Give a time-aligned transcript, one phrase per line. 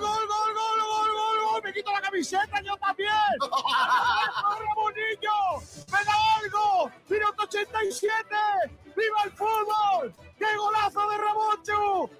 [0.00, 1.62] gol, gol, gol, gol, gol, gol.
[1.64, 3.10] Me quito la camiseta, yo también.
[4.60, 5.38] Ramonillo,
[5.92, 6.90] me da algo.
[7.08, 8.26] Minuto 87.
[8.96, 10.14] ¡Viva el fútbol!
[10.38, 12.10] ¡Qué golazo de Ramón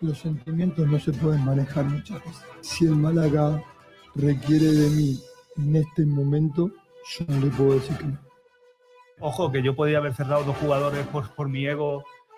[0.00, 2.44] Los sentimientos no se pueden manejar muchas veces.
[2.60, 3.62] Si el Málaga
[4.14, 5.20] requiere de mí
[5.56, 6.70] en este momento,
[7.10, 8.18] yo no le puedo decir que no.
[9.20, 12.04] Ojo, que yo podía haber cerrado dos jugadores por, por mi ego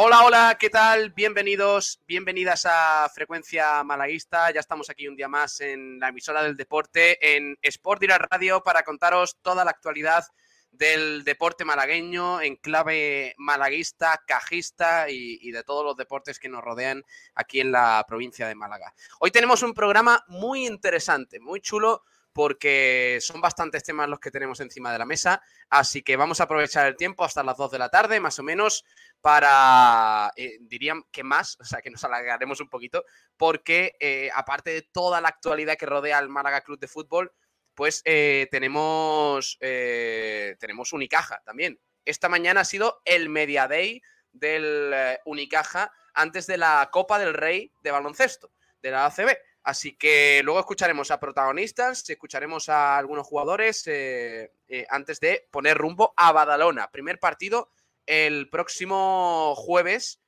[0.00, 1.10] Hola, hola, ¿qué tal?
[1.10, 4.48] Bienvenidos, bienvenidas a Frecuencia Malaguista.
[4.52, 8.62] Ya estamos aquí un día más en la emisora del deporte, en Sport Direct Radio,
[8.62, 10.24] para contaros toda la actualidad
[10.70, 16.62] del deporte malagueño en clave malaguista, cajista y, y, de todos los deportes que nos
[16.62, 17.02] rodean
[17.34, 18.94] aquí en la provincia de Málaga.
[19.18, 22.04] Hoy tenemos un programa muy interesante, muy chulo,
[22.38, 26.44] porque son bastantes temas los que tenemos encima de la mesa, así que vamos a
[26.44, 28.84] aprovechar el tiempo hasta las 2 de la tarde, más o menos,
[29.20, 33.04] para, eh, dirían que más, o sea, que nos alargaremos un poquito,
[33.36, 37.32] porque eh, aparte de toda la actualidad que rodea al Málaga Club de Fútbol,
[37.74, 41.80] pues eh, tenemos, eh, tenemos Unicaja también.
[42.04, 47.34] Esta mañana ha sido el Media Day del eh, Unicaja antes de la Copa del
[47.34, 49.36] Rey de baloncesto, de la ACB.
[49.62, 55.76] Así que luego escucharemos a protagonistas, escucharemos a algunos jugadores eh, eh, antes de poner
[55.76, 56.90] rumbo a Badalona.
[56.90, 57.70] Primer partido
[58.06, 60.22] el próximo jueves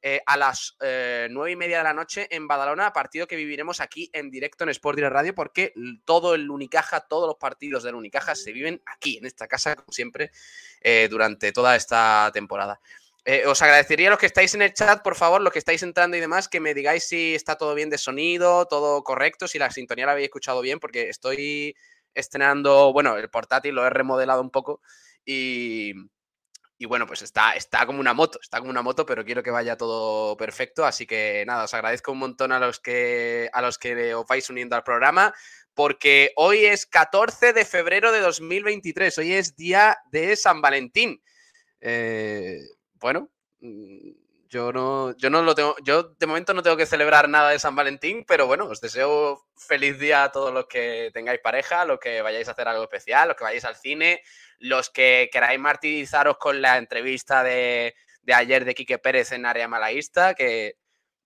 [0.00, 0.76] eh, a las
[1.30, 4.70] nueve y media de la noche en Badalona, partido que viviremos aquí en directo en
[4.70, 5.72] Sport Direct Radio, porque
[6.04, 9.92] todo el Unicaja, todos los partidos del Unicaja se viven aquí, en esta casa, como
[9.92, 10.30] siempre,
[11.08, 12.80] durante toda esta temporada.
[13.26, 15.82] Eh, os agradecería a los que estáis en el chat, por favor, los que estáis
[15.82, 19.58] entrando y demás, que me digáis si está todo bien de sonido, todo correcto, si
[19.58, 21.74] la sintonía la habéis escuchado bien, porque estoy
[22.12, 24.82] estrenando, bueno, el portátil lo he remodelado un poco
[25.24, 25.94] y,
[26.76, 29.50] y bueno, pues está, está como una moto, está como una moto, pero quiero que
[29.50, 30.84] vaya todo perfecto.
[30.84, 34.50] Así que nada, os agradezco un montón a los que, a los que os vais
[34.50, 35.32] uniendo al programa,
[35.72, 41.22] porque hoy es 14 de febrero de 2023, hoy es día de San Valentín.
[41.80, 42.60] Eh,
[43.04, 44.12] bueno, mm,
[44.48, 47.58] yo no, yo no lo tengo, yo de momento no tengo que celebrar nada de
[47.58, 51.98] San Valentín, pero bueno, os deseo feliz día a todos los que tengáis pareja, los
[52.00, 54.22] que vayáis a hacer algo especial, los que vayáis al cine,
[54.58, 59.68] los que queráis martirizaros con la entrevista de, de ayer de Quique Pérez en área
[59.68, 60.78] malaísta, que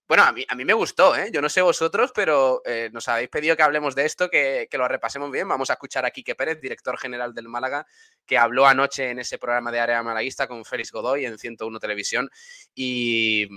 [0.08, 1.30] bueno, a mí, a mí me gustó, ¿eh?
[1.30, 4.78] Yo no sé vosotros, pero eh, nos habéis pedido que hablemos de esto, que, que,
[4.78, 5.46] lo repasemos bien.
[5.46, 7.86] Vamos a escuchar a Quique Pérez, director general del Málaga,
[8.24, 12.30] que habló anoche en ese programa de área malaguista con Félix Godoy en 101 Televisión.
[12.74, 13.48] Y,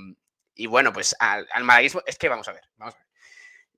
[0.54, 3.08] y bueno, pues al, al, malaguismo, es que vamos a ver, vamos a ver.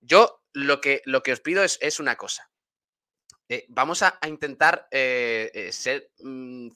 [0.01, 2.49] Yo lo que, lo que os pido es, es una cosa.
[3.49, 6.69] Eh, vamos a, intentar eh, ser mmm,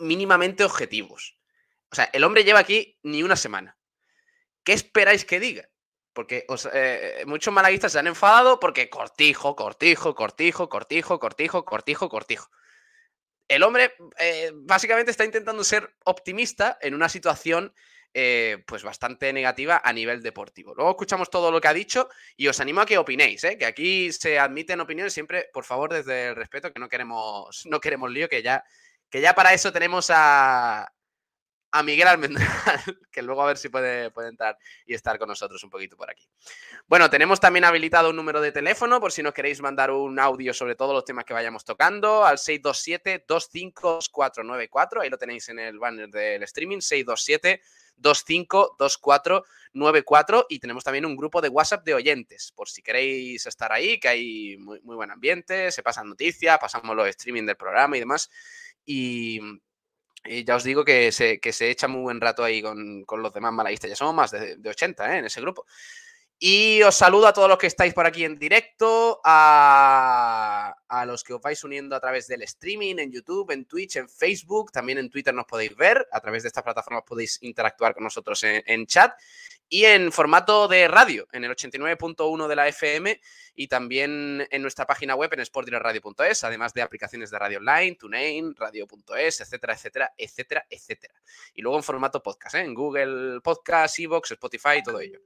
[0.00, 1.38] mínimamente objetivos.
[1.92, 3.78] O sea, el hombre lleva aquí ni una semana.
[4.64, 5.68] ¿Qué esperáis que diga?
[6.12, 12.08] Porque os, eh, muchos malaguistas se han enfadado porque cortijo, cortijo, cortijo, cortijo, cortijo, cortijo,
[12.08, 12.50] cortijo.
[13.46, 17.74] El hombre eh, básicamente está intentando ser optimista en una situación
[18.16, 20.72] eh, pues bastante negativa a nivel deportivo.
[20.74, 23.58] Luego escuchamos todo lo que ha dicho y os animo a que opinéis, ¿eh?
[23.58, 27.80] que aquí se admiten opiniones siempre, por favor, desde el respeto, que no queremos, no
[27.80, 28.64] queremos lío, que ya,
[29.10, 30.93] que ya para eso tenemos a,
[31.74, 32.46] a Miguel Almendral,
[33.10, 34.56] que luego a ver si puede, puede, entrar
[34.86, 36.24] y estar con nosotros un poquito por aquí.
[36.86, 40.54] Bueno, tenemos también habilitado un número de teléfono por si nos queréis mandar un audio
[40.54, 46.10] sobre todos los temas que vayamos tocando al 627-252494, ahí lo tenéis en el banner
[46.10, 47.60] del streaming, 627
[47.96, 53.98] 252494 y tenemos también un grupo de WhatsApp de oyentes, por si queréis estar ahí,
[53.98, 58.00] que hay muy, muy buen ambiente, se pasan noticias, pasamos los streaming del programa y
[58.00, 58.30] demás.
[58.86, 59.40] Y,
[60.24, 63.22] y ya os digo que se, que se echa muy buen rato ahí con, con
[63.22, 63.90] los demás malaguistas.
[63.90, 65.18] Ya somos más de, de 80 ¿eh?
[65.18, 65.66] en ese grupo.
[66.46, 71.24] Y os saludo a todos los que estáis por aquí en directo, a, a, los
[71.24, 74.98] que os vais uniendo a través del streaming, en YouTube, en Twitch, en Facebook, también
[74.98, 78.86] en Twitter nos podéis ver, a través de estas plataformas podéis interactuar con nosotros en,
[78.86, 79.18] chat
[79.70, 83.18] y en formato de radio, en el 89.1 de la FM
[83.54, 88.54] y también en nuestra página web en sportdireradio.es, además de aplicaciones de radio online, TuneIn,
[88.54, 91.14] radio.es, etcétera, etcétera, etcétera, etcétera.
[91.54, 92.60] Y luego en formato podcast, ¿eh?
[92.60, 95.20] en Google Podcast, Evox, Spotify y todo ello.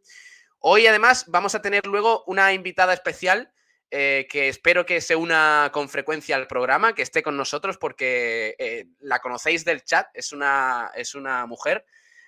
[0.60, 3.52] Hoy además vamos a tener luego una invitada especial
[3.90, 8.55] eh, que espero que se una con frecuencia al programa, que esté con nosotros porque
[8.58, 11.87] eh, la conocéis del chat, es una, es una mujer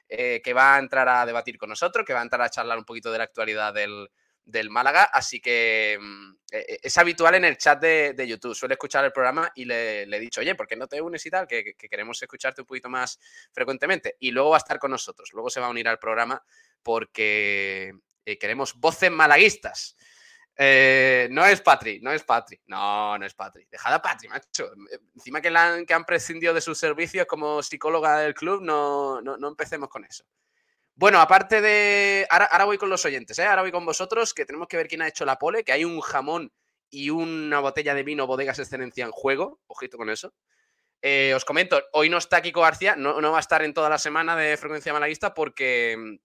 [0.08, 2.78] eh, que va a entrar a debatir con nosotros, que va a entrar a charlar
[2.78, 4.08] un poquito de la actualidad del,
[4.70, 5.04] Málaga.
[5.04, 8.54] Así que mm, es habitual en el chat de, YouTube.
[8.54, 11.30] Suele escuchar el programa y le, he dicho, oye, ¿por qué no te unes y
[11.30, 11.46] tal?
[11.46, 13.20] Que, queremos escucharte un poquito más
[13.52, 14.16] frecuentemente.
[14.18, 15.30] Y luego va a estar con nosotros.
[15.34, 16.42] Luego se va a unir al programa
[16.82, 17.92] porque
[18.32, 19.96] eh, queremos voces malaguistas.
[20.62, 22.60] Eh, no es Patri, no es Patri.
[22.66, 23.66] No, no es Patri.
[23.70, 24.70] Dejad a Patri, macho.
[25.14, 29.48] Encima que, han, que han prescindido de sus servicios como psicóloga del club, no, no,
[29.48, 30.24] empecemos con eso.
[30.94, 32.26] Bueno, aparte de.
[32.28, 33.46] Ahora, voy con los oyentes, ¿eh?
[33.46, 35.84] Ahora voy con vosotros, que tenemos que ver quién ha hecho la pole, que hay
[35.84, 36.52] un jamón
[36.90, 39.60] y una botella de vino Bodegas Excelencia en juego.
[39.66, 40.34] Ojito con eso.
[41.00, 43.88] Eh, os comento, hoy no está Kiko García, no, no, va a estar en toda
[43.88, 46.18] la semana de frecuencia malaguista porque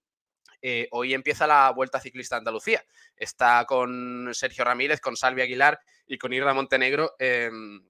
[0.68, 2.84] eh, hoy empieza la Vuelta Ciclista Andalucía.
[3.16, 5.78] Está con Sergio Ramírez, con Salvi Aguilar
[6.08, 7.86] y con Irra Montenegro em,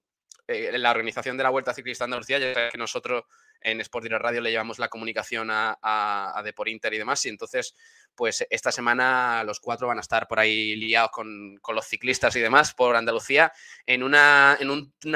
[0.47, 2.37] eh, en la organización de la Vuelta Ciclista Andalucía.
[2.37, 3.23] Ya que nosotros
[3.61, 7.25] en Sport Direct Radio le llevamos la comunicación a, a, Depor Inter y demás.
[7.25, 7.73] Y entonces,
[8.13, 12.41] pues esta semana los cuatro van a estar por ahí liados con, los ciclistas y
[12.41, 13.51] demás por Andalucía
[13.87, 14.55] en una,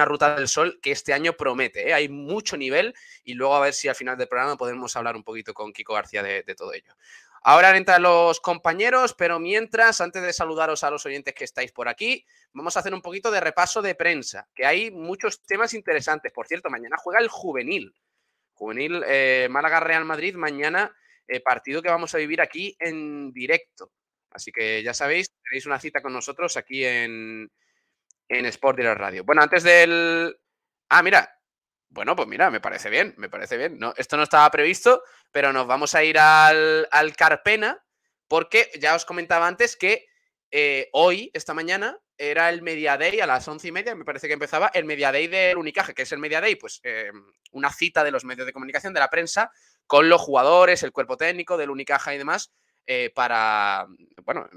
[0.03, 1.89] ruta del sol que este año promete.
[1.89, 1.93] ¿eh?
[1.93, 5.23] Hay mucho nivel y luego a ver si al final del programa podemos hablar un
[5.23, 6.95] poquito con Kiko García de todo ello.
[7.43, 11.89] Ahora entran los compañeros, pero mientras, antes de saludaros a los oyentes que estáis por
[11.89, 12.23] aquí,
[12.53, 16.31] vamos a hacer un poquito de repaso de prensa, que hay muchos temas interesantes.
[16.31, 17.95] Por cierto, mañana juega el juvenil.
[18.53, 20.95] Juvenil eh, Málaga Real Madrid, mañana
[21.27, 23.91] eh, partido que vamos a vivir aquí en directo.
[24.29, 27.51] Así que ya sabéis, tenéis una cita con nosotros aquí en,
[28.29, 29.23] en Sport Direct Radio.
[29.23, 30.37] Bueno, antes del...
[30.89, 31.40] Ah, mira,
[31.91, 33.77] bueno, pues mira, me parece bien, me parece bien.
[33.77, 37.83] No, esto no estaba previsto, pero nos vamos a ir al, Carpena,
[38.27, 40.05] porque ya os comentaba antes que
[40.51, 44.27] eh, hoy, esta mañana, era el Media Day a las once y media, me parece
[44.27, 47.73] que empezaba el Media Day del Unicaje, que es el Media Day, pues em, una
[47.73, 49.51] cita de los medios de comunicación, de la prensa,
[49.85, 52.53] con los jugadores, el cuerpo técnico del Unicaja y demás,
[52.85, 53.87] eh, para,
[54.23, 54.47] bueno,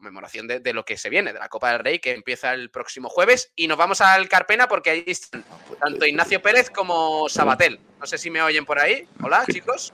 [0.00, 3.08] conmemoración de, lo que se viene, de la Copa del Rey, que empieza el próximo
[3.08, 3.52] jueves.
[3.54, 5.44] Y nos vamos al Carpena porque ahí están
[5.78, 7.78] tanto Ignacio Pérez como Sabatel.
[7.98, 9.06] No sé si me oyen por ahí.
[9.22, 9.92] Hola, chicos.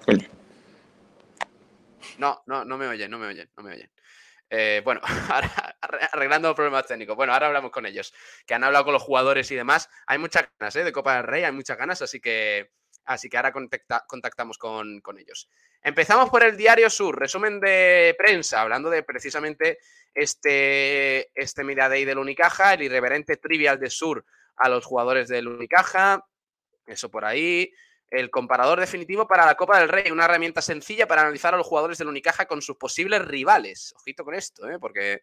[2.18, 3.90] No, no, no me oyen, no me oyen, no me oyen.
[4.48, 5.00] Eh, bueno,
[6.12, 7.16] arreglando problemas técnicos.
[7.16, 8.14] Bueno, ahora hablamos con ellos,
[8.46, 9.90] que han hablado con los jugadores y demás.
[10.06, 10.84] Hay muchas ganas ¿eh?
[10.84, 12.70] de Copa del Rey, hay muchas ganas, así que,
[13.06, 15.48] así que ahora contactamos con, ellos.
[15.82, 19.78] Empezamos por el Diario Sur, resumen de prensa, hablando de precisamente
[20.14, 24.24] este, este Media del Unicaja, el irreverente trivial de Sur
[24.56, 26.26] a los jugadores del Unicaja,
[26.86, 27.72] eso por ahí.
[28.08, 31.66] El comparador definitivo para la Copa del Rey, una herramienta sencilla para analizar a los
[31.66, 33.94] jugadores del Unicaja con sus posibles rivales.
[33.96, 34.78] Ojito con esto, ¿eh?
[34.78, 35.22] porque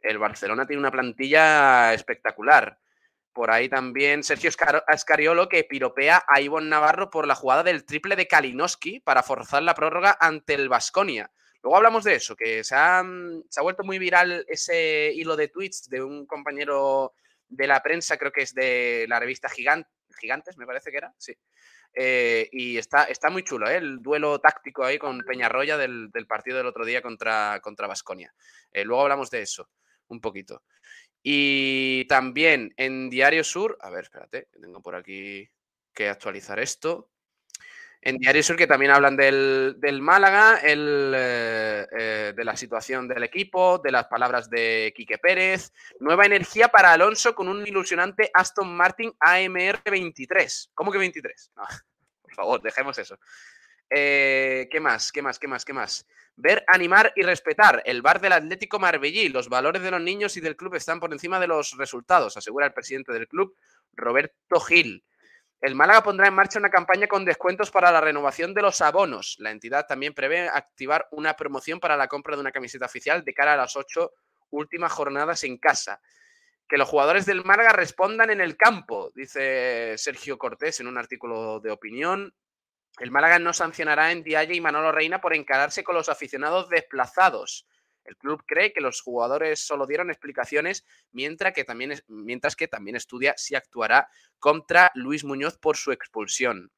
[0.00, 2.78] el Barcelona tiene una plantilla espectacular.
[3.34, 4.48] Por ahí también Sergio
[4.86, 9.64] Ascariolo que piropea a Ivonne Navarro por la jugada del triple de Kalinowski para forzar
[9.64, 11.28] la prórroga ante el Vasconia.
[11.60, 13.02] Luego hablamos de eso, que se ha,
[13.48, 17.14] se ha, vuelto muy viral ese hilo de tweets de un compañero
[17.48, 21.34] de la prensa, creo que es de la revista Gigantes, me parece que era, sí.
[21.92, 23.76] Eh, y está, está muy chulo, ¿eh?
[23.76, 28.32] el duelo táctico ahí con Peñarroya del, del partido del otro día contra Vasconia.
[28.70, 29.68] Eh, luego hablamos de eso
[30.08, 30.62] un poquito.
[31.26, 35.48] Y también en Diario Sur, a ver, espérate, tengo por aquí
[35.94, 37.10] que actualizar esto.
[38.02, 43.22] En Diario Sur que también hablan del, Málaga, el, eh, eh, de la situación del
[43.22, 45.72] equipo, de las palabras de Quique Pérez.
[45.98, 50.72] Nueva energía para Alonso con un ilusionante Aston Martin AMR 23.
[50.74, 51.52] ¿Cómo que 23?
[52.20, 53.18] por favor, dejemos eso.
[53.90, 55.12] Eh, ¿Qué más?
[55.12, 55.38] ¿Qué más?
[55.38, 55.64] ¿Qué más?
[55.64, 56.06] ¿Qué más?
[56.36, 57.82] Ver, animar y respetar.
[57.84, 59.28] El bar del Atlético Marbellí.
[59.28, 62.66] Los valores de los niños y del club están por encima de los resultados, asegura
[62.66, 63.54] el presidente del club,
[63.92, 65.04] Roberto Gil.
[65.60, 69.36] El Málaga pondrá en marcha una campaña con descuentos para la renovación de los abonos.
[69.38, 73.32] La entidad también prevé activar una promoción para la compra de una camiseta oficial de
[73.32, 74.12] cara a las ocho
[74.50, 76.02] últimas jornadas en casa.
[76.68, 81.60] Que los jugadores del Málaga respondan en el campo, dice Sergio Cortés en un artículo
[81.60, 82.34] de opinión.
[82.98, 87.66] El Málaga no sancionará en Dialle y Manolo Reina por encararse con los aficionados desplazados.
[88.04, 92.96] El club cree que los jugadores solo dieron explicaciones, mientras que también, mientras que también
[92.96, 94.08] estudia si actuará
[94.38, 96.70] contra Luis Muñoz por su expulsión.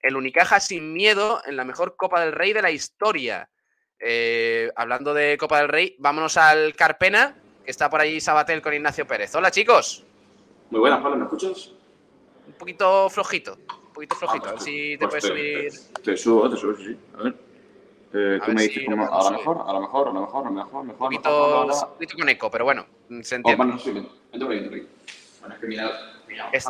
[0.00, 3.48] El Unicaja sin miedo en la mejor Copa del Rey de la historia.
[4.00, 8.74] Eh, hablando de Copa del Rey, vámonos al Carpena, que está por ahí Sabatel con
[8.74, 9.32] Ignacio Pérez.
[9.36, 10.04] Hola chicos.
[10.70, 11.70] Muy buenas, Pablo, ¿me escuchas?
[12.46, 13.58] Un poquito flojito
[13.92, 14.48] un poquito flojito.
[14.48, 15.72] a ver si te puedes subir.
[16.02, 16.96] Te, subo, te subo, sí.
[17.18, 17.34] A ver.
[18.14, 19.04] Eh, tú me dices cómo.
[19.04, 21.02] A lo mejor, a lo mejor, a lo mejor, a lo mejor, mejor.
[21.02, 22.86] Un poquito, un poquito con eco, pero bueno,
[23.22, 23.52] se entiende.
[23.62, 24.08] Oh, bueno, sí, vente
[24.44, 24.88] por ahí, vente por ahí.
[25.40, 25.90] Bueno, es que mira,
[26.28, 26.66] mira, es...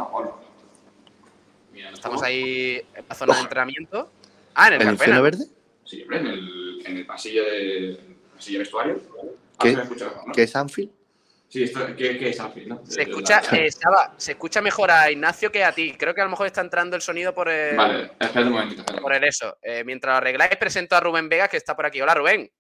[1.95, 4.11] Estamos ahí en la zona de entrenamiento.
[4.55, 5.47] Ah, en el, ¿El infierno verde?
[5.85, 7.99] Sí, hombre, en el, en el pasillo de
[8.35, 9.01] pasillo de vestuario.
[9.59, 9.77] ¿Qué?
[9.77, 10.33] Ah, escucha mejor, ¿no?
[10.33, 10.91] ¿Qué es Anfield?
[11.53, 12.87] Sí, esto, ¿qué, ¿qué es Anfield, no?
[12.87, 15.93] Se de escucha, la- eh, Saba, se escucha mejor a Ignacio que a ti.
[15.99, 18.81] Creo que a lo mejor está entrando el sonido por el, Vale, espérate un momentito.
[18.81, 19.03] espérate.
[19.03, 19.59] por el eso.
[19.61, 22.01] Eh, mientras lo arregláis, presento a Rubén Vega, que está por aquí.
[22.01, 22.51] Hola, Rubén.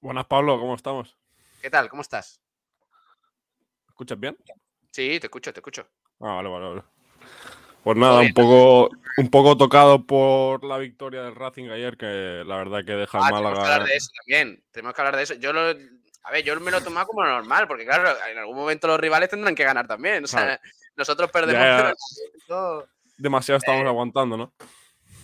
[0.00, 1.16] Buenas, Pablo, ¿cómo estamos?
[1.60, 1.88] ¿Qué tal?
[1.88, 2.40] ¿Cómo estás?
[3.88, 4.36] ¿Escuchas bien?
[4.92, 5.84] Sí, te escucho, te escucho.
[6.20, 6.82] Ah, vale, vale, vale.
[7.82, 12.56] Pues nada, un poco, un poco tocado por la victoria del Racing ayer, que la
[12.58, 13.84] verdad que deja Ah, al tenemos que hablar Málaga.
[13.86, 14.64] de eso también.
[14.70, 15.34] Tenemos que hablar de eso.
[15.34, 15.74] Yo lo,
[16.24, 18.98] a ver, yo me lo he tomado como normal, porque claro, en algún momento los
[19.00, 20.24] rivales tendrán que ganar también.
[20.24, 20.60] O sea, Claro.
[20.96, 21.92] nosotros perdemos, Ya,
[23.18, 24.52] Demasiado Eh, estamos aguantando, ¿no?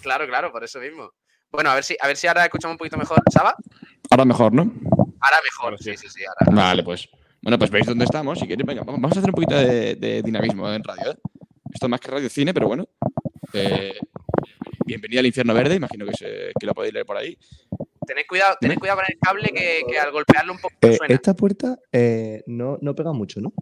[0.03, 1.11] Claro, claro, por eso mismo.
[1.51, 3.19] Bueno, a ver si, a ver si ahora escuchamos un poquito mejor.
[3.33, 3.57] ¿Saba?
[4.11, 4.63] Ahora mejor, ¿no?
[4.63, 5.65] Ahora mejor.
[5.73, 6.09] Ahora sí, sí.
[6.09, 6.25] sí, sí.
[6.27, 6.55] Ahora.
[6.63, 7.09] Vale, pues.
[7.43, 8.39] Bueno, pues veis dónde estamos.
[8.39, 11.13] Si queréis, venga, vamos a hacer un poquito de, de dinamismo en radio.
[11.13, 11.17] ¿eh?
[11.73, 12.87] Esto más que radio cine, pero bueno.
[13.55, 13.99] Eh,
[14.85, 17.37] bienvenida al infierno verde, imagino que, se- que lo podéis leer por ahí.
[18.09, 21.15] Tened cuidado, tened cuidado con el cable que, que al golpearlo un poco Eh, suena.
[21.15, 23.53] esta puerta eh, no, no pega mucho, ¿no?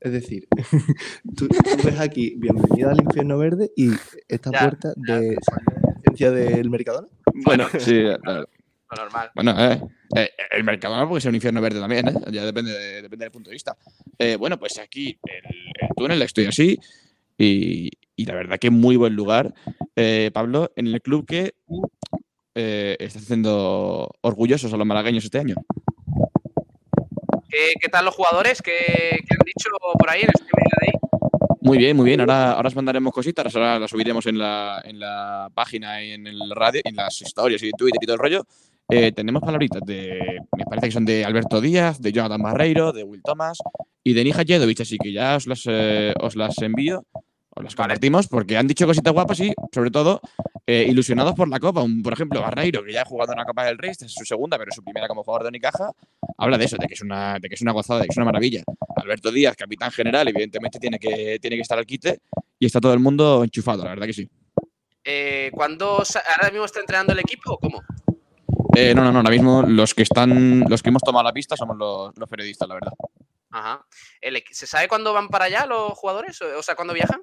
[0.00, 0.48] Es decir,
[1.36, 3.90] tú, tú ves aquí Bienvenido al infierno verde y
[4.28, 5.36] esta Ya, puerta de
[6.04, 7.08] ciencia del Mercadona.
[7.44, 8.48] Bueno, sí, claro.
[8.90, 9.30] Lo normal.
[9.34, 9.80] Bueno, eh,
[10.16, 12.14] eh, el Mercadona puede ser un infierno verde también, ¿eh?
[12.30, 13.76] Ya depende, de- depende del punto de vista.
[14.18, 15.44] Eh, bueno, pues aquí el,
[15.82, 16.78] el túnel estoy así
[17.36, 19.52] y, y la verdad que muy buen lugar,
[19.96, 21.54] eh, Pablo, en el club que
[22.56, 25.54] eh, está haciendo orgullosos a los malagueños este año.
[27.48, 28.60] ¿Qué, qué tal los jugadores?
[28.60, 30.92] ¿Qué, qué han dicho por ahí en este medio de ahí?
[31.60, 32.20] Muy bien, muy bien.
[32.20, 36.26] Ahora, ahora os mandaremos cositas, ahora las subiremos en la, en la página y en
[36.26, 38.46] el radio, en las historias y Twitter y todo el rollo.
[38.88, 43.02] Eh, tenemos palabritas de, me parece que son de Alberto Díaz, de Jonathan Barreiro, de
[43.02, 43.58] Will Thomas
[44.04, 47.04] y de Nija Jedovic, así que ya os las, eh, os las envío,
[47.50, 50.20] os las compartimos porque han dicho cositas guapas y, sobre todo,
[50.66, 51.82] eh, ilusionados por la Copa.
[51.82, 54.12] Un- por ejemplo, Barreiro, que ya ha jugado en la Copa del Rey, esta es
[54.12, 55.90] su segunda, pero su primera como jugador de Unicaja,
[56.38, 58.16] habla de eso, de que es una, de que es una gozada, de que es
[58.16, 58.62] una maravilla.
[58.96, 62.20] Alberto Díaz, capitán general, evidentemente tiene que, tiene que estar al quite
[62.58, 64.28] y está todo el mundo enchufado, la verdad que sí.
[65.04, 66.02] Eh, ¿cuándo
[66.36, 67.82] ahora mismo está entrenando el equipo o cómo?
[68.74, 71.56] Eh, no, no, no, ahora mismo los que están, los que hemos tomado la pista
[71.56, 72.92] somos los, los periodistas, la verdad.
[73.50, 73.86] Ajá.
[74.50, 76.40] ¿Se sabe cuándo van para allá los jugadores?
[76.42, 77.22] O sea, ¿cuándo viajan?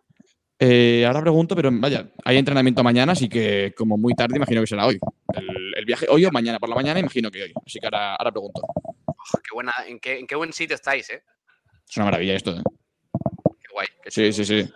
[0.66, 4.68] Eh, ahora pregunto, pero vaya, hay entrenamiento mañana, así que como muy tarde imagino que
[4.68, 4.98] será hoy.
[5.34, 7.54] El, el viaje hoy o mañana por la mañana imagino que hoy.
[7.66, 8.62] Así que ahora, ahora pregunto.
[9.06, 11.22] Oh, qué buena, en, qué, en qué buen sitio estáis, ¿eh?
[11.90, 12.62] Es una maravilla esto, ¿eh?
[13.60, 13.88] Qué guay.
[14.04, 14.70] qué Sí, sí, sí.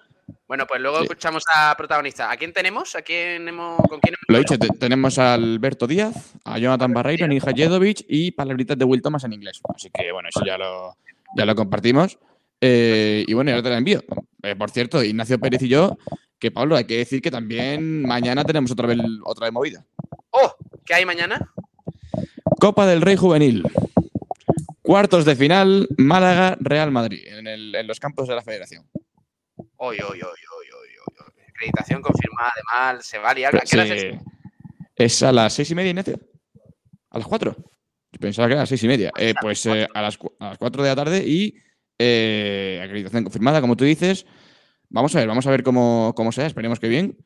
[0.46, 1.04] Bueno, pues luego Sí.
[1.04, 2.30] escuchamos a protagonista.
[2.32, 2.94] ¿A quién tenemos?
[2.96, 6.94] ¿A quién hemos, ¿Con quién hemos Lo dicho, te- tenemos a Alberto Díaz, a Jonathan
[6.94, 9.62] Barreiro, a Ninja Jedovic y palabritas de Will Thomas en inglés.
[9.74, 10.98] Así que bueno, eso ya lo,
[11.38, 12.18] ya lo compartimos.
[12.62, 14.04] Eh, y bueno, ahora te la envío.
[14.44, 15.98] Eh, por cierto, Ignacio Pérez y yo,
[16.40, 19.86] que Pablo, hay que decir que también mañana tenemos otra vez, otra vez movida.
[20.32, 20.56] ¡Oh!
[20.86, 21.52] ¿Qué hay mañana?
[22.60, 23.64] Copa del Rey Juvenil.
[24.82, 28.86] Cuartos de final, Málaga, Real Madrid, en, el- en los campos de la Federación.
[29.78, 30.38] Hoy, hoy, hoy.
[31.50, 33.56] Acreditación confirmada, además, se va a liar.
[33.56, 34.08] ¿A qué hora es Sí.
[34.10, 34.24] esto?
[34.96, 36.20] Es a las seis y media, Ignacio.
[37.10, 37.56] ¿A las cuatro?
[38.12, 39.12] Yo pensaba que era a las seis y media.
[39.18, 41.56] Eh, pues eh, a, las, cu- a las cuatro de la tarde y
[42.00, 44.26] eh, acreditación confirmada, como tú dices.
[44.90, 47.18] Vamos a ver, vamos a ver cómo, cómo sea, esperemos que bien.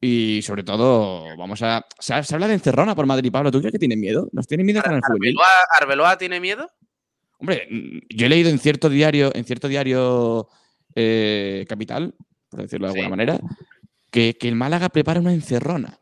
[0.00, 1.84] Y sobre todo, vamos a.
[1.98, 3.50] Se, habla de encerrona por Madrid, Pablo.
[3.50, 4.28] ¿Tú crees que tienen miedo?
[4.32, 5.34] ¿Nos tienen miedo con el juvenil?
[5.36, 5.46] ¿Arbeloa,
[5.80, 6.70] Arbeloa tiene miedo?
[7.38, 7.68] Hombre,
[8.10, 10.48] yo he leído en cierto diario, en cierto diario
[10.94, 12.14] eh, capital,
[12.48, 12.98] por decirlo de Sí.
[13.00, 13.40] alguna manera,
[14.10, 15.98] que, que el Málaga prepara una encerrona.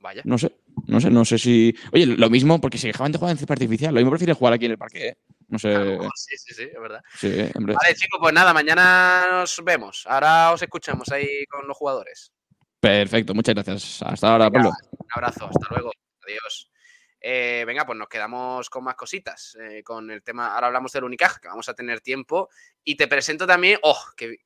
[0.00, 0.22] Vaya.
[0.24, 0.52] No sé,
[0.86, 1.74] no sé, no sé si.
[1.92, 4.54] Oye, lo mismo, porque si dejaban de jugar en césped artificial, lo mismo prefieren jugar
[4.54, 5.16] aquí en el parque, ¿eh?
[5.50, 5.68] No sé.
[6.16, 7.02] Sí, sí, sí, es verdad.
[7.16, 7.74] Sí, hombre.
[7.74, 10.04] Vale, chicos, pues nada, mañana nos vemos.
[10.06, 12.32] Ahora os escuchamos ahí con los jugadores.
[12.80, 14.00] Perfecto, muchas gracias.
[14.02, 14.76] Hasta ahora, Venga, Pablo.
[14.92, 15.92] Un abrazo, hasta luego.
[16.24, 16.70] Adiós.
[17.20, 19.54] Eh, venga, pues nos quedamos con más cositas.
[19.60, 22.48] eh, con el tema, ahora hablamos del Unicaja, que vamos a tener tiempo.
[22.82, 24.38] Y te presento también, oh, que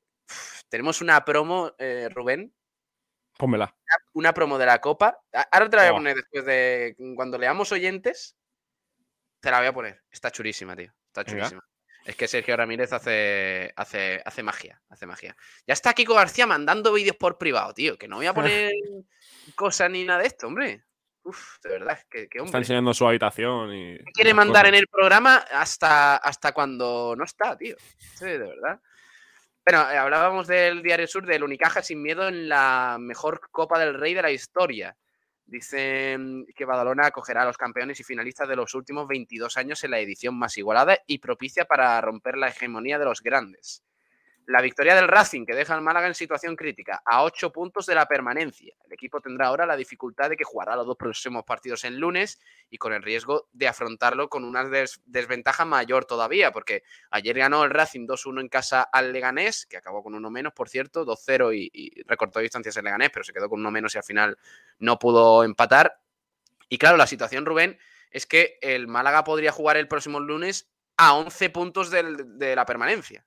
[0.69, 2.53] tenemos una promo, eh, Rubén,
[3.39, 3.77] Pónmela.
[4.15, 5.19] una promo de la Copa.
[5.53, 5.97] Ahora te la voy a Oh.
[5.97, 8.37] poner después de cuando leamos oyentes.
[9.45, 10.01] Te la voy a poner.
[10.11, 10.91] Está chulísima, tío.
[11.07, 11.33] Está Venga.
[11.41, 11.63] chulísima.
[12.07, 15.37] Es que Sergio Ramírez hace, hace, hace magia, hace magia.
[15.67, 17.99] Ya está Kiko García mandando vídeos por privado, tío.
[17.99, 18.73] Que no voy a poner
[19.55, 20.85] cosas ni nada de esto, hombre.
[21.25, 22.59] Uf, de verdad, que, que Está hombre.
[22.61, 23.99] enseñando su habitación y.
[24.15, 27.77] quiere mandar en el programa hasta, hasta cuando no está, tío.
[28.15, 28.81] Sí, de verdad.
[29.67, 33.93] Bueno, eh, hablábamos del Diario Sur, del Unicaja sin miedo en la mejor Copa del
[33.93, 34.97] Rey de la historia.
[35.47, 39.93] Dicen que Badalona acogerá a los campeones y finalistas de los últimos 22 años en
[39.93, 43.84] la edición más igualada y propicia para romper la hegemonía de los grandes.
[44.47, 47.95] La victoria del Racing, que deja al Málaga en situación crítica, a ocho puntos de
[47.95, 48.75] la permanencia.
[48.85, 52.41] El equipo tendrá ahora la dificultad de que jugará los dos próximos partidos en lunes
[52.69, 54.65] y con el riesgo de afrontarlo con una
[55.07, 60.03] desventaja mayor todavía, porque ayer ganó el Racing 2-1 en casa al Leganés, que acabó
[60.03, 63.61] con uno menos, por cierto, 2-0 y, recortó distancias el Leganés, pero se quedó con
[63.61, 64.37] uno menos y al final
[64.79, 66.01] no pudo empatar.
[66.69, 67.79] Y claro, la situación, Rubén,
[68.11, 73.25] es que el Málaga podría jugar el próximo lunes a 11 puntos de la permanencia.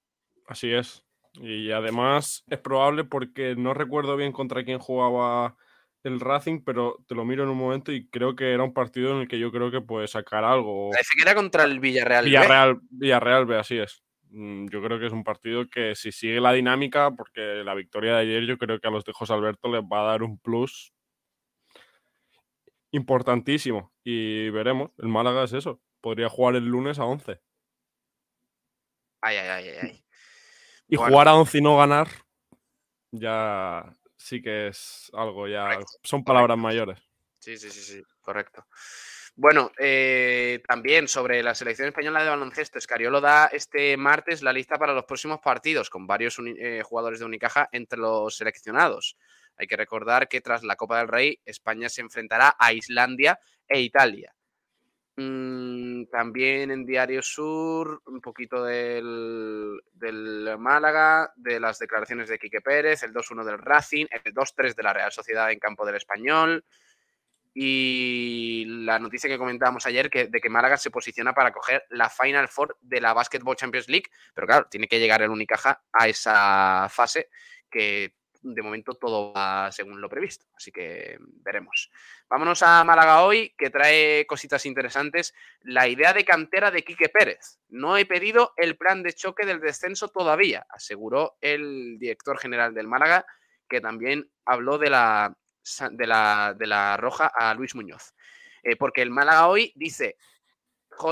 [0.48, 1.07] Así es.
[1.42, 5.56] Y además es probable porque no recuerdo bien contra quién jugaba
[6.04, 9.12] el Racing, pero te lo miro en un momento y creo que era un partido
[9.12, 10.90] en el que yo creo que puede sacar algo.
[10.92, 12.26] Parece que era contra el Villarreal.
[12.26, 12.82] Villarreal, B.
[12.92, 14.04] Villarreal B, así es.
[14.30, 18.16] Mm, yo creo que es un partido que si sigue la dinámica, porque la victoria
[18.16, 20.40] de ayer yo creo que a los de José Alberto les va a dar un
[20.40, 20.94] plus
[22.92, 23.94] importantísimo.
[24.04, 25.82] Y veremos, el Málaga es eso.
[26.02, 27.42] Podría jugar el lunes a 11.
[29.22, 30.07] Ay, ay, ay, ay.
[30.88, 31.12] Y bueno.
[31.12, 32.08] jugar a 11 y no ganar,
[33.12, 36.64] ya sí que es algo, ya correcto, son palabras correcto.
[36.64, 37.00] mayores.
[37.40, 38.66] Sí, sí, sí, sí, correcto.
[39.40, 44.78] Bueno, eh, también sobre la selección española de baloncesto, Escariolo da este martes la lista
[44.78, 49.16] para los próximos partidos, con varios eh, jugadores de Unicaja entre los seleccionados.
[49.56, 53.80] Hay que recordar que tras la Copa del Rey, España se enfrentará a Islandia e
[53.80, 54.34] Italia.
[55.20, 62.62] Mm, también en Diario Sur, un poquito del, del, Málaga, de las declaraciones de Quique
[62.62, 66.64] Pérez, el 2-1 del Racing, el 2-3 de la Real Sociedad en campo del Español.
[67.56, 72.12] Y la noticia que comentábamos ayer que, de que Málaga se posiciona para coger la
[72.12, 74.12] Final Four de la Basketball Champions League.
[74.36, 77.30] Pero claro, tiene que llegar el Unicaja a esa fase
[77.72, 78.14] que
[78.54, 80.46] de momento todo va según lo previsto.
[80.56, 81.92] Así que veremos.
[82.30, 85.34] Vámonos a Málaga hoy, que trae cositas interesantes.
[85.62, 87.60] La idea de cantera de Quique Pérez.
[87.70, 92.88] No he pedido el plan de choque del descenso todavía, aseguró el director general del
[92.88, 93.26] Málaga,
[93.70, 95.36] que también habló de la,
[95.92, 98.14] de la, de la roja a Luis Muñoz.
[98.64, 100.18] Eh, porque el Málaga hoy dice,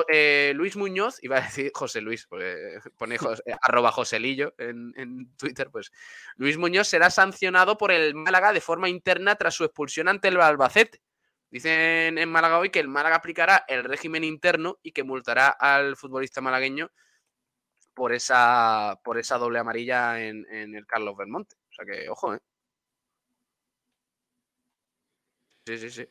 [0.07, 5.35] eh, Luis Muñoz, iba a decir José Luis, porque pone José, arroba Joselillo en, en,
[5.37, 5.91] Twitter, pues
[6.35, 10.39] Luis Muñoz será sancionado por el Málaga de forma interna tras su expulsión ante el
[10.39, 11.01] Albacete.
[11.49, 15.95] Dicen en Málaga hoy que el Málaga aplicará el régimen interno y que multará al
[15.95, 16.91] futbolista malagueño
[17.93, 21.55] por esa, por esa doble amarilla en, en el Carlos Belmonte.
[21.69, 22.39] O sea que, ojo, ¿eh?
[25.67, 26.07] Sí, sí, sí.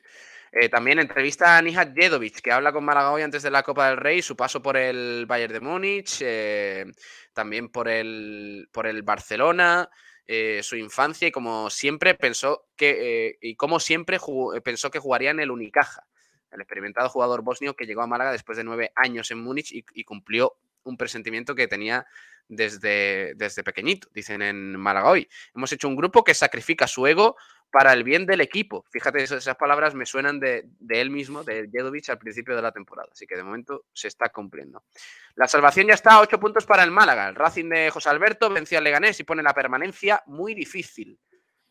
[0.56, 3.88] Eh, también entrevista a Nihat Jedovic, que habla con Málaga hoy antes de la Copa
[3.88, 6.86] del Rey, su paso por el Bayern de Múnich, eh,
[7.32, 9.90] también por el, por el Barcelona,
[10.28, 14.20] eh, su infancia y como siempre pensó que, y como siempre
[14.62, 16.06] pensó que jugaría en el Unicaja,
[16.52, 19.84] el experimentado jugador bosnio que llegó a Málaga después de nueve años en Múnich y,
[19.92, 22.06] y cumplió un presentimiento que tenía
[22.48, 25.28] desde, desde pequeñito, dicen en Málaga hoy.
[25.54, 27.36] Hemos hecho un grupo que sacrifica su ego
[27.74, 28.84] para el bien del equipo.
[28.88, 33.08] Fíjate, esas palabras me suenan de, él mismo, de Jedovic, al principio de la temporada.
[33.10, 34.84] Así que de momento se está cumpliendo.
[35.34, 37.28] La salvación ya está a ocho puntos para el Málaga.
[37.28, 41.18] El Racing de José Alberto venció al Leganés y pone la permanencia muy difícil.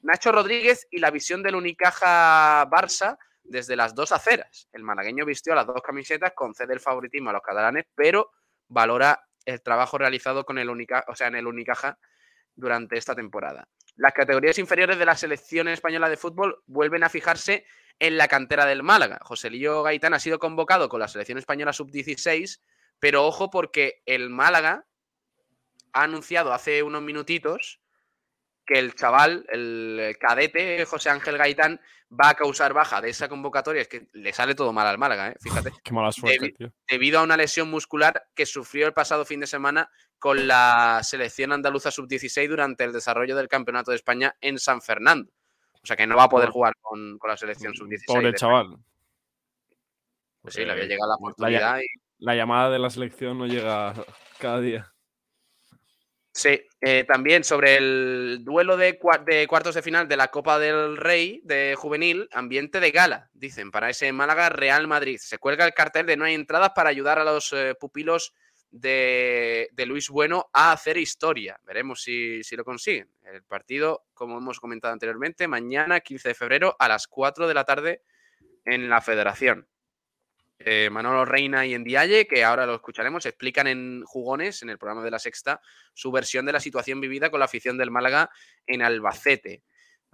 [0.01, 4.67] Nacho Rodríguez y la visión del Unicaja Barça desde las dos aceras.
[4.73, 8.29] El malagueño vistió las dos camisetas, concede el favoritismo a los catalanes, pero
[8.67, 11.97] valora el trabajo realizado con el Unicaja, o sea, en el Unicaja
[12.55, 13.69] durante esta temporada.
[13.95, 17.65] Las categorías inferiores de la selección española de fútbol vuelven a fijarse
[17.99, 19.19] en la cantera del Málaga.
[19.21, 22.60] José Lío Gaitán ha sido convocado con la selección española sub-16,
[22.99, 24.88] pero ojo porque el Málaga
[25.93, 27.83] ha anunciado hace unos minutitos
[28.65, 33.82] que el chaval, el cadete José Ángel Gaitán, va a causar baja de esa convocatoria.
[33.82, 35.36] Es que le sale todo mal al Málaga, ¿eh?
[35.39, 35.71] fíjate.
[35.84, 36.73] Qué mala suerte, Debi tío.
[36.88, 41.52] Debido a una lesión muscular que sufrió el pasado fin de semana con la selección
[41.52, 45.32] andaluza sub-16 durante el desarrollo del Campeonato de España en San Fernando.
[45.82, 48.06] O sea que no va a poder jugar con, con la selección sub-16.
[48.08, 48.78] Pobre chaval.
[50.41, 51.76] Pues sí, le había llegado la oportunidad.
[51.76, 51.88] La, y...
[52.19, 53.93] la llamada de la selección no llega
[54.39, 54.93] cada día.
[56.34, 61.39] Sí, eh, también sobre el duelo de, cuartos de final de la Copa del Rey
[61.46, 65.17] de juvenil, ambiente de gala, dicen, para ese Málaga Real Madrid.
[65.17, 68.34] Se cuelga el cartel de no hay entradas para ayudar a los eh, pupilos
[68.69, 71.58] de, de, Luis Bueno a hacer historia.
[71.63, 73.08] Veremos si, si, lo consiguen.
[73.24, 77.63] El partido, como hemos comentado anteriormente, mañana 15 de febrero a las 4 de la
[77.63, 78.02] tarde
[78.65, 79.69] en la Federación
[80.65, 85.04] eh, Manolo Reina y Endiaye, que ahora lo escucharemos, explican en Jugones, en el programa
[85.04, 85.62] de la Sexta,
[85.93, 88.30] su versión de la situación vivida con la afición del Málaga
[88.65, 89.63] en Albacete.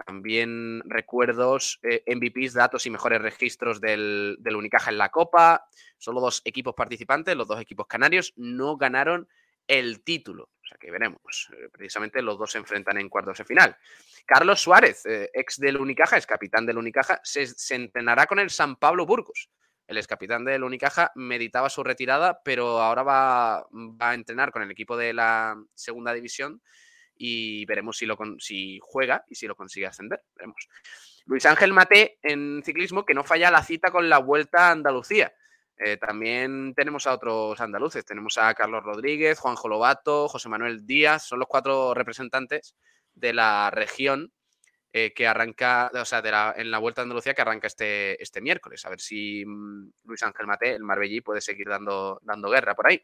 [0.04, 5.68] También recuerdos, eh, MVPs, datos y mejores registros del, Unicaja en la Copa.
[5.98, 9.28] Solo dos equipos participantes, los dos equipos canarios, no ganaron
[9.68, 10.44] el título.
[10.44, 11.48] O sea que veremos.
[11.52, 13.76] Eh, precisamente los dos se enfrentan en cuartos de final.
[14.26, 18.74] Carlos Suárez, ex del Unicaja, es capitán del Unicaja, se, se entrenará con el San
[18.76, 19.48] Pablo Burgos.
[19.90, 23.66] El ex capitán del Unicaja meditaba su retirada, pero ahora va,
[23.98, 26.62] a entrenar con el equipo de la segunda división
[27.16, 30.22] y veremos si, lo si juega y si lo consigue ascender.
[30.36, 30.68] Veremos.
[31.26, 35.34] Luis Ángel Mate en ciclismo que no falla la cita con la Vuelta a Andalucía.
[35.76, 38.04] Eh, también tenemos a otros andaluces.
[38.04, 41.26] Tenemos a Carlos Rodríguez, Juanjo Lobato, José Manuel Díaz.
[41.26, 42.76] Son los cuatro representantes
[43.12, 44.32] de la región
[44.92, 48.84] eh, que arranca, o sea, en la Vuelta a Andalucía que arranca este, este miércoles.
[48.84, 52.88] A ver si mm, Luis Ángel Mate, el Marbellí, puede seguir dando, dando guerra por
[52.88, 53.00] ahí.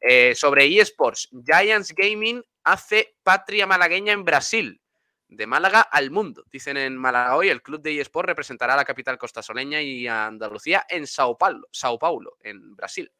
[0.00, 4.80] Eh, sobre eSports, Giants Gaming hace patria malagueña en Brasil.
[5.26, 6.44] De Málaga al mundo.
[6.50, 10.26] Dicen en Málaga hoy, el club de eSports representará a la capital costasoleña y a
[10.26, 13.12] Andalucía en Sao Paulo, Sao Paulo, en Brasil.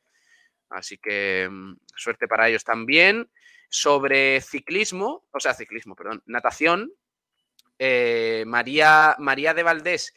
[0.71, 3.29] Así que mm, suerte para ellos también.
[3.71, 6.91] Sobre ciclismo, o sea, ciclismo, perdón, natación,
[7.79, 10.15] eh, María, María de Valdés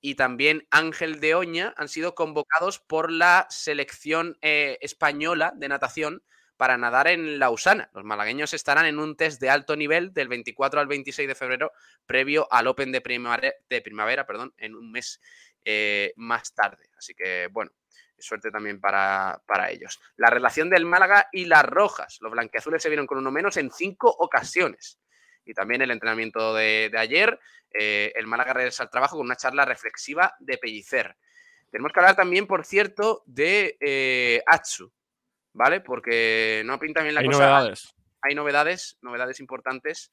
[0.00, 6.22] y también Ángel de Oña han sido convocados por la selección eh, española de natación
[6.56, 7.90] para nadar en Lausana.
[7.94, 11.72] Los malagueños estarán en un test de alto nivel del 24 al 26 de febrero,
[12.06, 15.20] previo al Open de primavera, perdón, en un mes
[15.64, 16.90] eh, más tarde.
[16.98, 17.70] Así que, bueno,
[18.18, 20.00] suerte también para, para, ellos.
[20.16, 22.18] La relación del Málaga y las Rojas.
[22.20, 24.98] Los blanqueazules se vieron con uno menos en cinco ocasiones.
[25.44, 27.38] Y también el entrenamiento de, de ayer,
[27.70, 31.16] eh, el Málaga regresa al trabajo con una charla reflexiva de Pellicer.
[31.70, 34.92] Tenemos que hablar también, por cierto, de eh, Atsu,
[35.52, 35.80] ¿vale?
[35.80, 37.38] Porque no pinta bien la Hay cosa.
[37.40, 37.94] novedades.
[38.22, 40.12] Hay novedades, novedades importantes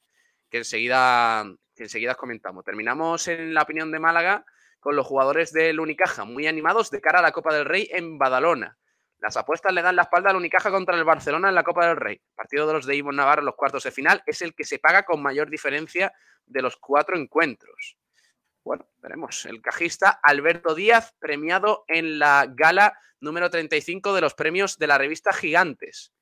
[0.50, 1.44] que enseguida,
[1.76, 2.64] que enseguida comentamos.
[2.64, 4.44] Terminamos en la opinión de Málaga
[4.80, 8.18] con los jugadores del Unicaja, muy animados de cara a la Copa del Rey en
[8.18, 8.76] Badalona.
[9.22, 11.96] Las apuestas le dan la espalda al Unicaja contra el Barcelona en la Copa del
[11.96, 12.20] Rey.
[12.34, 14.80] partido de los de Ivo Navarro en los cuartos de final es el que se
[14.80, 16.12] paga con mayor diferencia
[16.44, 17.96] de los cuatro encuentros.
[18.64, 19.46] Bueno, veremos.
[19.46, 24.98] El cajista Alberto Díaz, premiado en la gala número 35 de los premios de la
[24.98, 26.12] revista Gigantes.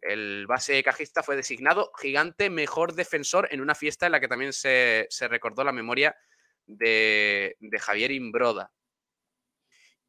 [0.00, 4.52] El base cajista fue designado gigante mejor defensor en una fiesta en la que también
[4.52, 6.16] se, se recordó la memoria
[6.66, 8.72] de, de, Javier Imbroda.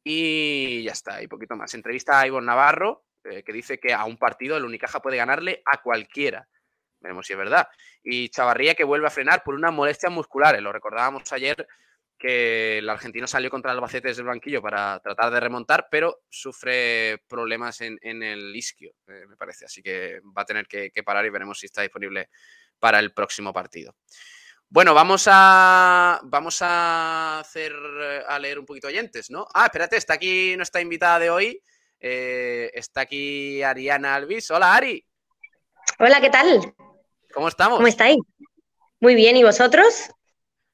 [0.04, 1.72] Y ya está, y poquito más.
[1.74, 5.62] Entrevista a Ivonne Navarro, eh, que dice que a un partido el Unicaja puede ganarle
[5.64, 6.46] a cualquiera.
[7.00, 7.66] Veremos si es verdad.
[8.02, 10.62] Y Chavarría que vuelve a frenar por unas molestias musculares.
[10.62, 11.66] Lo recordábamos ayer
[12.18, 16.22] que el argentino salió contra el Albacete desde el banquillo para tratar de remontar, pero
[16.30, 19.64] sufre problemas en, en el isquio, eh, me parece.
[19.64, 22.30] Así que va a tener que, parar y veremos si está disponible
[22.78, 23.96] para el próximo partido.
[24.74, 27.72] Bueno, vamos a vamos a hacer
[28.26, 29.46] a leer un poquito oyentes, ¿no?
[29.54, 31.62] Ah, espérate, está aquí nuestra invitada de hoy.
[32.00, 34.50] Eh, está aquí Ariana Alvis.
[34.50, 35.06] Hola, Ari.
[36.00, 36.74] Hola, ¿qué tal?
[37.32, 37.76] ¿Cómo estamos?
[37.76, 38.16] ¿Cómo estáis?
[38.98, 40.10] Muy bien, ¿y vosotros?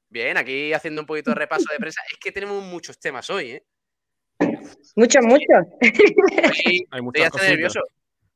[0.08, 2.00] Bien, aquí haciendo un poquito de repaso de prensa.
[2.10, 3.66] Es que tenemos muchos temas hoy, ¿eh?
[4.96, 5.66] Muchos, muchos.
[6.54, 7.80] Sí, Hay muchas estoy nervioso.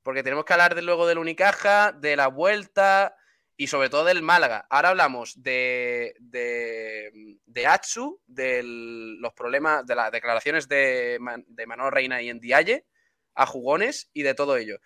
[0.03, 3.17] Porque tenemos que hablar de, luego del Unicaja, de la vuelta
[3.57, 4.67] y sobre todo del Málaga.
[4.69, 11.91] Ahora hablamos de, de, de Atsu, de los problemas, de las declaraciones de, de Manolo
[11.91, 12.87] Reina y en Dialle
[13.35, 14.79] a jugones y de todo ello.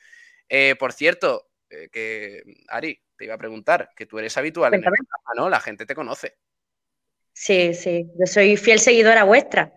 [0.49, 4.81] Eh, por cierto, eh, que Ari, te iba a preguntar, que tú eres habitual en
[4.81, 5.49] el programa, ¿no?
[5.49, 6.37] La gente te conoce.
[7.33, 9.73] Sí, sí, yo soy fiel seguidora vuestra,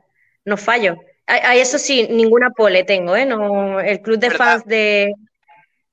[0.45, 0.97] no fallo.
[1.27, 3.25] A, a eso sí, ninguna pole tengo, ¿eh?
[3.25, 4.45] No, el club de ¿verdad?
[4.45, 5.13] fans de,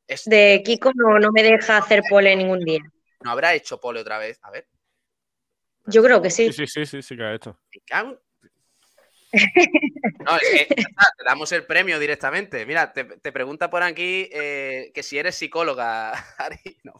[0.09, 0.25] es...
[0.25, 2.81] de Kiko no, no, me deja hacer pole ningún día.
[3.23, 4.38] ¿No habrá hecho pole otra vez?
[4.42, 4.66] A ver.
[5.87, 6.53] Yo creo que sí.
[6.53, 7.59] Sí, sí, sí, sí, sí que ha hecho.
[9.31, 12.64] No, es que te damos el premio directamente.
[12.64, 16.59] Mira, te, te pregunta por aquí eh, que si eres psicóloga, Ari.
[16.85, 16.94] No,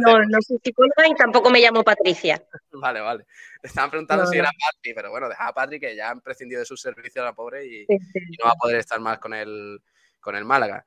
[0.00, 2.42] no, no, soy psicóloga y tampoco me llamo Patricia.
[2.72, 3.24] Vale, vale.
[3.62, 6.20] Te estaban preguntando no, si era Patri, pero bueno, deja a Patri que ya han
[6.20, 8.18] prescindido de su servicio a la pobre y, sí, sí.
[8.30, 9.80] y, no va a poder estar más con el,
[10.20, 10.84] con el Málaga.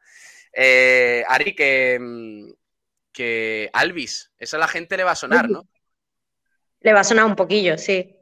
[0.59, 1.99] Eh, Ari, que,
[3.11, 5.67] que Alvis, eso a la gente le va a sonar, ¿no?
[6.79, 8.15] Le va a sonar un poquillo, sí.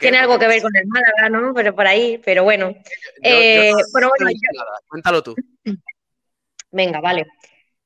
[0.00, 1.54] Tiene algo que ver con el Málaga, ¿no?
[1.54, 2.72] Pero por ahí, pero bueno.
[2.72, 2.82] Yo,
[3.22, 4.64] eh, yo, bueno, bueno yo...
[4.88, 5.36] Cuéntalo tú.
[6.72, 7.26] Venga, vale.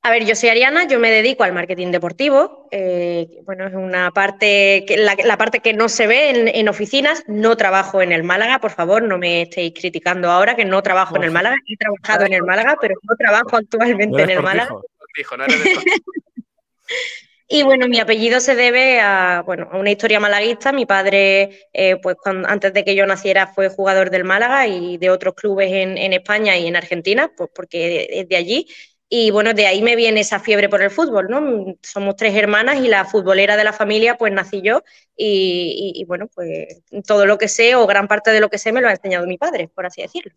[0.09, 2.67] A ver, yo soy Ariana, yo me dedico al marketing deportivo.
[2.71, 6.67] Eh, bueno, es una parte, que, la, la, parte que no se ve en, en,
[6.71, 7.25] oficinas.
[7.27, 11.17] No trabajo en el Málaga, por favor, no me estéis criticando ahora que no trabajo
[11.17, 11.57] en el Málaga.
[11.67, 14.71] He trabajado en el Málaga, pero no trabajo actualmente no en el Málaga.
[14.71, 14.83] No
[17.49, 20.73] y bueno, mi apellido se debe a, bueno, a una historia malaguista.
[20.73, 24.97] Mi padre, eh, pues cuando, antes de que yo naciera, fue jugador del Málaga y
[24.97, 28.67] de otros clubes en, en España y en Argentina, pues porque es de allí.
[29.11, 31.77] Y bueno, de ahí me viene esa fiebre por el fútbol, ¿no?
[31.83, 34.83] Somos tres hermanas y la futbolera de la familia, pues nací yo.
[35.17, 38.83] Y, bueno, pues todo lo que sé o gran parte de lo que sé me
[38.83, 40.33] lo ha enseñado mi padre, por así decirlo.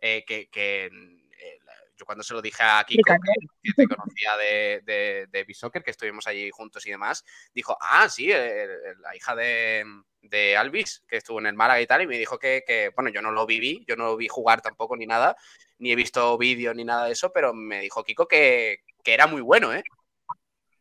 [0.00, 0.90] Eh, que, eh,
[1.96, 3.14] yo cuando se lo dije a Kiko,
[3.62, 8.08] que, te conocía de, de, de B-Soccer, que estuvimos allí juntos y demás, dijo, ah,
[8.08, 9.84] sí, la hija de,
[10.22, 13.10] de Alvis, que estuvo en el Málaga y tal, y me dijo que, que, bueno,
[13.10, 15.36] yo no lo viví, yo no lo vi jugar tampoco ni nada,
[15.82, 19.40] ni he visto vídeos ni nada de eso, pero me dijo Kiko que, era muy
[19.40, 19.82] bueno, ¿eh?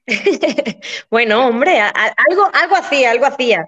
[1.10, 3.66] bueno, hombre, algo, algo hacía, algo hacía.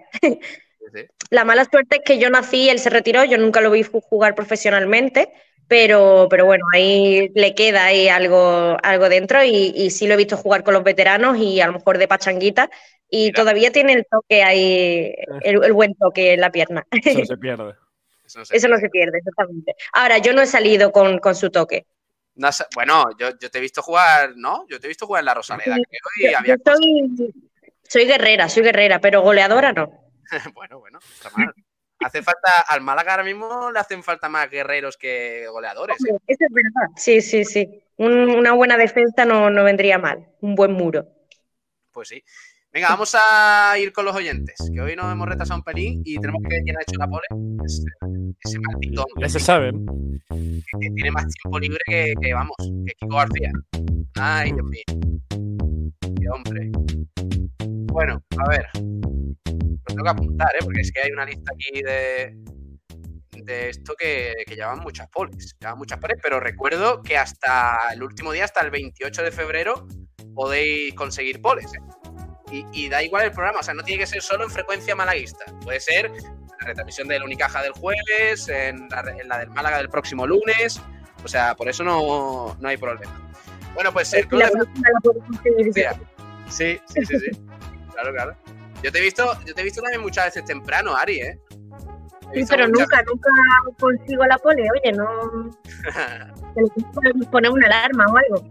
[1.31, 4.35] La mala suerte es que yo nací, él se retiró, yo nunca lo vi jugar
[4.35, 5.33] profesionalmente,
[5.67, 10.37] pero, pero bueno, ahí le queda ahí algo, algo dentro y, sí lo he visto
[10.37, 12.69] jugar con los veteranos y a lo mejor de pachanguita
[13.09, 16.85] y todavía tiene el toque ahí, el, buen toque en la pierna.
[16.91, 17.73] Eso se pierde.
[18.35, 19.19] Eso no se, pierde.
[19.19, 19.75] exactamente.
[19.93, 21.85] Ahora, yo no he salido con, su toque.
[22.75, 24.65] bueno, yo, te he visto jugar, ¿no?
[24.69, 25.77] Yo te he visto jugar en la Rosaleda,
[27.87, 29.91] soy, guerrera, soy guerrera, pero goleadora no.
[30.55, 31.53] bueno, bueno, está mal.
[31.99, 35.97] Hace falta, al Málaga ahora mismo le hacen falta más guerreros que goleadores.
[36.05, 36.17] ¿eh?
[36.27, 36.89] Eso es verdad.
[36.97, 37.83] Sí, sí, sí.
[37.97, 40.27] una buena defensa no, no vendría mal.
[40.41, 41.07] Un buen muro.
[41.91, 42.23] Pues sí.
[42.73, 46.17] Venga, vamos a ir con los oyentes, que hoy nos hemos retrasado un pelín y
[46.17, 47.27] tenemos que ver quién ha hecho la pole.
[48.43, 49.71] Ese, maldito Ya se sabe.
[49.71, 53.51] Que, tiene más tiempo libre que, vamos, que Kiko García.
[54.15, 54.83] Ay, Dios mío.
[56.19, 56.71] Qué hombre.
[57.93, 58.65] Bueno, a ver.
[58.73, 60.63] Lo tengo que apuntar, ¿eh?
[60.63, 62.35] Porque es que hay una lista aquí de,
[63.43, 65.55] de esto que, que llevan muchas poles.
[65.59, 69.87] Llevan muchas poles, pero recuerdo que hasta el último día, hasta el 28 de febrero,
[70.33, 72.02] podéis conseguir poles, ¿eh?
[72.51, 75.45] Y, da igual el programa, o sea, no tiene que ser solo en frecuencia malaguista,
[75.63, 80.81] puede ser la retransmisión del Unicaja del jueves, en la, del Málaga del próximo lunes,
[81.23, 83.31] o sea, por eso no, hay problema.
[83.73, 84.43] Bueno, pues el club
[86.49, 87.29] Sí, sí, sí, sí.
[87.91, 88.37] claro, claro.
[88.83, 91.39] Yo te he visto, yo te he visto también muchas veces temprano, Ari, ¿eh?
[92.33, 93.29] Sí, pero nunca, nunca
[93.79, 95.51] consigo la pole, oye, no.
[97.31, 98.49] poner una alarma o algo.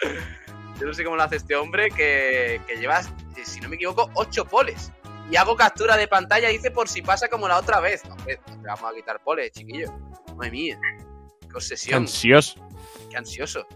[0.80, 3.10] Yo no sé cómo lo hace este hombre que, que llevas
[3.44, 4.92] si no me equivoco, 8 poles.
[5.30, 8.02] Y hago captura de pantalla, dice por si pasa como la otra vez.
[8.04, 8.16] No,
[8.62, 9.92] vamos a quitar poles, chiquillo.
[10.36, 10.80] Madre mía.
[11.40, 12.02] Qué obsesión.
[12.02, 12.66] ansioso.
[13.10, 13.66] Qué ansioso.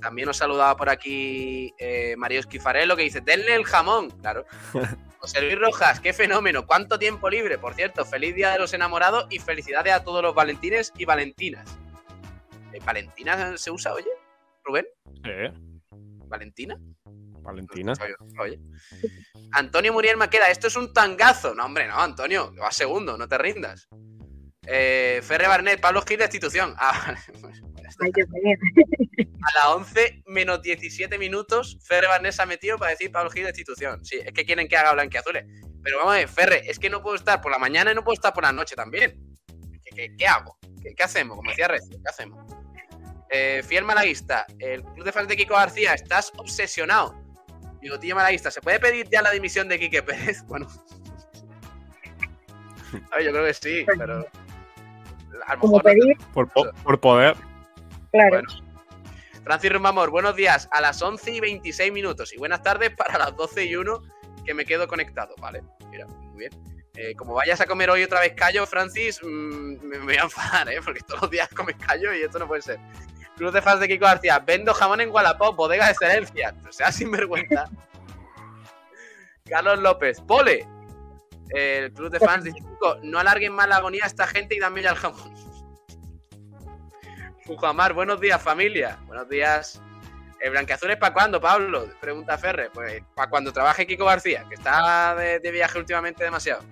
[0.00, 4.10] También nos saludaba por aquí eh, Mario Esquifarello que dice, denle el jamón.
[4.10, 4.46] Claro.
[5.18, 6.66] José Luis Rojas, qué fenómeno.
[6.66, 7.56] ¿Cuánto tiempo libre?
[7.56, 11.78] Por cierto, feliz día de los enamorados y felicidades a todos los valentines y valentinas.
[12.72, 14.08] ¿Eh, ¿Valentina se usa, oye?
[14.64, 14.86] Rubén.
[15.24, 15.52] ¿Eh?
[16.32, 16.76] ¿Valentina?
[17.42, 17.92] Valentina.
[18.40, 18.58] Oye,
[19.52, 21.54] Antonio Muriel Maqueda, esto es un tangazo.
[21.54, 23.86] No, hombre, no, Antonio, va segundo, no te rindas.
[24.66, 26.74] Eh, Ferre Barnet, Pablo Gil, destitución.
[26.78, 27.14] Ah,
[29.44, 33.44] a las 11 menos 17 minutos, Ferre Barnet se ha metido para decir Pablo Gil,
[33.44, 34.02] destitución.
[34.02, 35.44] Sí, es que quieren que haga blanqueazules.
[35.82, 38.04] Pero vamos a ver, Ferre, es que no puedo estar por la mañana y no
[38.04, 39.20] puedo estar por la noche también.
[39.94, 40.56] ¿Qué, hago?
[40.80, 41.36] ¿Qué, hacemos?
[41.36, 42.61] Como decía Recio, ¿qué hacemos?
[43.34, 47.18] Eh, fiel malaguista, el club de fans de Kiko García, estás obsesionado.
[47.80, 50.42] Digo, tío malaguista, ¿se puede pedir ya la dimisión de Quique Pérez?
[50.46, 50.68] Bueno.
[52.92, 54.26] yo creo que sí, pero.
[55.46, 55.82] A lo mejor
[56.84, 57.34] por, poder.
[58.12, 58.42] Claro.
[59.44, 60.68] Francis Rumamor, buenos días.
[60.70, 62.34] A las 11 y 26 minutos.
[62.34, 64.02] Y buenas tardes para las 12 y 1
[64.44, 65.34] que me quedo conectado.
[65.40, 66.52] Vale, mira, muy bien.
[66.94, 70.68] Eh, como vayas a comer hoy otra vez callo, Francis, mm, me, voy a enfadar,
[70.70, 70.80] ¿eh?
[70.84, 72.78] Porque todos los días comes callo y esto no puede ser.
[73.42, 74.38] Club de fans de Kiko García.
[74.38, 76.54] Vendo jamón en Wallapop, bodega de excelencia.
[76.68, 77.68] O sea, sinvergüenza.
[79.50, 80.20] Carlos López.
[80.20, 80.64] Pole.
[81.48, 82.60] El club de fans dice,
[83.02, 85.34] no alarguen más la agonía a esta gente y dame ya el jamón.
[87.44, 89.00] Fujamar, buenos días, familia.
[89.06, 89.82] Buenos días.
[90.38, 91.88] ¿El blanqueazul es para cuándo, Pablo?
[92.00, 92.70] Pregunta Ferre.
[92.72, 96.62] Pues para cuando trabaje Kiko García, que está de viaje últimamente demasiado.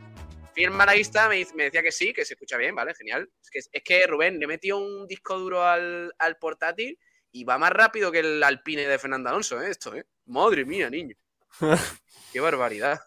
[0.54, 2.94] Fiel Malaguista me, me, decía que sí, que se escucha bien, ¿vale?
[2.94, 3.28] Genial.
[3.42, 6.98] Es que, es que Rubén le metió un disco duro al, portátil
[7.32, 9.70] y va más rápido que el Alpine de Fernando Alonso, ¿eh?
[9.70, 10.04] Esto, ¿eh?
[10.26, 11.16] Madre mía, niño.
[12.32, 13.00] Qué barbaridad.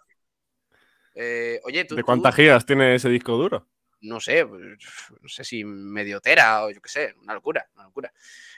[1.15, 3.67] Eh, oye, ¿tú, ¿De cuántas gigas tiene ese disco duro?
[4.01, 8.11] No sé, no sé si medio tera o yo qué sé, una locura, una locura.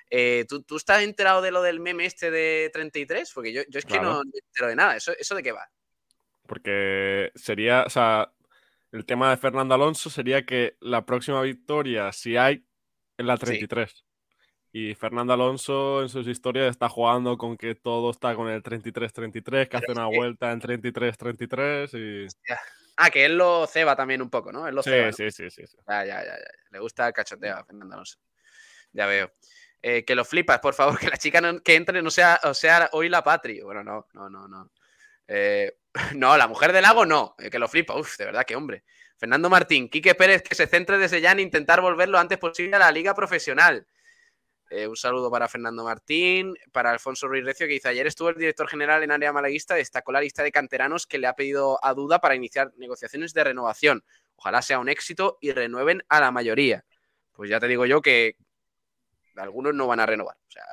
[0.10, 3.32] Eh, ¿tú, ¿tú, estás enterado de lo del meme este de 33?
[3.34, 4.96] Porque yo, yo es que no, me entero de nada.
[4.96, 5.70] ¿Eso, ¿Eso de qué va?
[6.48, 8.32] Porque sería, o sea,
[8.92, 12.66] el tema de Fernando Alonso sería que la próxima victoria, si hay,
[13.18, 14.06] es la 33.
[14.72, 19.70] Y Fernando Alonso en sus historias está jugando con que todo está con el 33-33,
[19.70, 22.28] que hace una vuelta en 33-33 y...
[22.98, 24.68] Ah, que él lo ceba también un poco, ¿no?
[24.68, 26.34] Él lo sí, ceba, sí, sí, sí, Ya, ya, ya,
[26.72, 28.18] Le gusta el cachoteo a Fernando Alonso.
[28.92, 29.34] Ya veo.
[29.82, 32.90] Eh, que lo flipas, por favor, que la chica que entre no sea, o sea
[32.94, 33.62] hoy la Patri.
[33.62, 34.72] Bueno, no, no, no, no.
[35.28, 35.78] Eh,
[36.16, 37.98] no, la mujer del lago no, que lo flipa.
[37.98, 38.84] Uf, de verdad, qué hombre.
[39.18, 42.76] Fernando Martín, Quique Pérez, que se centre desde ya en intentar volver lo antes posible
[42.76, 43.88] a la liga profesional.
[44.70, 48.36] Eh, un saludo para Fernando Martín, para Alfonso Ruiz Recio, que dice, ayer estuvo el
[48.36, 51.94] director general en área malaguista, destacó la lista de canteranos que le ha pedido a
[51.94, 54.04] Duda para iniciar negociaciones de renovación.
[54.36, 56.84] Ojalá sea un éxito y renueven a la mayoría.
[57.32, 58.36] Pues ya te digo yo que
[59.38, 60.36] algunos no van a renovar.
[60.36, 60.64] O sea,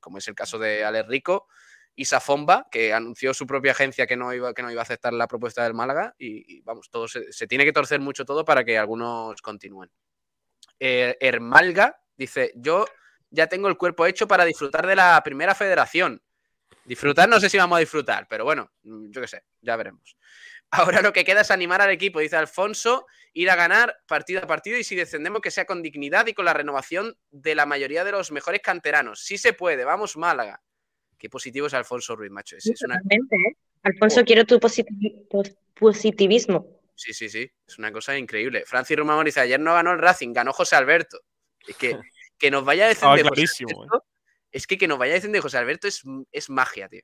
[0.00, 1.46] como es el caso de Ale Rico
[1.96, 5.12] y Safomba, que anunció su propia agencia que no iba, que no iba a aceptar
[5.12, 6.14] la propuesta del Málaga.
[6.18, 9.90] Y, vamos, todo se, tiene que torcer mucho todo para que algunos continúen.
[10.80, 11.16] Eh,
[12.16, 12.84] dice, yo
[13.30, 16.22] ya tengo el cuerpo hecho para disfrutar de la primera federación.
[16.84, 20.16] Disfrutar, no sé si vamos a disfrutar, pero bueno, mm, yo qué sé, ya veremos.
[20.70, 24.46] Ahora lo que queda es animar al equipo, dice Alfonso, ir a ganar partido a
[24.46, 28.04] partido y si descendemos que sea con dignidad y con la renovación de la mayoría
[28.04, 29.20] de los mejores canteranos.
[29.20, 30.60] Sí se puede, vamos Málaga.
[31.24, 32.54] Qué positivo es Alfonso Ruiz, macho.
[32.54, 32.74] Es, ¿eh?
[33.82, 34.24] Alfonso, oh.
[34.26, 36.66] quiero tu positivismo.
[36.94, 38.64] Sí, sí, sí, es una cosa increíble.
[38.66, 41.18] Francis Román dice, ayer no ganó el Racing, ganó José Alberto.
[41.66, 41.98] Es que
[42.38, 44.00] que nos vaya a decir de José Alberto, ¿eh?
[44.52, 47.00] es que que nos vaya a decir de José Alberto es, es magia, tío.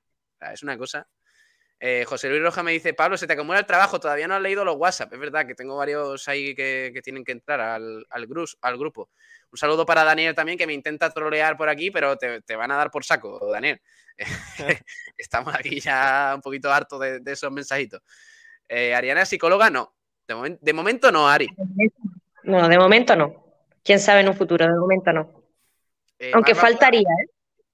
[0.52, 1.09] es una cosa.
[1.83, 4.43] Eh, José Luis Roja me dice, Pablo, se te acumula el trabajo, todavía no has
[4.43, 5.14] leído los WhatsApp.
[5.14, 8.29] Es verdad que tengo varios ahí que, tienen que entrar al, al,
[8.61, 9.09] al, grupo.
[9.51, 12.77] Un saludo para Daniel también, que me intenta trolear por aquí, pero te, van a
[12.77, 13.81] dar por saco, Daniel.
[15.16, 18.03] Estamos aquí ya un poquito hartos de, esos mensajitos.
[18.69, 19.95] Eh, Ariana, psicóloga, no.
[20.29, 21.49] De, de momento no, Ari.
[22.43, 23.43] No, de momento no.
[23.83, 25.45] Quién sabe en un futuro, de momento no.
[26.19, 27.31] Eh, Aunque faltaría, ¿eh?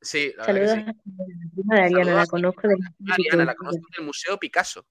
[0.06, 2.78] Sí, la Saludos a la Ariana, la conozco del
[3.10, 4.86] Ariana, la conozco del Museo Picasso.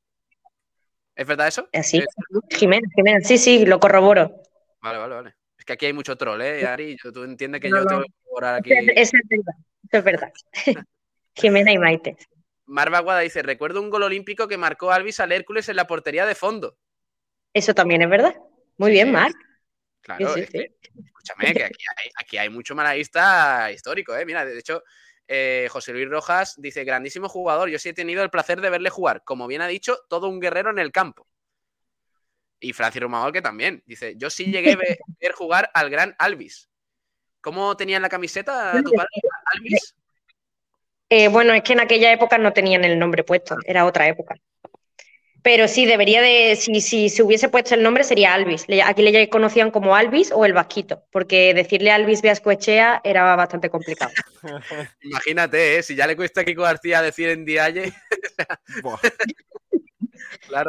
[1.16, 1.70] ¿Es verdad eso?
[1.72, 2.04] Eh, sí,
[2.50, 4.44] Jimena, Jimena, sí, sí, lo corroboro.
[4.82, 5.36] Vale, vale, vale.
[5.58, 6.98] Es que aquí hay mucho troll, ¿eh, Ari?
[6.98, 8.72] Tú entiendes que yo tengo que corroborar aquí.
[8.74, 10.34] Eso es verdad, eso es verdad.
[11.34, 12.18] Jimena y Maite.
[12.66, 16.26] Marva Guada dice, recuerdo un gol olímpico que marcó Alvis al Hércules en la portería
[16.26, 16.78] de fondo.
[17.54, 18.36] Eso también es verdad.
[18.78, 19.38] Muy bien, Marc.
[20.02, 21.70] Claro, escúchame, que
[22.20, 24.24] aquí hay, mucho malaguista histórico, ¿eh?
[24.24, 24.84] Mira, de hecho,
[25.28, 28.90] eh, José Luis Rojas dice, grandísimo jugador, yo sí he tenido el placer de verle
[28.90, 31.28] jugar, como bien ha dicho, todo un guerrero en el campo.
[32.60, 36.70] Y Francis Romagol que también, dice, yo sí llegué a ver jugar al gran Alvis.
[37.42, 39.10] ¿Cómo tenía la camiseta tu padre,
[39.54, 39.96] Alvis?
[41.10, 44.36] Eh, bueno, es que en aquella época no tenían el nombre puesto, era otra época.
[45.46, 48.66] Pero sí, debería de, si, si se hubiese puesto el nombre sería Alvis.
[48.84, 54.12] Aquí le conocían como Alvis o el Vasquito, porque decirle Alvis Viascoechea era bastante complicado.
[55.04, 55.84] Imagínate, ¿eh?
[55.84, 57.94] si ya le cuesta a Kiko García decir en Dialle.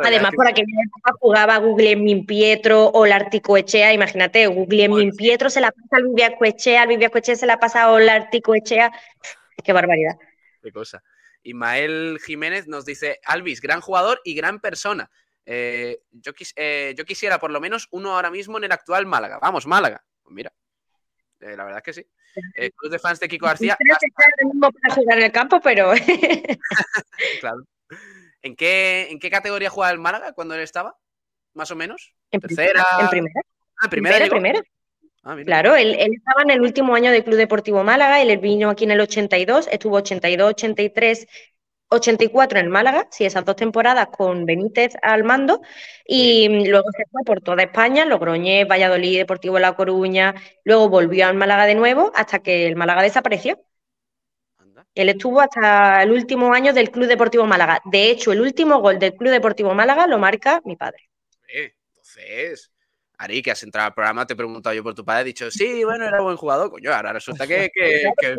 [0.05, 3.95] Además, por aquella época jugaba Google Min Pietro o el Articoechea.
[3.95, 8.07] Imagínate, Google Min Pietro se la pasa al Viviascoechea, al Viviascoechea se la pasa al
[8.07, 8.93] Articoechea.
[9.65, 10.17] Qué barbaridad.
[10.63, 11.03] Qué cosa.
[11.47, 15.11] Ismael Jiménez nos dice, Alvis, gran jugador y gran persona.
[15.45, 19.39] Eh, yo, eh, yo, quisiera por lo menos uno ahora mismo en el actual Málaga.
[19.41, 20.05] Vamos, Málaga.
[20.23, 20.53] Pues mira,
[21.41, 22.07] eh, la verdad es que sí.
[22.77, 23.79] Club de fans de Kiko García.
[24.45, 25.93] mismo para jugar en el campo, pero.
[27.41, 27.65] claro.
[28.43, 30.99] ¿En qué, ¿En qué categoría jugaba el Málaga cuando él estaba?
[31.55, 32.13] Más o menos.
[32.33, 32.85] En tercera.
[33.01, 33.41] En primera.
[33.81, 34.27] Ah, primera.
[34.29, 34.63] primera.
[35.29, 38.85] Ah, claro, él, estaba en el último año del Club Deportivo Málaga, él vino aquí
[38.85, 41.27] en el 82, estuvo 82, 83,
[41.89, 45.63] 84 en Málaga, sí, esas dos temporadas con Benítez al mando,
[46.07, 51.35] y luego se fue por toda España, Logroñés, Valladolid, Deportivo La Coruña, luego volvió al
[51.35, 53.61] Málaga de nuevo hasta que el Málaga desapareció.
[54.95, 57.83] Él estuvo hasta el último año del Club Deportivo Málaga.
[57.85, 61.11] De hecho, el último gol del Club Deportivo Málaga lo marca mi padre.
[61.53, 62.71] Eh, entonces,
[63.19, 65.51] Ari, que has entrado al programa, te he preguntado yo por tu padre, he dicho,
[65.51, 66.71] sí, bueno, era buen jugador.
[66.71, 67.71] Coño, ahora resulta que.
[67.75, 68.37] que,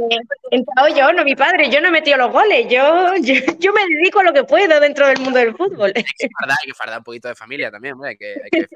[0.52, 3.16] He entrado yo, no mi padre, yo no he metido los goles, yo,
[3.60, 5.92] yo, me dedico a lo que puedo dentro del mundo del fútbol.
[5.96, 8.50] Hay que fardar, hay que fardar un poquito de familia también, hombre, hay que, hay
[8.50, 8.68] que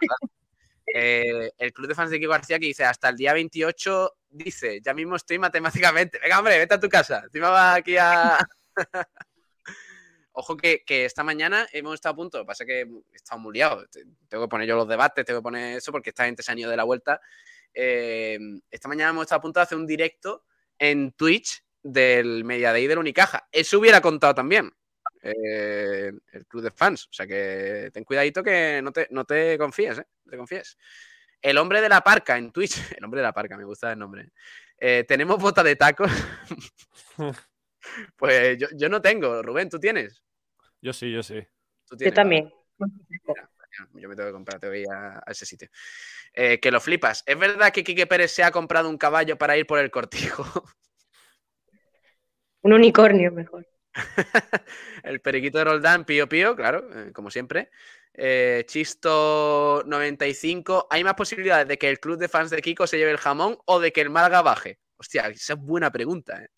[0.93, 4.81] eh, el club de fans de Kiko García que dice hasta el día 28 dice
[4.83, 8.37] ya mismo estoy matemáticamente venga hombre vete a tu casa encima va aquí a
[10.33, 13.85] Ojo que, esta mañana hemos estado a punto, que pasa que he estado muy liado.
[14.29, 16.57] Tengo que poner yo los debates, tengo que poner eso porque esta gente se ha
[16.57, 17.19] ido de la vuelta.
[17.73, 20.45] Eh, esta mañana hemos estado a punto de hacer un directo
[20.77, 23.47] en Twitch del Media Day del Unicaja.
[23.51, 24.71] Eso hubiera contado también
[25.21, 27.07] eh, el club de fans.
[27.07, 30.07] O sea que ten cuidadito que no te, no te confíes, ¿eh?
[30.29, 30.77] te confíes.
[31.41, 32.77] El hombre de la parca en Twitch.
[32.97, 34.31] El hombre de la parca, me gusta el nombre.
[34.77, 36.11] Eh, tenemos bota de tacos.
[38.15, 40.23] Pues yo, no tengo, Rubén, ¿tú tienes?
[40.81, 41.45] Yo sí, yo sí.
[41.91, 42.51] yo también.
[43.93, 45.69] yo me tengo que comprar, te voy a, ese sitio.
[46.33, 47.23] Eh, que lo flipas.
[47.25, 50.45] ¿Es verdad que Quique Pérez se ha comprado un caballo para ir por el cortijo?
[52.63, 53.67] Un unicornio mejor.
[55.03, 57.71] el periquito de Roldán, Pío Pío, claro, eh, como siempre.
[58.13, 60.87] Eh, Chisto 95.
[60.89, 63.57] ¿Hay más posibilidades de que el club de fans de Kiko se lleve el jamón
[63.65, 64.79] o de que el Málaga baje?
[64.97, 66.43] Hostia, esa es buena pregunta.
[66.43, 66.49] ¿eh?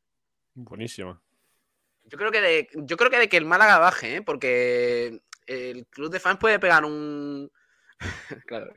[0.56, 1.22] Buenísima.
[2.06, 4.22] Yo creo que de, yo creo que de que el Málaga baje, ¿eh?
[4.22, 7.52] porque el club de fans puede pegar un.
[8.46, 8.74] claro,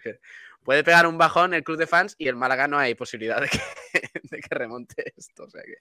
[0.62, 3.48] puede pegar un bajón el club de fans y el Málaga no hay posibilidad de
[3.48, 3.60] que,
[4.50, 5.44] remonte esto.
[5.44, 5.76] O sea que.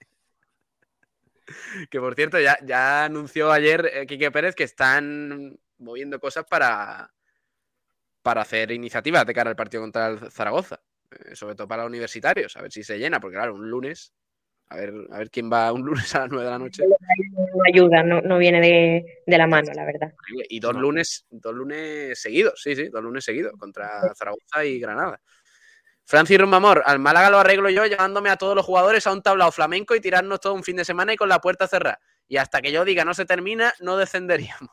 [1.90, 7.14] Que por cierto, ya, ya anunció ayer Quique Pérez que están moviendo cosas para,
[8.22, 10.80] para hacer iniciativas de cara al partido contra el Zaragoza.
[11.10, 14.12] Eh, sobre todo para los universitarios, a ver si se llena, porque claro, un lunes,
[14.68, 16.84] a ver, a ver quién va un lunes a las 9 de la noche.
[16.86, 20.12] No ayuda, no, no viene de, de, la mano, la verdad.
[20.48, 25.20] Y dos lunes, dos lunes seguidos, sí, sí, dos lunes seguidos, contra Zaragoza y Granada.
[26.04, 29.50] Francis Rumbamor, al Málaga lo arreglo yo llevándome a todos los jugadores a un tablao
[29.50, 32.00] flamenco y tirarnos todo un fin de semana y con la puerta cerrada.
[32.28, 34.70] Y hasta que yo diga no se termina, no descenderíamos.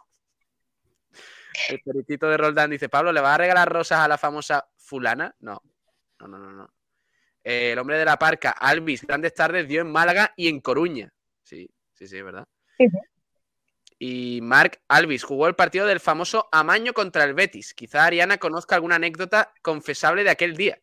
[1.70, 5.36] El periquito de Roldán dice, Pablo, ¿le va a regalar rosas a la famosa fulana?
[5.40, 5.62] No,
[6.20, 6.52] no, no, no.
[6.52, 6.74] no.
[7.44, 11.14] Eh, el hombre de la parca, Alvis, grandes tardes, dio en Málaga y en Coruña.
[11.44, 12.48] Sí, sí, sí, es verdad.
[12.78, 12.88] Sí.
[14.00, 17.74] Y Mark Alvis jugó el partido del famoso Amaño contra el Betis.
[17.74, 20.80] Quizá Ariana conozca alguna anécdota confesable de aquel día.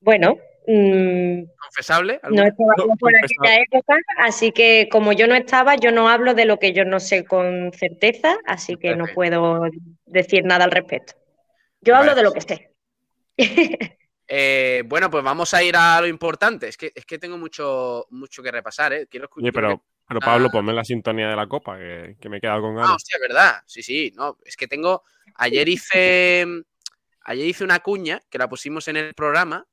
[0.00, 0.36] Bueno,
[0.66, 2.20] mmm, confesable.
[2.30, 6.44] No estaba por aquella época, así que como yo no estaba, yo no hablo de
[6.44, 9.62] lo que yo no sé con certeza, así que no puedo
[10.06, 11.14] decir nada al respecto.
[11.80, 12.10] Yo vale.
[12.10, 12.70] hablo de lo que sé.
[14.26, 16.68] eh, bueno, pues vamos a ir a lo importante.
[16.68, 19.06] Es que, es que tengo mucho, mucho que repasar, ¿eh?
[19.08, 19.52] Quiero escuchar.
[19.52, 22.74] Pero, pero Pablo, ponme la sintonía de la copa, que, que me he quedado con
[22.74, 22.90] ganas.
[22.90, 23.62] Ah, hostia, es verdad.
[23.66, 24.12] Sí, sí.
[24.16, 25.02] No, es que tengo.
[25.36, 26.46] Ayer hice.
[27.28, 29.66] Ayer hice una cuña que la pusimos en el programa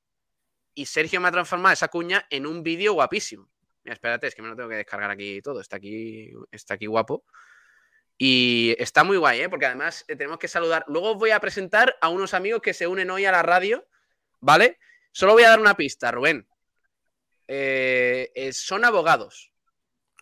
[0.74, 3.47] y Sergio me ha transformado esa cuña en un vídeo guapísimo.
[3.84, 5.62] Mira, espérate, es que me lo tengo que descargar aquí todo.
[5.62, 7.26] Está aquí, está aquí guapo.
[8.18, 9.49] Y está muy guay, ¿eh?
[9.49, 10.86] porque además eh, tenemos que saludar.
[10.88, 13.86] Luego os voy a presentar a unos amigos que se unen hoy a la radio,
[14.44, 14.78] ¿vale?
[15.12, 16.48] Solo voy a dar una pista, Rubén.
[17.48, 19.52] Eh, eh, son abogados.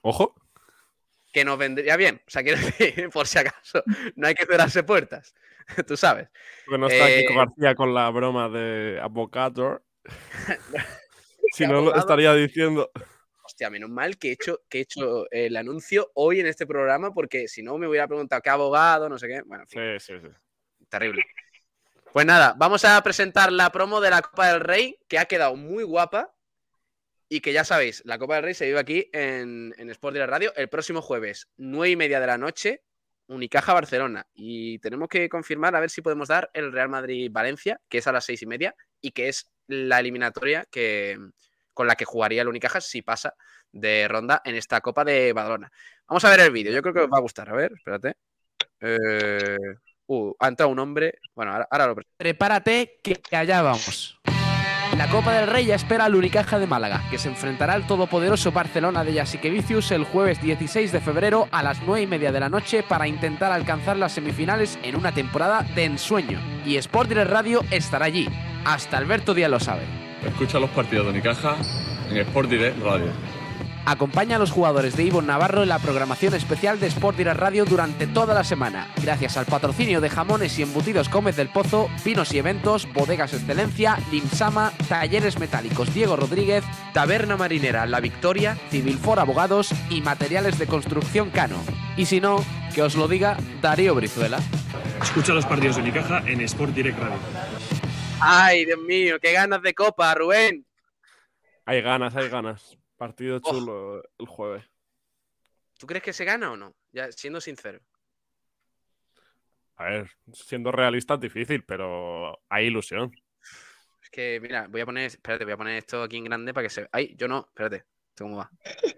[0.02, 0.36] Ojo.
[1.34, 2.22] Que nos vendría bien.
[2.28, 3.84] O sea, quiero decir, por si acaso,
[4.16, 5.34] no hay que cerrarse puertas.
[5.88, 6.30] Tú sabes.
[6.66, 9.84] Porque no está Kiko García con la broma de abogado.
[11.54, 12.92] si no, lo estaría diciendo.
[13.44, 17.12] Hostia, menos mal que he hecho, que he hecho el anuncio hoy en este programa,
[17.14, 19.42] porque si no me hubiera preguntado qué abogado, no sé qué.
[19.42, 20.00] Bueno, en fin.
[20.00, 20.86] Sí, sí, sí.
[20.90, 21.24] Terrible.
[22.14, 25.56] Pues nada, vamos a presentar la promo de la Copa del Rey, que ha quedado
[25.56, 26.34] muy guapa.
[27.30, 30.20] Y que ya sabéis, la Copa del Rey se vive aquí en, en Sport de
[30.20, 32.84] la Radio el próximo jueves, nueve y media de la noche,
[33.28, 34.28] Unicaja Barcelona.
[34.34, 38.12] Y tenemos que confirmar a ver si podemos dar el Real Madrid-Valencia, que es a
[38.12, 41.18] las seis y media, y que es la eliminatoria que,
[41.74, 43.36] con la que jugaría el Unicaja si pasa
[43.72, 45.72] de ronda en esta Copa de Badalona.
[46.10, 47.50] Vamos a ver el vídeo, yo creo que os va a gustar.
[47.50, 48.18] A ver, espérate.
[48.82, 49.56] Eh...
[50.14, 51.20] Uh, ha entrado un hombre.
[51.34, 52.16] Bueno, ahora, ahora lo presento.
[52.18, 54.20] Prepárate que allá vamos.
[54.98, 58.52] La Copa del Rey ya espera al Unicaja de Málaga, que se enfrentará al todopoderoso
[58.52, 62.50] Barcelona de Jasikevicius el jueves 16 de febrero a las 9 y media de la
[62.50, 66.42] noche para intentar alcanzar las semifinales en una temporada de ensueño.
[66.66, 68.28] Y Sport Direct Radio estará allí.
[68.66, 69.84] Hasta Alberto Díaz lo sabe.
[70.28, 71.56] Escucha los partidos de Unicaja
[72.10, 73.31] en Sport Direct Radio.
[73.86, 77.66] Acompaña a los jugadores de Ivo Navarro en la programación especial de Sport Direct Radio
[77.66, 82.32] durante toda la semana, gracias al patrocinio de jamones y embutidos Gómez del Pozo, vinos
[82.32, 86.64] y eventos, bodegas excelencia, Limsama, talleres metálicos Diego Rodríguez,
[86.94, 91.58] Taberna Marinera La Victoria, Civilfor Abogados y materiales de construcción Cano.
[91.98, 94.40] Y si no, que os lo diga Darío Brizuela.
[95.02, 97.18] Escucha los partidos de Unicaja en Sport Direct Radio.
[98.20, 100.66] Ay, Dios mío, qué ganas de copa, Rubén.
[101.66, 102.78] Hay ganas, hay ganas.
[103.02, 104.04] Partido chulo oh.
[104.20, 104.64] el jueves.
[105.80, 106.76] ¿Tú crees que se gana o no?
[106.92, 107.80] Ya siendo sincero.
[109.78, 113.12] A ver, siendo realista es difícil, pero hay ilusión.
[114.04, 116.68] Es que, mira, voy a poner, espérate, voy a poner esto aquí en grande para
[116.68, 116.88] que se.
[116.92, 117.86] Ay, yo no, espérate,
[118.16, 118.52] ¿cómo va?
[118.84, 118.94] Voy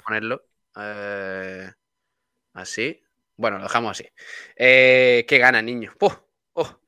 [0.00, 0.48] a ponerlo.
[0.76, 1.70] Eh,
[2.54, 3.04] así.
[3.36, 4.08] Bueno, lo dejamos así.
[4.56, 5.92] Eh, ¿Qué gana, niño?
[6.00, 6.26] ¡Oh!
[6.54, 6.80] oh.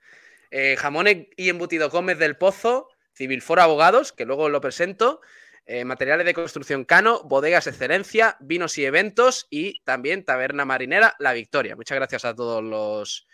[0.51, 5.21] Eh, jamones y embutidos Gómez del Pozo, Civilforo Abogados, que luego lo presento.
[5.69, 11.33] Eh, materiales de construcción Cano, bodegas excelencia, vinos y eventos y también Taberna Marinera La
[11.33, 11.75] Victoria.
[11.75, 13.27] Muchas gracias a todos los,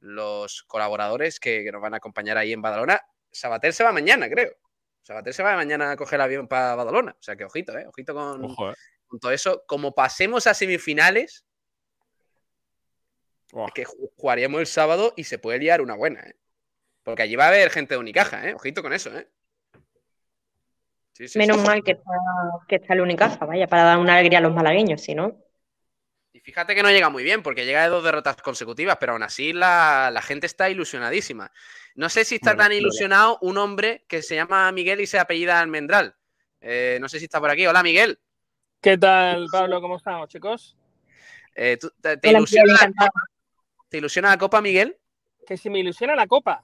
[0.00, 3.00] los colaboradores que, que, nos van a acompañar ahí en Badalona.
[3.30, 4.52] Sabater se va mañana, creo.
[5.00, 7.12] Sabater se va mañana a coger el avión para Badalona.
[7.12, 7.86] O sea que ojito, ¿eh?
[7.86, 8.74] Ojito con, Ojo, eh.
[9.06, 9.64] con todo eso.
[9.66, 11.46] Como pasemos a semifinales,
[13.54, 13.66] oh.
[13.66, 16.36] es que jugaríamos el sábado y se puede liar una buena, ¿eh?
[17.02, 18.52] Porque allí va a haber gente de Unicaja, ¿eh?
[18.52, 19.26] Ojito con eso, ¿eh?
[21.34, 22.12] Menos mal que está,
[22.68, 25.36] que está el Unicaja, vaya, para dar una alegría a los malagueños, si no.
[26.32, 29.22] Y fíjate que no llega muy bien, porque llega de dos derrotas consecutivas, pero aún
[29.22, 31.50] así la, gente está ilusionadísima.
[31.96, 35.58] No sé si está tan ilusionado un hombre que se llama Miguel y se apellida
[35.58, 36.14] Almendral.
[36.60, 37.66] Eh, no sé si está por aquí.
[37.66, 38.20] Hola, Miguel.
[38.80, 39.80] ¿Qué tal, Pablo?
[39.80, 40.76] ¿Cómo estamos, chicos?
[41.56, 44.96] Eh, te, ilusiona la, Copa, Miguel?
[45.44, 46.62] Que si me ilusiona la Copa.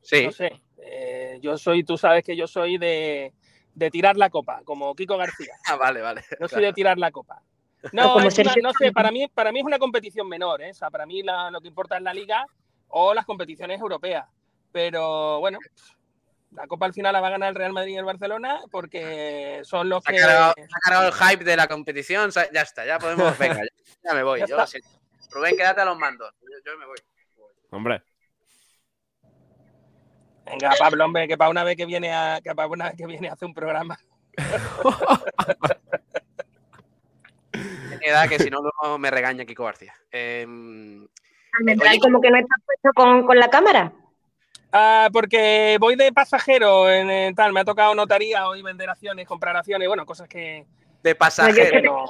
[0.00, 0.24] Sí.
[0.24, 0.62] No sé.
[0.78, 3.34] Eh, yo soy, tú sabes que yo soy de,
[3.88, 5.54] tirar la Copa, como Kiko García.
[5.68, 6.24] Ah, vale, vale.
[6.40, 7.40] No soy de tirar la Copa.
[7.92, 10.70] No, no sé, para mí, para mí es una competición menor, ¿eh?
[10.70, 12.44] O sea, para mí lo que importa es la liga
[12.88, 14.26] o las competiciones europeas.
[14.72, 15.58] Pero bueno,
[16.52, 19.60] la Copa al final la va a ganar el Real Madrid y el Barcelona porque
[19.64, 20.20] son los que.
[20.20, 20.54] Ha
[20.84, 23.36] cargado, el hype de la competición, ya está, ya podemos.
[23.38, 23.60] Venga,
[24.04, 24.40] ya, me voy.
[24.48, 24.56] Yo
[25.30, 26.32] Rubén, quédate a los mandos.
[26.66, 26.98] Yo, me voy.
[27.70, 28.02] Hombre.
[30.44, 33.06] Venga, Pablo, hombre, que para una vez que viene a, que para una vez que
[33.06, 33.98] viene a hacer un programa.
[38.02, 38.60] edad que si no
[38.98, 39.94] me regaña Kiko García.
[40.10, 40.46] Eh,
[42.00, 43.92] como que no estás puesto con, con la cámara?
[44.72, 49.56] Ah, porque voy de pasajero en, tal, me ha tocado notaría hoy vender acciones, comprar
[49.56, 50.66] acciones, bueno, cosas que.
[51.02, 52.04] De pasajero.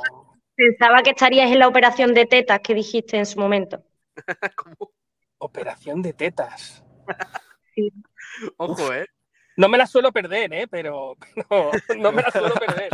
[0.54, 3.82] Pensaba que estarías en la operación de tetas que dijiste en su momento.
[4.56, 4.92] ¿Cómo?
[5.38, 6.84] Operación de tetas.
[7.74, 7.90] sí.
[8.56, 9.06] Ojo, ¿eh?
[9.56, 10.66] No me la suelo perder, ¿eh?
[10.68, 11.16] Pero,
[11.98, 12.90] no me la suelo perder.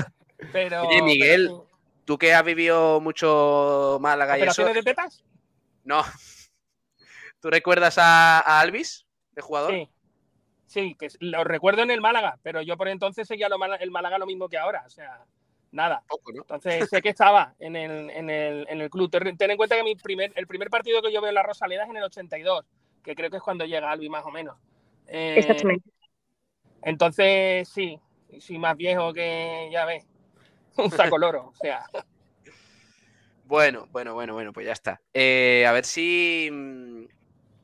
[0.52, 1.50] Pero, Oye, Miguel,
[2.04, 4.62] tú que has vivido mucho Málaga y eso.
[4.62, 5.24] ¿Operaciones de tetas?
[5.84, 6.02] No.
[7.40, 9.06] ¿Tú recuerdas a, a Alvis?
[9.36, 9.72] de jugador.
[9.72, 9.88] Sí.
[10.66, 13.48] Sí, que lo recuerdo en el Málaga, pero yo por entonces seguía
[13.80, 15.24] el Málaga lo mismo que ahora, o sea,
[15.70, 16.02] nada.
[16.34, 19.08] Entonces sé que estaba en el, en el, en el club.
[19.10, 21.84] Ten en cuenta que mi primer, el primer partido que yo veo en la Rosaleda
[21.84, 22.64] es en el 82,
[23.04, 24.56] que creo que es cuando llega Albi más o menos.
[25.08, 25.90] Eh, Exactamente.
[26.82, 27.98] Entonces, sí,
[28.38, 30.06] sí, más viejo que, ya ves,
[30.76, 31.84] un saco loro, o sea.
[33.44, 35.00] Bueno, bueno, bueno, bueno, pues ya está.
[35.14, 37.04] Eh, a ver si mm,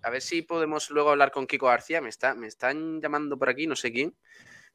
[0.03, 2.01] a ver si podemos luego hablar con Kiko García.
[2.01, 4.14] Me, está, me están llamando por aquí, no sé quién.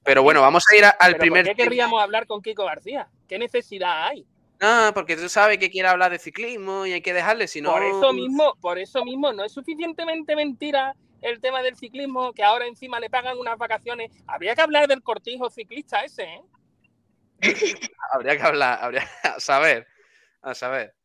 [0.04, 1.46] Pero bueno, vamos a ir al primer.
[1.46, 3.10] ¿Por qué querríamos hablar con Kiko García?
[3.28, 4.26] ¿Qué necesidad hay?
[4.62, 7.72] Ah, porque tú sabes que quiere hablar de ciclismo y hay que dejarle, si no.
[7.72, 12.44] Por eso mismo, por eso mismo, no es suficientemente mentira el tema del ciclismo, que
[12.44, 14.12] ahora encima le pagan unas vacaciones.
[14.28, 16.42] Habría que hablar del cortijo ciclista ese, ¿eh?
[18.12, 19.88] habría que hablar, habría a saber,
[20.42, 20.96] a saber.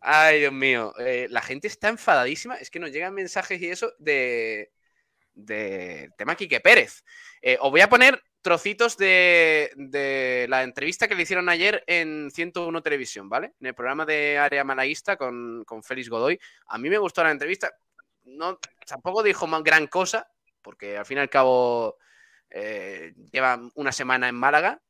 [0.00, 0.94] Ay, Dios mío.
[0.98, 2.56] Eh, la gente está enfadadísima.
[2.56, 4.70] Es que nos llegan mensajes y eso de,
[5.34, 7.04] de tema Quique Pérez.
[7.42, 12.82] Eh, os voy a poner trocitos de, la entrevista que le hicieron ayer en 101
[12.82, 13.52] Televisión, ¿vale?
[13.60, 16.38] En el programa de Área Malaguista con, con Félix Godoy.
[16.68, 17.72] A mí me gustó la entrevista.
[18.36, 20.30] No, tampoco dijo gran cosa,
[20.62, 21.96] porque al fin y al cabo
[22.50, 24.80] eh, lleva una semana en Málaga.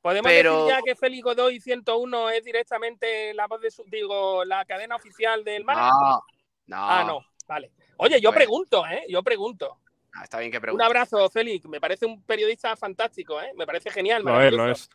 [0.00, 4.64] Podemos decir ya que Félix Godoy 101 es directamente la voz de su, digo, la
[4.66, 5.90] cadena oficial del Málaga.
[5.90, 6.24] No,
[6.66, 6.76] no.
[6.76, 7.72] Ah, no, vale.
[7.96, 9.04] Oye, yo pregunto, ¿eh?
[9.08, 9.78] Yo pregunto.
[10.14, 10.82] Ah, está bien que pregunte.
[10.82, 11.66] Un abrazo, Félix.
[11.66, 13.52] Me parece un periodista fantástico, ¿eh?
[13.56, 14.22] Me parece genial.
[14.22, 14.90] Lo es, lo es.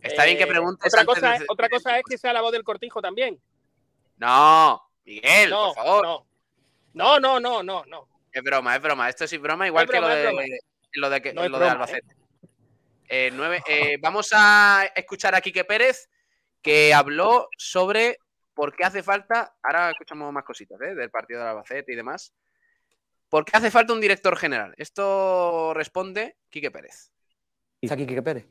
[0.00, 0.88] Está bien que eh, pregunte.
[0.88, 3.40] Otra, cosa, otra cosa es que sea la voz del cortijo también.
[4.16, 6.02] No, Miguel, por favor.
[6.04, 6.29] No.
[6.94, 9.08] No, no, no, no, Es broma, es broma.
[9.08, 10.32] Esto sí es broma, igual que lo de,
[10.94, 12.16] lo de, lo de Albacete.
[13.12, 13.32] Eh,
[13.66, 16.08] eh, vamos a escuchar a Quique Pérez,
[16.62, 18.18] que habló sobre
[18.54, 20.94] por qué hace falta, ahora escuchamos más cositas ¿eh?
[20.94, 22.32] del partido de Albacete y demás,
[23.28, 24.74] por qué hace falta un director general.
[24.76, 27.10] Esto responde Quique Pérez.
[27.80, 28.46] ¿Está Quique Pérez?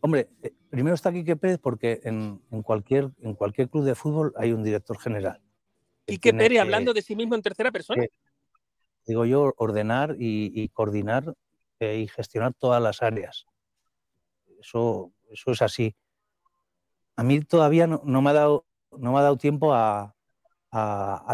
[0.00, 0.30] Hombre,
[0.68, 4.98] primero está Quique Pérez porque en, cualquier, en cualquier club de fútbol hay un director
[4.98, 5.40] general.
[6.06, 8.04] Quique Pérez hablando de sí mismo en tercera persona.
[9.06, 11.34] digo yo, ordenar y coordinar
[11.80, 13.46] y gestionar todas las áreas
[14.60, 15.96] eso, eso es así.
[17.16, 20.14] A mí todavía no, me, ha dado, no me ha dado tiempo a,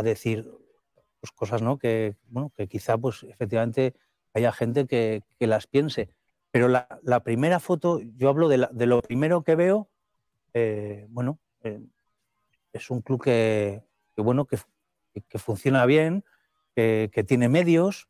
[0.05, 0.49] decir
[1.21, 1.79] pues, cosas ¿no?
[1.79, 3.95] que, bueno, que quizá pues, efectivamente
[4.35, 6.11] haya gente que, las piense.
[6.51, 9.89] Pero la, primera foto, yo hablo de, lo primero que veo,
[10.55, 11.81] eh, bueno, eh,
[12.73, 13.83] es un club que,
[14.17, 14.59] bueno, que,
[15.39, 16.25] funciona bien,
[16.75, 18.09] que, tiene medios,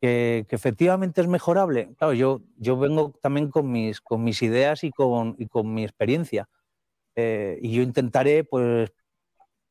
[0.00, 1.94] que, efectivamente es mejorable.
[1.96, 5.84] Claro, yo, yo vengo también con mis, con mis ideas y con, y con mi
[5.84, 6.48] experiencia.
[7.16, 8.92] Eh, y yo intentaré pues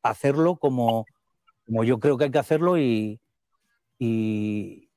[0.01, 1.05] hacerlo como,
[1.65, 3.19] como yo creo que hay que hacerlo y,
[3.99, 4.89] y,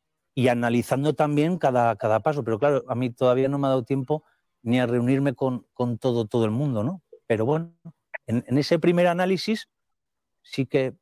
[0.48, 2.42] analizando también cada, cada paso.
[2.42, 4.24] Pero claro, a mí todavía no me ha dado tiempo
[4.62, 7.02] ni a reunirme con, con todo, todo el mundo, ¿no?
[7.26, 7.72] Pero bueno,
[8.26, 9.68] en, en, ese primer análisis
[10.51, 10.94] sí que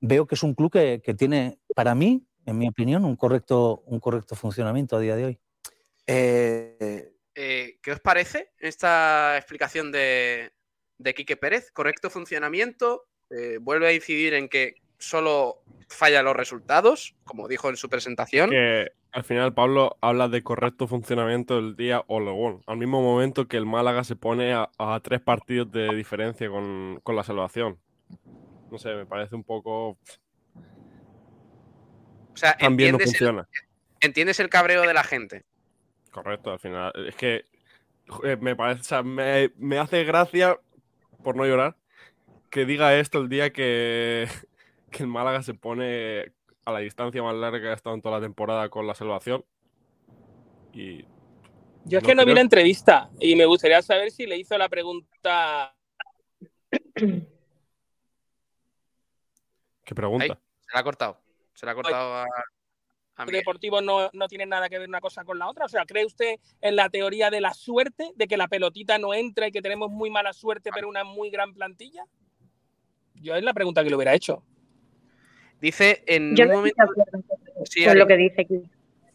[0.00, 3.82] veo que es un club que, que tiene, para mí, en mi opinión, un correcto,
[3.86, 5.38] un correcto funcionamiento a día de hoy.
[6.06, 10.52] Eh, eh, ¿qué os parece esta explicación de,
[10.98, 11.70] de Quique Pérez?
[11.70, 13.06] ¿Correcto funcionamiento?
[13.30, 18.50] Eh, ¿Vuelve a incidir en que solo falla los resultados, como dijo en su presentación?
[18.50, 23.56] Que al final Pablo habla de correcto funcionamiento del día Olegón, al mismo momento que
[23.56, 27.78] el Málaga se pone a, tres partidos de diferencia con, con la salvación.
[28.70, 29.98] No sé, me parece un poco...
[32.32, 33.48] O sea, También no funciona.
[34.00, 35.44] ¿Entiendes el cabreo de la gente?
[36.10, 36.92] Correcto, al final.
[37.06, 37.44] Es que
[38.40, 40.58] me parece, o sea, me, me, hace gracia,
[41.22, 41.76] por no llorar,
[42.50, 44.26] que diga esto el día que,
[44.90, 46.32] que el Málaga se pone
[46.64, 49.44] a la distancia más larga que ha estado en toda la temporada con la salvación.
[50.72, 51.04] Y
[51.84, 54.68] Yo es que no vi la entrevista y me gustaría saber si le hizo la
[54.68, 55.74] pregunta.
[59.90, 60.38] ¿Qué pregunta?
[60.60, 61.18] se la ha cortado.
[61.52, 62.26] Se la ha cortado a,
[63.26, 65.64] deportivo no, no tiene nada que ver una cosa con la otra?
[65.64, 69.14] O sea, ¿cree usted en la teoría de la suerte, de que la pelotita no
[69.14, 72.04] entra y que tenemos muy mala suerte, pero una muy gran plantilla?
[73.14, 74.44] Yo es la pregunta que le hubiera hecho.
[75.60, 76.84] Dice en un momento.
[76.86, 78.62] con lo que dice aquí.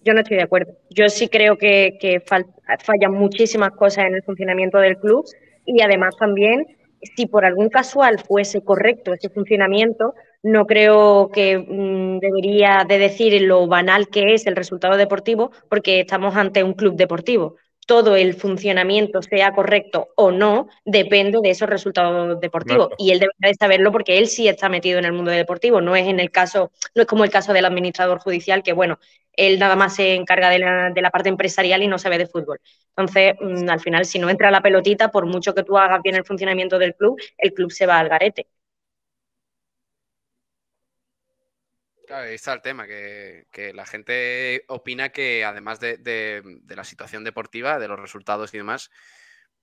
[0.03, 0.78] Yo no estoy de acuerdo.
[0.89, 5.26] Yo sí creo que, que fallan muchísimas cosas en el funcionamiento del club
[5.65, 6.67] y además también,
[7.15, 10.13] si por algún casual fuese correcto ese funcionamiento,
[10.46, 16.02] no creo que mm, debería de decir lo banal que es el resultado deportivo, porque
[16.02, 17.56] estamos ante un club deportivo.
[17.88, 22.89] Todo el funcionamiento, sea correcto o no, depende de esos resultados deportivos.
[22.98, 25.82] Y él debería de saberlo porque él sí está metido en el mundo deportivo.
[25.82, 29.00] No es en el caso, no es como el caso del administrador judicial, que bueno,
[29.34, 32.28] él nada más se encarga de la, de la parte empresarial y no sabe de
[32.28, 32.60] fútbol.
[32.96, 36.16] Entonces, mm, al final, si no entra la pelotita, por mucho que tú hagas bien
[36.16, 38.48] el funcionamiento del club, el club se va al garete.
[42.08, 47.80] Claro, ahí está el tema, que, la gente opina que además de, la situación deportiva,
[47.80, 48.91] de los resultados y demás,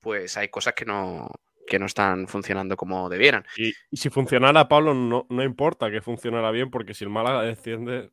[0.01, 1.31] pues hay cosas que no,
[1.67, 3.45] que no están funcionando como debieran.
[3.57, 8.11] Y, si funcionara, Pablo, no, no, importa que funcionara bien, porque si el Málaga desciende...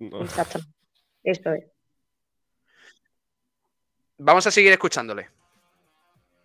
[0.00, 0.58] Exacto,
[1.22, 1.64] esto es.
[4.18, 5.28] Vamos a seguir escuchándole.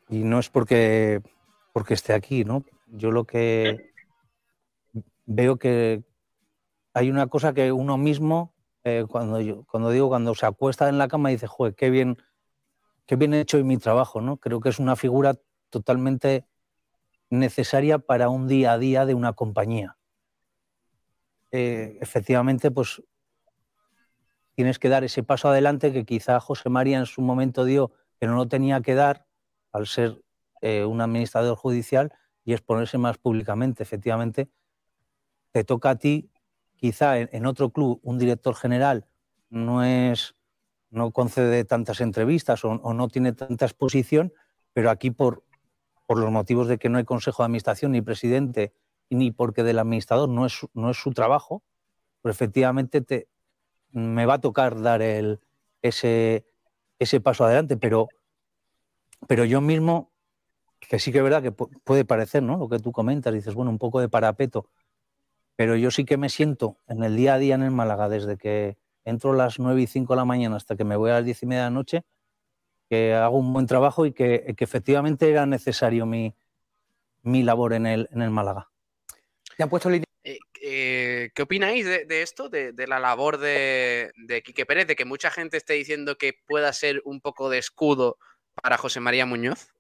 [0.10, 1.22] Y no es porque,
[1.74, 2.64] porque esté aquí, ¿no?
[2.88, 3.92] Yo lo que
[5.26, 6.04] veo que,
[6.94, 10.98] hay una cosa que uno mismo, eh, cuando, yo, cuando digo, cuando se acuesta en
[10.98, 12.18] la cama, dice, joder, qué bien,
[13.06, 14.38] qué bien he hecho en mi trabajo, ¿no?
[14.38, 15.36] Creo que es una figura
[15.70, 16.46] totalmente
[17.30, 19.98] necesaria para un día a día de una compañía.
[21.52, 23.02] Eh, efectivamente, pues
[24.56, 28.28] tienes que dar ese paso adelante que quizá José María en su momento dio que
[28.28, 29.26] no lo tenía que dar
[29.72, 30.22] al ser
[30.62, 32.14] eh, un administrador judicial
[32.46, 33.84] y exponerse más públicamente.
[33.84, 34.50] Efectivamente,
[35.52, 36.30] te toca a ti
[36.76, 39.06] quizá en, otro club un director general
[39.50, 40.36] no es
[40.90, 44.32] no concede tantas entrevistas o, no tiene tanta exposición,
[44.74, 45.44] pero aquí por,
[46.06, 48.74] por los motivos de que no hay consejo de administración ni presidente
[49.10, 51.64] ni porque del administrador no es, no es su trabajo,
[52.22, 53.28] pues efectivamente te,
[53.92, 55.40] me va a tocar dar el,
[55.82, 56.46] ese,
[57.00, 58.08] ese paso adelante, pero,
[59.28, 60.12] pero yo mismo,
[60.80, 62.58] que sí que es verdad que puede parecer, ¿no?
[62.58, 64.68] Lo que tú comentas, dices, bueno, un poco de parapeto,
[65.56, 68.38] pero yo sí que me siento en el día a día en el Málaga, desde
[68.38, 71.16] que entro a las 9 y 5 de la mañana hasta que me voy a
[71.16, 72.04] las 10 y media de la noche,
[72.90, 76.36] que hago un buen trabajo y que, efectivamente era necesario mi,
[77.22, 78.70] mi labor en el, en el Málaga.
[79.56, 84.66] ¿Te han puesto eh, eh, ¿Qué opináis de, esto, de, la labor de, de Quique
[84.66, 88.18] Pérez, de que mucha gente esté diciendo que pueda ser un poco de escudo
[88.62, 89.74] para José María Muñoz?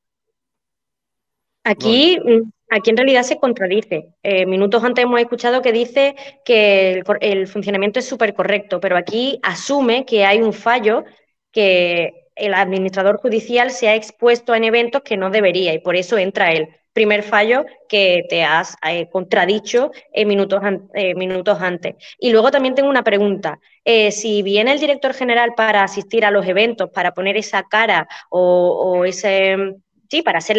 [1.63, 4.07] Aquí, mm, aquí en realidad se contradice.
[4.23, 9.39] Eh, minutos antes hemos escuchado que dice que el, funcionamiento es súper correcto, pero aquí
[9.43, 11.05] asume que hay un fallo
[11.51, 16.17] que el administrador judicial se ha expuesto en eventos que no debería y por eso
[16.17, 16.67] entra él.
[16.93, 21.95] Primer fallo que te has eh, contradicho eh, minutos antes.
[22.19, 23.59] Y luego también tengo una pregunta.
[24.11, 29.05] si viene el director general para asistir a los eventos, para poner esa cara o
[29.05, 29.75] ese
[30.13, 30.57] sí, para ser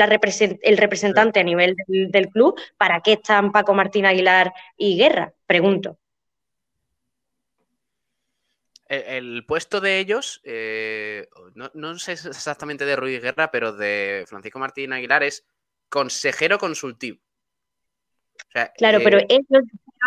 [0.63, 5.33] el representante a nivel del, club, ¿para qué están Paco Martín Aguilar y Guerra?
[5.47, 5.97] Pregunto.
[8.89, 14.93] El, puesto de ellos, eh, no, sé exactamente de Ruiz Guerra, pero de Francisco Martín
[14.93, 15.47] Aguilar es
[15.89, 17.21] consejero consultivo.
[18.77, 19.63] claro, pero ellos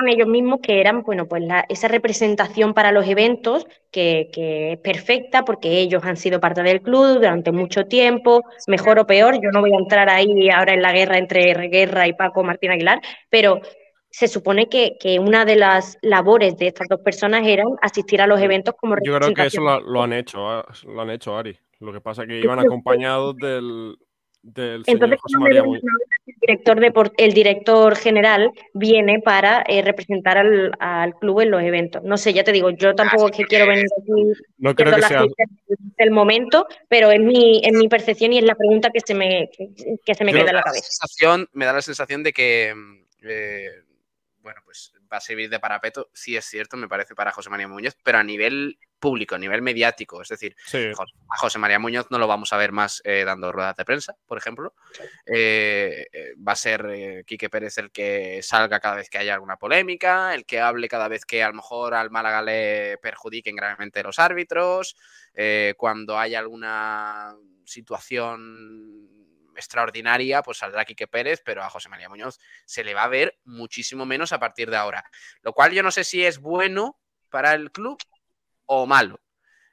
[0.07, 5.79] ellos mismos que eran, bueno, pues esa representación para los eventos que, es perfecta porque
[5.79, 9.73] ellos han sido parte del club durante mucho tiempo, mejor o peor, yo no voy
[9.73, 13.61] a entrar ahí ahora en la guerra entre Guerra y Paco Martín Aguilar, pero
[14.09, 18.39] se supone que, una de las labores de estas dos personas eran asistir a los
[18.41, 21.57] eventos como Yo creo que eso lo, han hecho, lo han hecho, Ari.
[21.79, 23.95] Lo que pasa es que iban acompañados del,
[24.41, 25.83] del Entonces, José no María me Muñoz.
[26.25, 31.61] el director, de, el director general viene para eh, representar al, al club en los
[31.61, 32.01] eventos.
[32.03, 34.11] No sé, ya te digo, yo tampoco es que quiero venir aquí
[34.57, 35.23] No creo que sea.
[35.97, 39.49] del momento, pero es mi, es mi percepción y es la pregunta que se me,
[40.05, 40.85] que se me Yo- queda en la me da cabeza.
[40.87, 43.69] sensación- me da la sensación de que, mm, eh,
[44.41, 46.09] bueno, pues va a servir de parapeto.
[46.13, 49.61] Sí es cierto, me parece, para José María Muñoz, pero a nivel público, a nivel
[49.61, 50.21] mediático.
[50.21, 50.91] Es decir, Sí.
[51.29, 54.15] A José María Muñoz no lo vamos a ver más eh, dando ruedas de prensa,
[54.25, 54.73] por ejemplo.
[55.25, 59.33] Eh, eh, va a ser eh, Quique Pérez el que salga cada vez que haya
[59.33, 63.55] alguna polémica, el que hable cada vez que a lo mejor al Málaga le perjudiquen
[63.55, 64.95] gravemente los árbitros,
[65.33, 67.35] eh, cuando haya alguna
[67.65, 69.09] situación
[69.55, 73.37] extraordinaria, pues saldrá Quique Pérez, pero a José María Muñoz se le va a ver
[73.43, 75.03] muchísimo menos a partir de ahora.
[75.41, 77.97] Lo cual yo no sé si es bueno para el club
[78.67, 79.19] o malo.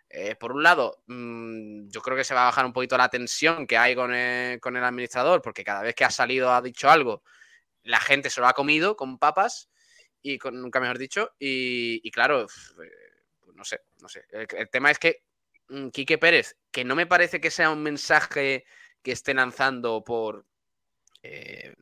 [0.08, 3.08] Eh, por un lado, mm, yo creo que se va a bajar un poquito la
[3.08, 6.62] tensión que hay con el, con el administrador, porque cada vez que ha salido ha
[6.62, 7.22] dicho algo,
[7.82, 9.68] la gente se lo ha comido con papas
[10.22, 11.32] y con nunca mejor dicho.
[11.38, 12.46] Y, y claro, eh,
[13.40, 14.24] pues no sé, no sé.
[14.30, 15.24] El, el tema es que
[15.68, 18.64] mm, Quique Pérez, que no me parece que sea un mensaje
[19.02, 20.46] que esté lanzando por,
[21.22, 21.74] eh,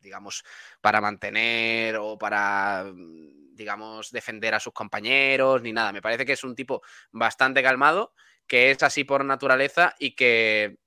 [0.00, 0.44] digamos,
[0.80, 5.92] para mantener o para, mm, digamos, defender a sus compañeros, ni nada.
[5.92, 8.14] Me parece que es un tipo bastante calmado,
[8.46, 10.78] que es así por naturaleza y que,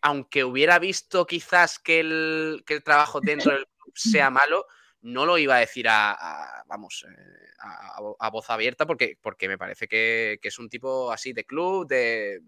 [0.00, 4.66] aunque hubiera visto quizás que el, que el trabajo dentro del club sea malo,
[5.02, 9.18] no lo iba a decir a, a- vamos, eh, a, a- a voz abierta porque,
[9.20, 12.40] porque me parece que, que es un tipo así de club, de...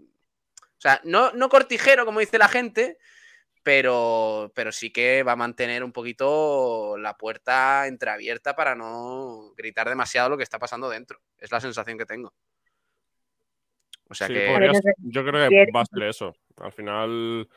[0.58, 2.98] O sea, no, no cortijero, como dice la gente,
[3.64, 9.88] pero, pero sí que va a mantener un poquito la puerta entreabierta para no gritar
[9.88, 11.18] demasiado lo que está pasando dentro.
[11.38, 12.32] Es la sensación que tengo.
[14.08, 14.70] O sea Sí, que...
[14.98, 16.36] yo creo que va a ser eso.
[16.58, 17.48] Al final,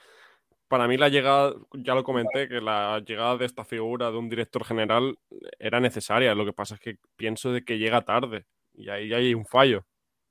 [0.70, 4.30] para mí la llegada, ya lo comenté, que la llegada de esta figura de un
[4.30, 5.20] director general
[5.60, 6.34] era necesaria.
[6.36, 9.80] Lo que pasa es que pienso de que llega tarde y ahí hay un fallo.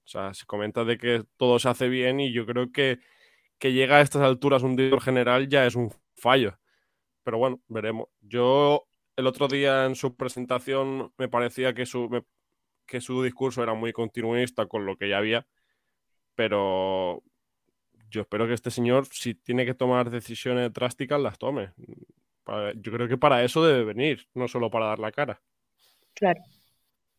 [0.05, 2.99] O sea, se comenta de que todo se hace bien y yo creo que
[3.59, 6.59] que llega a estas alturas un director general ya es un fallo.
[7.25, 8.09] Pero bueno, veremos.
[8.21, 8.87] Yo
[9.17, 12.25] el otro día en su presentación me parecía que su, me-
[12.87, 15.47] que su discurso era muy continuista con lo que ya había,
[16.35, 17.23] pero
[18.11, 21.73] yo espero que este señor, si tiene que tomar decisiones drásticas, las tome.
[22.45, 25.41] Para- Yo creo que para eso debe venir, no solo para dar la cara.
[26.15, 26.41] Claro,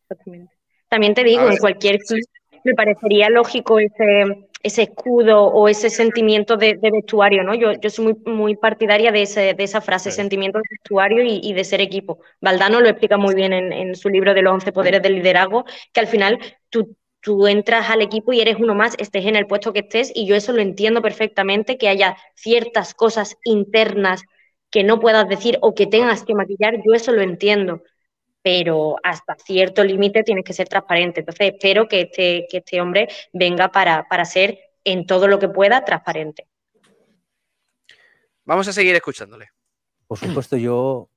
[0.02, 0.54] exactamente.
[0.88, 2.20] También te digo, en cualquier club
[2.64, 7.54] me parecería lógico ese, ese escudo o ese sentimiento de, de vestuario, ¿no?
[7.54, 11.40] Yo, yo soy muy, muy partidaria de, ese, de esa frase, sentimiento de vestuario y,
[11.42, 12.20] y de ser equipo.
[12.40, 15.64] Valdano lo explica muy bien en, en su libro de los 11 poderes del liderazgo,
[15.92, 16.38] que al final
[16.70, 20.12] tú, tú entras al equipo y eres uno más, estés en el puesto que estés,
[20.14, 24.22] y yo eso lo entiendo perfectamente, que haya ciertas cosas internas
[24.70, 27.82] que no puedas decir o que tengas que maquillar, yo eso lo entiendo
[28.50, 31.20] pero hasta cierto límite tienes que ser transparente.
[31.20, 35.50] Entonces espero que este, que este hombre venga para, para ser en todo lo que
[35.50, 36.48] pueda transparente.
[38.46, 39.50] Vamos a seguir escuchándole.
[40.06, 41.10] Por supuesto, yo,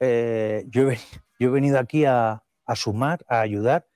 [0.00, 3.86] eh, yo, he, veni- yo he venido aquí a, a sumar, a ayudar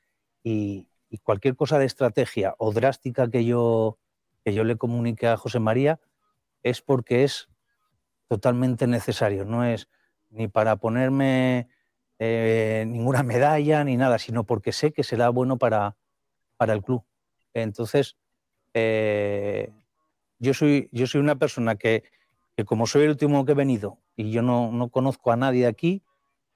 [0.43, 3.99] y, y cualquier cosa de estrategia o drástica que yo,
[4.43, 6.01] que yo le comunique a José María
[6.63, 7.51] es porque es
[8.27, 9.45] totalmente necesario.
[9.45, 9.91] No es
[10.31, 11.69] ni para ponerme
[12.23, 15.97] eh, ninguna medalla ni nada, sino porque sé que será bueno para,
[16.59, 17.03] para el club.
[17.55, 18.19] Entonces,
[18.75, 19.73] eh,
[20.39, 22.05] yo, soy, yo soy una persona que,
[22.55, 25.67] que como soy el último que he venido y yo no, no conozco a nadie
[25.67, 26.03] aquí,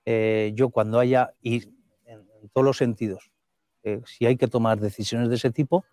[0.05, 1.65] eh, yo cuando haya, y
[2.05, 3.31] en, todos los sentidos,
[4.05, 5.85] si hay que tomar decisiones de ese tipo,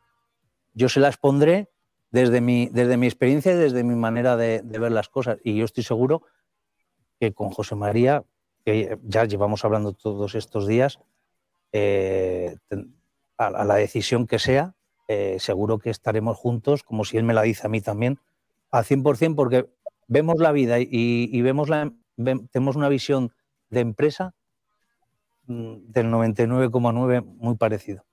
[0.74, 1.70] yo se las pondré
[2.10, 5.40] desde mi, desde mi experiencia y desde mi manera de, de ver las cosas.
[5.44, 6.24] Y yo estoy seguro
[7.20, 8.24] que con José María,
[8.66, 11.00] que ya llevamos hablando todos estos días,
[11.72, 12.56] eh,
[13.38, 14.76] a, a la decisión que sea,
[15.08, 18.20] eh, seguro que estaremos juntos, como si él me la dice a mí también,
[18.72, 19.68] al 100%, porque
[20.08, 23.34] vemos la vida y, y vemos la, ve- tenemos una visión
[23.70, 24.34] de empresa
[25.48, 28.06] mm, del 99,9 muy parecido.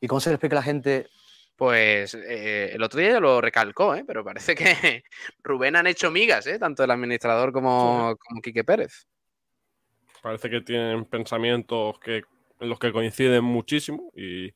[0.00, 1.08] ¿Y cómo se le explica a la gente?
[1.56, 4.04] Pues eh, el otro día ya lo recalcó, ¿eh?
[4.06, 5.02] pero parece que
[5.42, 6.58] Rubén han hecho migas, ¿eh?
[6.58, 9.06] tanto el administrador como, como Quique Pérez.
[10.22, 12.22] Parece que tienen pensamientos que,
[12.60, 14.46] en los que coinciden muchísimo y,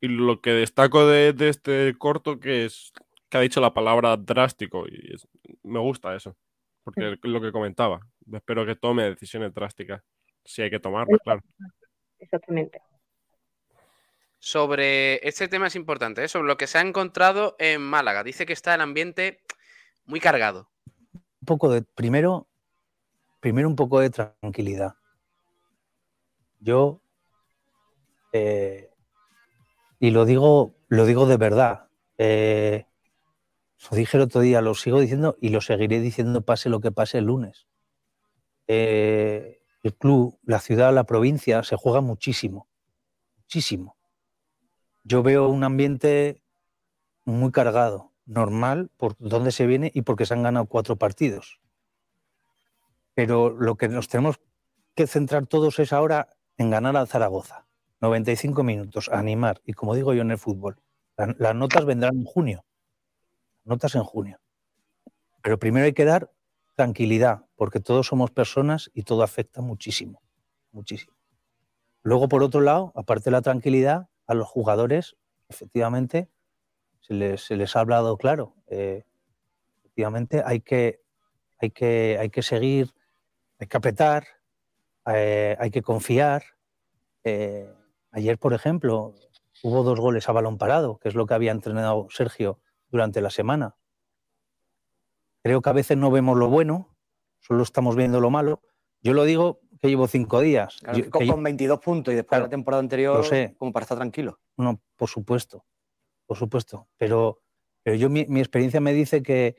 [0.00, 2.92] y lo que destaco de, de este corto que es
[3.30, 5.26] que ha dicho la palabra drástico y es-
[5.62, 6.36] me gusta eso,
[6.84, 8.00] porque es lo que comentaba.
[8.32, 10.02] Espero que tome decisiones drásticas,
[10.44, 11.40] si hay que tomarlas, claro.
[12.18, 12.80] Exactamente.
[14.38, 16.28] sobre este tema es importante, ¿eh?
[16.28, 18.22] sobre lo que se ha encontrado en Málaga.
[18.22, 19.40] Dice que está el ambiente
[20.04, 20.68] muy cargado.
[21.14, 22.46] Un poco de, primero,
[23.40, 24.94] primero un poco de tranquilidad.
[26.64, 27.00] Yo,
[28.32, 28.90] eh,
[30.00, 32.86] y lo digo, lo digo de verdad, eh,
[33.90, 36.90] lo dije el otro día, lo sigo diciendo y lo seguiré diciendo pase lo que
[36.90, 37.66] pase el lunes.
[38.66, 42.66] el club, la ciudad, la provincia se juega muchísimo,
[43.36, 43.96] muchísimo
[45.04, 46.42] yo veo un ambiente
[47.24, 51.60] muy cargado, normal, por dónde se viene y porque se han ganado cuatro partidos.
[53.14, 54.40] Pero lo que nos tenemos
[54.94, 57.66] que centrar todos es ahora en ganar al Zaragoza.
[58.00, 59.60] 95 minutos, animar.
[59.64, 60.78] Y como digo yo en el fútbol,
[61.16, 62.64] las notas vendrán en junio.
[63.64, 64.40] Notas en junio.
[65.42, 66.30] Pero primero hay que dar
[66.74, 70.22] tranquilidad, porque todos somos personas y todo afecta muchísimo,
[70.72, 71.14] muchísimo.
[72.02, 75.16] Luego, por otro lado, aparte de la tranquilidad, a los jugadores,
[75.48, 76.28] efectivamente,
[77.00, 78.54] se les, ha hablado claro.
[78.68, 79.04] Eh,
[79.78, 81.00] efectivamente, hay que,
[81.58, 82.94] hay, que, hay que seguir,
[83.58, 84.26] hay que apretar,
[85.06, 86.44] eh, hay que confiar.
[87.24, 87.72] Eh,
[88.10, 89.14] ayer, por ejemplo,
[89.62, 93.30] hubo dos goles a balón parado, que es lo que había entrenado Sergio durante la
[93.30, 93.76] semana.
[95.42, 96.96] Creo que a veces no vemos lo bueno,
[97.40, 98.62] solo estamos viendo lo malo.
[99.02, 100.80] Yo lo digo que llevo cinco días.
[101.10, 103.54] con, 22 puntos y después de la temporada anterior, sé.
[103.58, 104.40] como para estar tranquilo.
[104.56, 105.66] No, por supuesto,
[106.26, 106.88] por supuesto.
[106.96, 107.42] Pero,
[107.82, 109.56] pero yo mi, experiencia me dice que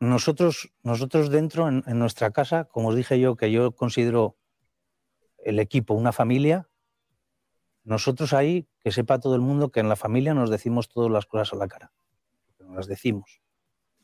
[0.00, 4.36] nosotros, nosotros dentro, en, nuestra casa, como os dije yo, que yo considero
[5.38, 6.68] el equipo una familia,
[7.84, 11.26] nosotros ahí, que sepa todo el mundo que en la familia nos decimos todas las
[11.26, 11.92] cosas a la cara.
[12.58, 13.40] Nos las decimos.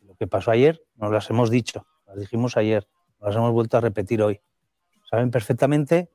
[0.02, 2.88] Lo que pasó ayer, nos las hemos dicho, las dijimos ayer,
[3.18, 4.40] nos las hemos vuelto a repetir hoy
[5.12, 6.10] saben perfectamente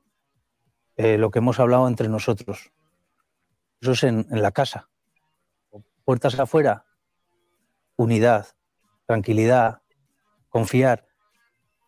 [0.95, 2.71] eh, lo que hemos hablado entre nosotros.
[3.79, 4.89] Eso es en, la casa.
[6.03, 6.87] Puertas afuera,
[7.95, 8.47] unidad,
[9.07, 9.81] tranquilidad,
[10.49, 11.05] confiar.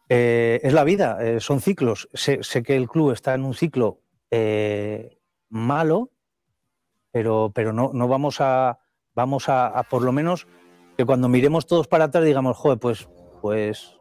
[0.10, 2.10] Eh, es la vida, eh, son ciclos.
[2.14, 4.00] Sé, que el club está en un ciclo
[5.50, 6.10] malo,
[7.12, 8.80] pero, pero no, no vamos a,
[9.14, 10.48] vamos a, por lo menos
[10.98, 13.08] que cuando miremos todos para atrás digamos, joder, pues,
[13.42, 13.98] pues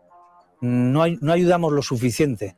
[0.61, 2.57] no, no ayudamos lo suficiente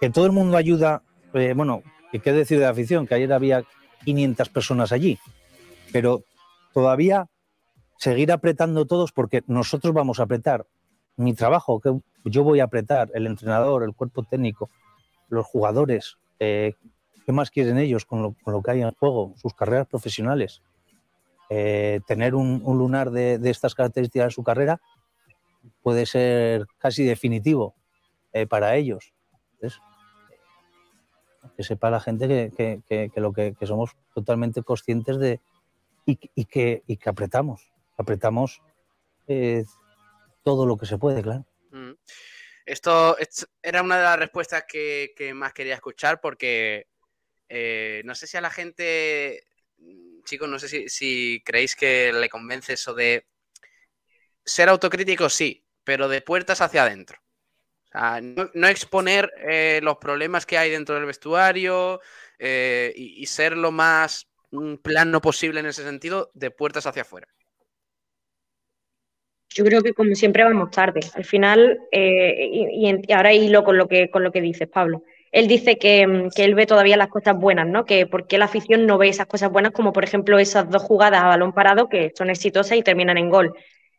[0.00, 1.02] que todo el mundo ayuda,
[1.34, 1.82] eh, bueno,
[2.22, 3.64] qué decir de afición, que ayer había
[4.04, 5.18] 500 personas allí,
[5.92, 6.22] pero
[6.72, 7.26] todavía
[7.98, 10.66] seguir apretando todos porque nosotros vamos a apretar.
[11.16, 14.68] Mi trabajo, que yo voy a apretar, el entrenador, el cuerpo técnico,
[15.28, 16.74] los jugadores, eh,
[17.24, 19.32] ¿qué más quieren ellos con lo, que hay en juego?
[19.36, 20.62] Sus carreras profesionales.
[21.48, 24.80] Eh, tener un, lunar de, estas características en su carrera
[25.82, 27.74] puede ser casi definitivo
[28.48, 29.14] para ellos
[31.56, 35.40] que sepa la gente que, lo que, somos totalmente conscientes de
[36.04, 38.62] y, que apretamos, apretamos
[40.42, 41.46] todo lo que se puede, claro.
[41.70, 41.92] Mm.
[42.64, 43.16] Esto,
[43.62, 46.88] era una de las respuestas que, más quería escuchar porque
[47.48, 49.44] eh, no sé si a la gente,
[50.24, 53.26] chicos, no sé si, creéis que le convence eso de
[54.44, 57.20] ser autocrítico, sí, pero de puertas hacia adentro
[58.22, 62.00] no, exponer eh, los problemas que hay dentro del vestuario
[62.38, 64.28] eh, y, ser lo más
[64.82, 67.28] plano posible en ese sentido, de puertas hacia afuera.
[69.54, 71.00] Yo creo que como siempre vamos tarde.
[71.14, 75.02] Al final, eh, y, ahora hilo con lo que con lo que dices, Pablo.
[75.32, 77.84] Él dice que, que, él ve todavía las cosas buenas, ¿no?
[77.84, 80.82] Que por qué la afición no ve esas cosas buenas, como por ejemplo esas dos
[80.82, 83.54] jugadas a balón parado que son exitosas y terminan en gol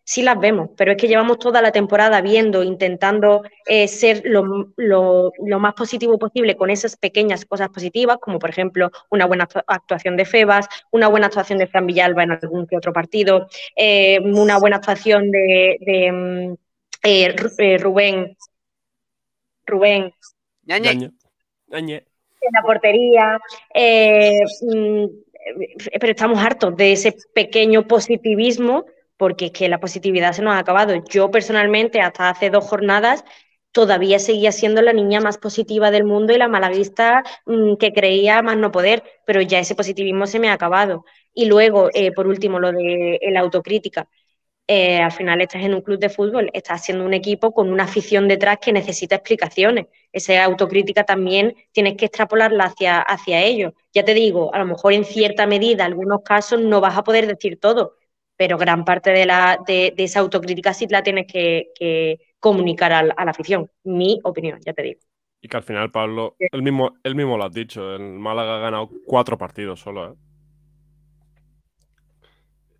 [0.07, 5.33] sí las vemos, pero es que llevamos toda la temporada viendo, intentando eh, ser lo,
[5.59, 10.23] más positivo posible con esas pequeñas cosas positivas, como por ejemplo una buena actuación de
[10.23, 14.77] Febas, una buena actuación de Fran Villalba en algún que otro partido, eh, una buena
[14.77, 16.53] actuación de, mm,
[17.03, 18.37] eh, Rubén.
[19.65, 20.13] Rubén.
[20.63, 21.11] Ñañe.
[21.69, 23.41] En la portería.
[23.73, 25.05] Mm,
[25.99, 28.85] pero estamos hartos de ese pequeño positivismo
[29.17, 30.93] porque es que la positividad se nos ha acabado.
[31.09, 33.23] Yo personalmente, hasta hace dos jornadas,
[33.71, 38.41] todavía seguía siendo la niña más positiva del mundo y la malaguista mm, que creía
[38.41, 41.05] más no poder, pero ya ese positivismo se me ha acabado.
[41.33, 44.07] Y luego, eh, por último, lo de la autocrítica.
[44.69, 47.85] Eh, al final estás en un club de fútbol, estás haciendo un equipo con una
[47.85, 49.87] afición detrás que necesita explicaciones.
[50.11, 53.73] Esa autocrítica también tienes que extrapolarla hacia, hacia ellos.
[53.93, 57.03] Ya te digo, a lo mejor en cierta medida, en algunos casos, no vas a
[57.03, 57.96] poder decir todo,
[58.37, 63.13] pero gran parte de, la, de, esa autocrítica sí la tienes que, comunicar a la,
[63.17, 63.69] afición.
[63.83, 64.99] Mi opinión, ya te digo.
[65.41, 68.59] Y que al final, Pablo, él mismo, él mismo lo has dicho, el Málaga ha
[68.59, 70.15] ganado cuatro partidos solo, ¿eh?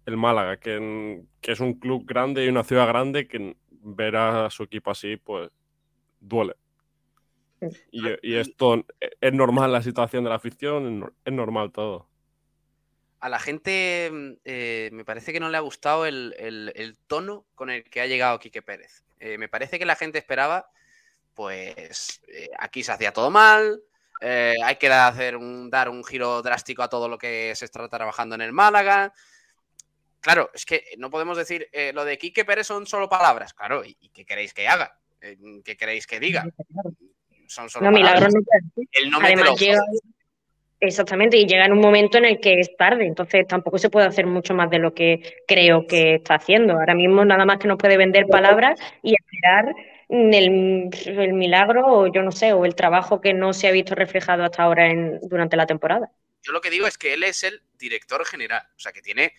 [0.05, 4.49] El Málaga, que, que es un club grande y una ciudad grande, que ver a
[4.49, 5.49] su equipo así, pues
[6.19, 6.53] duele.
[7.91, 8.85] Y, esto
[9.19, 12.07] es normal la situación de la afición, es normal todo.
[13.20, 17.70] A la gente mm, eh, me parece que no le ha gustado el, tono con
[17.70, 19.03] el que ha llegado Quique Pérez.
[19.20, 20.70] Eh, me parece que la gente esperaba,
[21.34, 23.82] pues eh, aquí se hacía todo mal,
[24.22, 28.36] hay que hacer un, dar un giro drástico a todo lo que se está trabajando
[28.36, 29.13] en el Málaga.
[30.22, 33.53] Claro, es que no podemos decir lo de Quique Pérez son solo palabras.
[33.53, 34.99] Claro, ¿y, qué queréis que haga?
[35.20, 36.45] ¿Qué queréis que diga?
[37.47, 38.28] son solo no, milagro
[39.09, 39.59] no Además,
[40.80, 44.07] exactamente, y llega en un momento en el que es tarde, entonces tampoco se puede
[44.07, 46.73] hacer mucho más de lo que creo que está haciendo.
[46.73, 49.73] Ahora mismo nada más que nos puede vender palabras y esperar
[50.09, 53.95] el, el milagro o yo no sé, o el trabajo que no se ha visto
[53.95, 56.11] reflejado hasta ahora en, durante la temporada.
[56.43, 59.34] Yo lo que digo es que él es el director general, o sea que tiene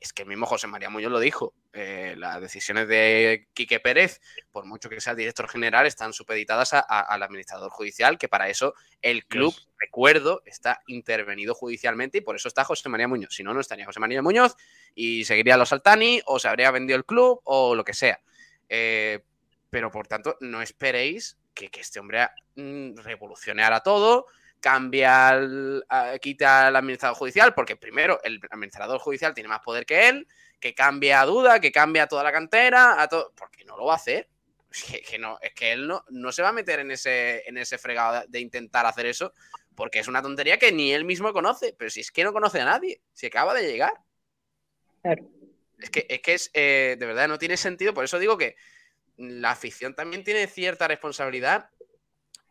[0.00, 4.20] es que el mismo José María Muñoz lo dijo, eh, las decisiones de Quique Pérez,
[4.52, 8.74] por mucho que sea el director general, están supeditadas al administrador judicial, que para eso
[9.02, 13.34] el club, recuerdo, está intervenido judicialmente y por eso está José María Muñoz.
[13.34, 14.56] Si no, no estaría José María Muñoz
[14.94, 18.20] y seguiría los Altani o se habría vendido el club o lo que sea.
[18.68, 19.20] Eh,
[19.70, 24.26] pero por tanto, no esperéis que, este hombre mm, revolucionara todo,
[24.64, 25.84] cambia, al,
[26.22, 30.26] quita al administrador judicial, porque primero el administrador judicial tiene más poder que él,
[30.58, 33.92] que cambia a duda, que cambia toda la cantera, a todo, porque no lo va
[33.92, 34.30] a hacer.
[35.06, 37.76] Que, no, es que él no, no se va a meter en ese, en ese
[37.76, 39.34] fregado de, intentar hacer eso,
[39.74, 42.62] porque es una tontería que ni él mismo conoce, pero si es que no conoce
[42.62, 43.92] a nadie, si acaba de llegar.
[45.78, 48.56] Es que es, que es eh, de verdad, no tiene sentido, por eso digo que
[49.18, 51.70] la afición también tiene cierta responsabilidad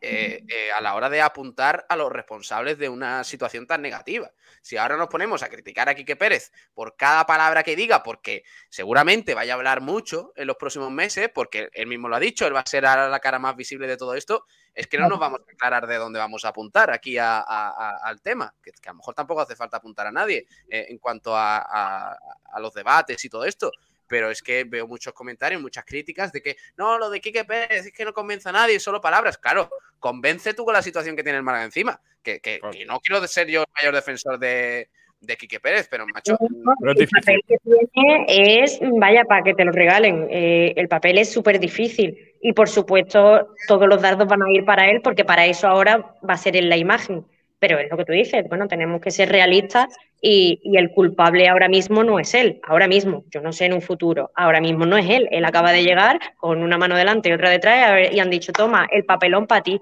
[0.04, 4.30] eh, eh, a la hora de apuntar a los responsables de una situación tan negativa.
[4.60, 8.44] Si ahora nos ponemos a criticar a Quique Pérez por cada palabra que diga, porque
[8.68, 12.46] seguramente vaya a hablar mucho en los próximos meses, porque él mismo lo ha dicho,
[12.46, 15.18] él va a ser la cara más visible de todo esto, es que no nos
[15.18, 19.14] vamos a aclarar de dónde vamos a apuntar aquí al tema, que, a lo mejor
[19.14, 22.18] tampoco hace falta apuntar a nadie eh, en cuanto a
[22.58, 23.70] los debates y todo esto
[24.14, 27.86] pero es que veo muchos comentarios, muchas críticas de que no, lo de Quique Pérez
[27.86, 29.36] es que no convence a nadie, solo palabras.
[29.38, 32.00] Claro, convence tú con la situación que tiene el Málaga encima.
[32.22, 34.88] Que, que, no quiero ser yo el mayor defensor de,
[35.18, 36.38] de Quique Pérez, pero macho.
[36.40, 37.56] el papel que
[37.92, 40.28] tiene es, vaya, para que te lo regalen.
[40.30, 42.36] Eh, el papel es súper difícil.
[42.40, 46.14] Y por supuesto, todos los dardos van a ir para él, porque para eso ahora
[46.22, 47.26] va a ser en la imagen.
[47.58, 49.92] Pero es lo que tú dices, bueno, tenemos que ser realistas
[50.26, 53.82] y, el culpable ahora mismo no es él, ahora mismo, yo no sé en un
[53.82, 57.32] futuro, ahora mismo no es él, él acaba de llegar con una mano delante y
[57.32, 59.78] otra detrás y han dicho, toma, el papelón para ti.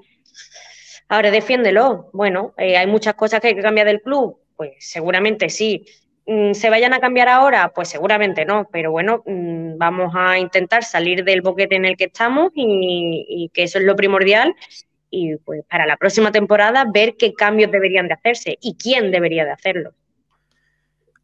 [1.08, 2.10] Ahora defiéndelo.
[2.12, 5.84] Bueno, eh, hay muchas cosas que hay que cambiar del club, pues seguramente sí.
[6.26, 7.72] Mm, ¿Se vayan a cambiar ahora?
[7.72, 12.04] Pues seguramente no, pero bueno, mm, vamos a intentar salir del boquete en el que
[12.04, 14.54] estamos y, que eso es lo primordial
[15.10, 19.44] y pues para la próxima temporada ver qué cambios deberían de hacerse y quién debería
[19.44, 19.92] de hacerlo.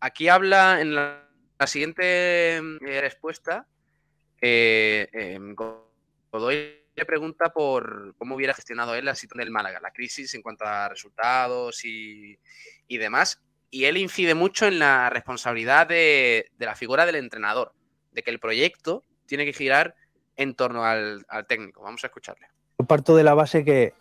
[0.00, 1.24] Aquí habla en la,
[1.66, 3.66] siguiente eh, respuesta,
[4.40, 9.92] eh, em, Godoy le pregunta por cómo hubiera gestionado él la situación del Málaga, la
[9.92, 12.38] crisis en cuanto a resultados y,
[12.88, 13.40] demás.
[13.70, 17.72] Y él incide mucho en la responsabilidad de, la figura del entrenador,
[18.12, 19.94] de que el proyecto tiene que girar
[20.36, 21.82] en torno al técnico.
[21.82, 22.48] Vamos a escucharle.
[22.78, 23.92] Yo parto de la base que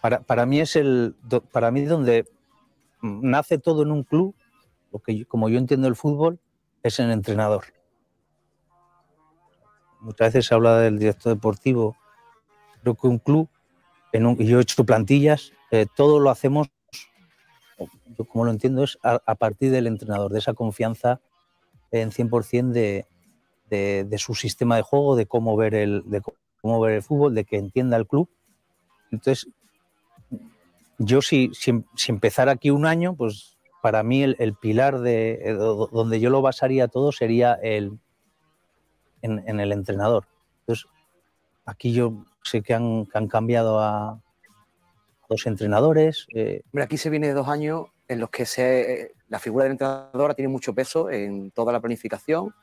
[0.00, 1.14] para, mí es el
[1.52, 2.26] para mí donde
[3.02, 4.34] nace todo en un club,
[4.92, 6.38] lo que como yo entiendo el fútbol,
[6.82, 7.64] es el entrenador.
[10.00, 11.96] Muchas veces se habla del director deportivo.
[12.82, 13.48] Creo que un club,
[14.12, 16.68] en un, yo he hecho plantillas, eh, todo lo hacemos,
[18.18, 21.20] yo como lo entiendo, es a, partir del entrenador, de esa confianza
[21.90, 23.06] en 100% de,
[23.68, 26.22] de, su sistema de juego, de cómo ver el, de
[26.60, 28.28] cómo ver el fútbol, de que entienda el club.
[29.10, 29.48] Entonces,
[31.00, 31.72] yo si, si,
[32.08, 36.88] empezara aquí un año, pues para mí el, pilar de eh, donde yo lo basaría
[36.88, 37.98] todo sería el,
[39.22, 40.26] en, el entrenador.
[40.60, 40.86] Entonces,
[41.64, 44.20] aquí yo sé que han, cambiado a
[45.30, 46.26] dos entrenadores.
[46.34, 46.62] Eh.
[46.82, 50.50] aquí se viene de dos años en los que se, la figura del entrenador tiene
[50.50, 52.54] mucho peso en toda la planificación,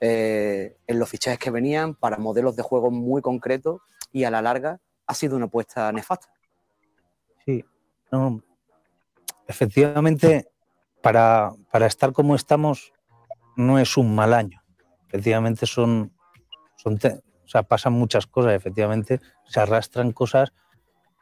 [0.00, 3.80] eh, en los fichajes que venían para modelos de juego muy concretos
[4.12, 6.28] y a la larga ha sido una apuesta nefasta.
[7.46, 7.64] Sí,
[9.46, 10.48] efectivamente,
[11.02, 11.54] para,
[11.86, 12.92] estar como estamos
[13.56, 14.62] no es un mal año.
[15.08, 16.12] Efectivamente son,
[16.76, 20.52] son, O sea, pasan muchas cosas, efectivamente, se arrastran cosas,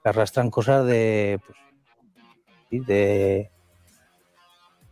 [0.03, 1.41] se arrastran cosas de,
[2.71, 3.51] pues, de,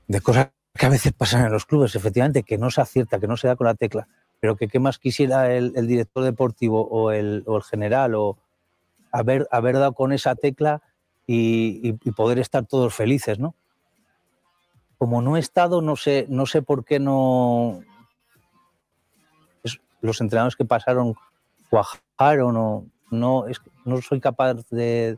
[0.06, 3.28] de cosas que a veces pasan en los clubes, efectivamente, que no se acierta, que
[3.28, 4.08] no se da con la tecla,
[4.40, 8.38] pero que qué más quisiera el, director deportivo o el, general o
[9.12, 10.82] haber, haber dado con esa tecla
[11.26, 13.54] y, poder estar todos felices, ¿no?
[14.98, 17.80] Como no he estado, no sé, no sé por qué no.
[20.00, 21.14] los entrenadores que pasaron
[21.70, 23.46] cuajaron o no,
[23.84, 25.16] no soy capaz de,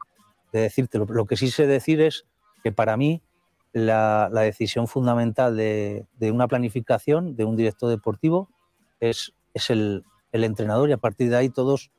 [0.52, 0.88] de.
[1.08, 2.26] Lo, que sí sé decir es
[2.62, 3.22] que para mí
[3.72, 8.48] la, decisión fundamental de, una planificación, de un director deportivo,
[9.00, 11.90] es, es el, entrenador y a partir de ahí todos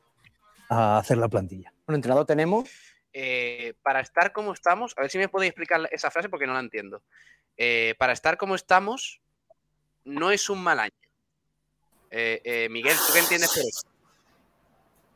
[0.68, 1.72] a hacer la plantilla.
[1.86, 2.68] Un entrenador tenemos.
[3.12, 6.54] Eh, para estar como estamos, a ver si me podéis explicar esa frase porque no
[6.54, 7.02] la entiendo.
[7.56, 9.20] Eh, para estar como estamos,
[10.04, 10.92] no es un mal año.
[12.10, 13.86] Eh, Miguel, ¿tú qué entiendes por eso?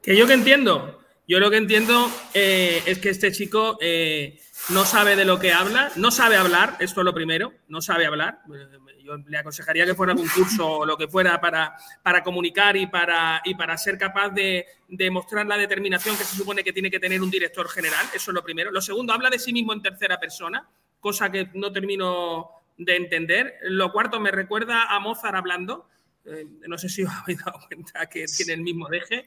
[0.02, 1.01] Que yo que entiendo.
[1.32, 3.78] Yo lo que entiendo es que este chico
[4.68, 8.04] no sabe de lo que habla, no sabe hablar, esto es lo primero, no sabe
[8.04, 8.40] hablar.
[9.02, 12.86] Yo le aconsejaría que fuera algún curso o lo que fuera para, para comunicar y
[12.86, 16.90] para, y para ser capaz de, de, mostrar la determinación que se supone que tiene
[16.90, 18.70] que tener un director general, eso es lo primero.
[18.70, 20.68] Lo segundo, habla de sí mismo en tercera persona,
[21.00, 23.54] cosa que no termino de entender.
[23.62, 25.88] Lo cuarto, me recuerda a Mozart hablando.
[26.26, 29.26] Eh, no sé si os habéis dado cuenta que tiene el mismo deje.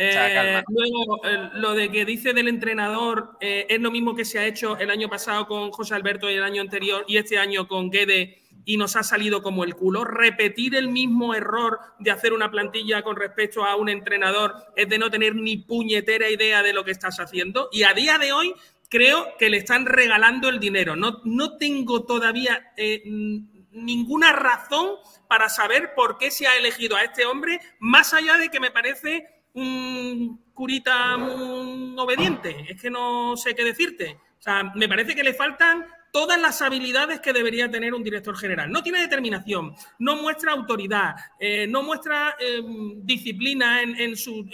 [0.00, 1.20] Eh, luego,
[1.54, 4.90] lo de que dice del entrenador eh, es lo mismo que se ha hecho el
[4.90, 8.76] año pasado con José Alberto y el año anterior y este año con Guede y
[8.76, 10.04] nos ha salido como el culo.
[10.04, 14.98] Repetir el mismo error de hacer una plantilla con respecto a un entrenador es de
[14.98, 17.68] no tener ni puñetera idea de lo que estás haciendo.
[17.72, 18.54] Y a día de hoy
[18.88, 20.94] creo que le están regalando el dinero.
[20.94, 24.90] No, no tengo todavía eh, ninguna razón
[25.28, 28.70] para saber por qué se ha elegido a este hombre, más allá de que me
[28.70, 32.66] parece un curita obediente.
[32.68, 34.18] Es que no sé qué decirte.
[34.38, 38.36] O sea, me parece que le faltan todas las habilidades que debería tener un director
[38.36, 38.70] general.
[38.70, 44.44] No tiene determinación, no muestra autoridad, eh, no muestra em, disciplina en, su...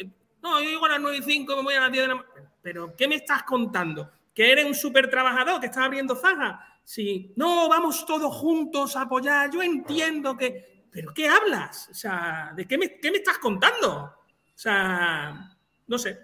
[0.42, 2.24] No, yo llego a las 9 y 5, me voy a las 10 de la
[2.62, 4.10] Pero, ¿qué me estás contando?
[4.34, 6.80] ¿Que eres un súper trabajador, que estás abriendo faja?
[6.82, 9.50] Sí, no, vamos todos juntos a apoyar.
[9.50, 10.84] Yo entiendo que...
[10.90, 11.88] ¿Pero qué hablas?
[11.90, 14.12] O sea, ¿de qué me, qué me estás contando?
[14.54, 16.18] O sea, no sé.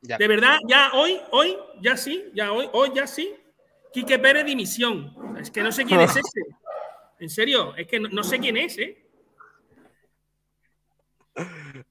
[0.00, 3.34] De verdad, ya hoy, hoy, ya sí, ya hoy, hoy, ya sí.
[3.92, 5.14] Quique Pérez dimisión.
[5.40, 6.40] Es que no sé quién es ese.
[7.18, 9.06] En serio, es que no, sé quién es, ¿eh?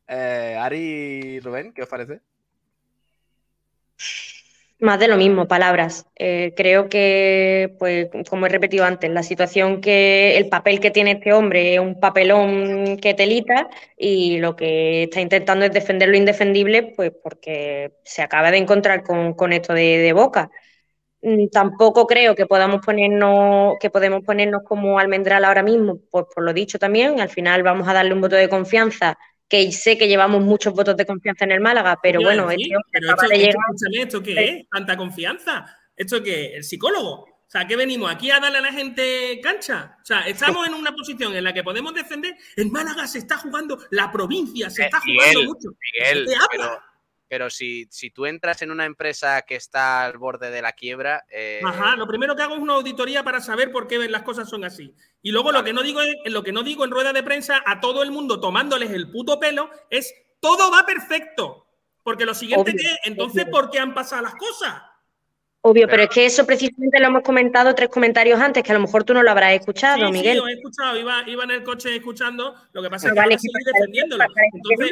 [0.07, 0.57] ¿eh?
[0.59, 2.21] Ari Rubén, ¿qué os parece?
[4.85, 6.05] Más de lo mismo, palabras.
[6.15, 11.13] Eh, creo que, pues, como he repetido antes, la situación que el papel que tiene
[11.13, 13.67] este hombre es un papelón que telita
[13.97, 19.01] y lo que está intentando es defender lo indefendible, pues porque se acaba de encontrar
[19.01, 20.51] con, esto de, boca.
[21.21, 26.43] Mm, tampoco creo que podamos ponernos, que podemos ponernos como almendral ahora mismo, pues por
[26.43, 29.17] lo dicho también, al final vamos a darle un voto de confianza
[29.47, 33.09] que sé que llevamos muchos votos de confianza en el Málaga, pero bueno, este pero
[33.09, 33.55] esto, de llegar...
[33.93, 34.69] ¿esto qué es?
[34.69, 35.65] ¿Tanta confianza?
[35.95, 36.53] ¿Esto qué es?
[36.55, 37.11] ¿El psicólogo?
[37.11, 38.11] O sea, ¿qué venimos?
[38.11, 39.97] ¿Aquí a darle a la gente cancha?
[40.01, 42.35] O sea, estamos en una posición en la que podemos defender.
[42.55, 45.69] El Málaga se está jugando, la provincia se está jugando mucho.
[45.93, 46.81] Miguel, pero
[47.49, 51.25] si, si tú entras en una empresa que está al borde de la quiebra.
[51.29, 54.49] Eh, Ajá, lo primero que hago es una auditoría para saber por qué las cosas
[54.49, 54.93] son así.
[55.21, 57.61] Y luego lo que no digo es, lo que no digo en rueda de prensa
[57.65, 61.67] a todo el mundo tomándoles el puto pelo es todo va perfecto.
[62.03, 64.81] Porque lo siguiente que es, entonces, ¿por qué han pasado las cosas?
[65.67, 68.81] Obvio, pero, es que eso precisamente lo hemos comentado tres comentarios antes, que a lo
[68.81, 70.33] mejor tú no lo habrás escuchado, Miguel.
[70.33, 73.35] Sí, lo he escuchado, iba, en el coche escuchando, lo que pasa es que vale,
[73.73, 74.25] defendiéndolo.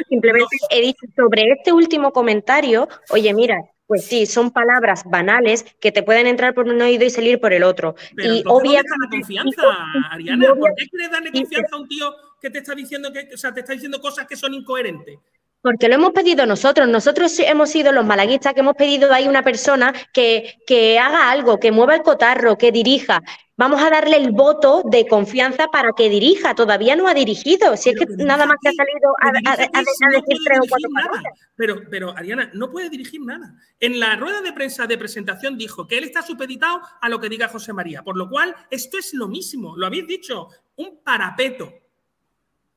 [0.08, 3.56] simplemente he dicho sobre este último comentario, oye, mira,
[3.86, 7.52] pues sí, son palabras banales que te pueden entrar por un oído y salir por
[7.52, 7.94] el otro.
[8.16, 8.90] Pero y obviamente.
[9.00, 9.62] la confianza,
[10.10, 10.54] Ariana.
[10.56, 13.54] ¿Por qué quieres darle confianza a un tío que te está diciendo que, o sea,
[13.54, 15.20] te está diciendo cosas que son incoherentes?
[15.64, 16.86] Porque lo hemos pedido nosotros.
[16.86, 21.58] Nosotros hemos sido los malaguistas que hemos pedido ahí una persona que, que haga algo,
[21.58, 23.22] que mueva el cotarro, que dirija.
[23.56, 26.54] Vamos a darle el voto de confianza para que dirija.
[26.54, 27.78] Todavía no ha dirigido.
[27.78, 31.22] Si es que nada más que ha salido a, decir tres o cuatro palabras.
[31.56, 33.54] Pero, pero, Ariana, no puede dirigir nada.
[33.80, 37.30] En la rueda de prensa de presentación dijo que él está supeditado a lo que
[37.30, 38.02] diga José María.
[38.02, 39.78] Por lo cual, esto es lo mismo.
[39.78, 40.48] Lo habéis dicho.
[40.76, 41.72] Un parapeto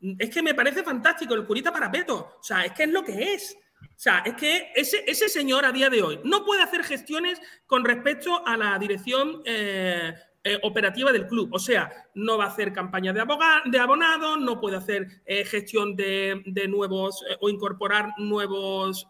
[0.01, 2.35] es que me parece fantástico el curita parapeto.
[2.39, 3.57] O sea, es que es lo que es.
[3.81, 7.39] O sea, es que ese, ese señor a día de hoy no puede hacer gestiones
[7.65, 10.13] con respecto a la dirección eh,
[10.43, 11.49] eh, operativa del club.
[11.51, 13.23] O sea, no va a hacer campaña de,
[13.65, 19.07] de abonados, no puede hacer eh, gestión de, nuevos o incorporar nuevos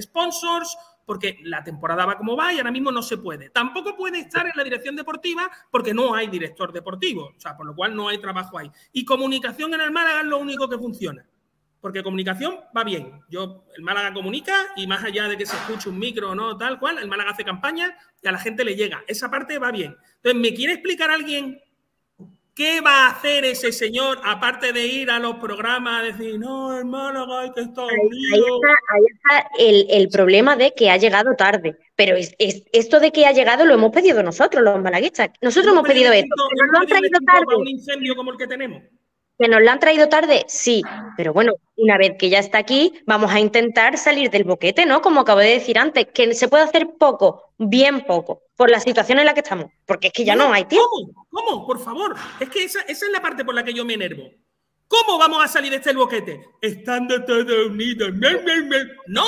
[0.00, 0.76] sponsors,
[1.06, 3.48] porque la temporada va como va y ahora mismo no se puede.
[3.50, 7.64] Tampoco puede estar en la dirección deportiva porque no hay director deportivo, o sea, por
[7.64, 8.70] lo cual no hay trabajo ahí.
[8.92, 11.24] Y comunicación en el Málaga es lo único que funciona.
[11.80, 13.20] Porque comunicación va bien.
[13.28, 16.56] Yo, el Málaga comunica y más allá de que se escuche un micro o no,
[16.56, 19.04] tal cual, el Málaga hace campaña y a la gente le llega.
[19.06, 19.96] Esa parte va bien.
[20.16, 21.60] Entonces, ¿me quiere explicar alguien
[22.56, 26.74] ¿Qué va a hacer ese señor aparte de ir a los programas a decir, no,
[26.78, 28.60] el Málaga hay que estar unido?
[28.94, 31.76] Ahí, está, el, problema de que ha llegado tarde.
[31.96, 35.32] Pero es, esto de que ha llegado lo hemos pedido nosotros, los malaguistas.
[35.42, 36.34] Nosotros hemos pedido, esto.
[36.72, 37.56] no han traído tarde.
[37.58, 38.82] un incendio como el que tenemos.
[39.38, 40.44] ¿Que nos lo han traído tarde?
[40.48, 40.82] Sí,
[41.16, 45.02] pero bueno, una vez que ya está aquí, vamos a intentar salir del boquete, ¿no?
[45.02, 49.18] Como acabo de decir antes, que se puede hacer poco, bien poco, por la situación
[49.18, 50.88] en la que estamos, porque es que ya no, hay tiempo.
[50.88, 51.26] ¿Cómo?
[51.28, 51.66] ¿Cómo?
[51.66, 54.30] Por favor, es que esa, esa es la parte por la que yo me enervo.
[54.88, 56.48] ¿Cómo vamos a salir de este boquete?
[56.60, 58.10] Estando todos unidos.
[59.08, 59.24] No,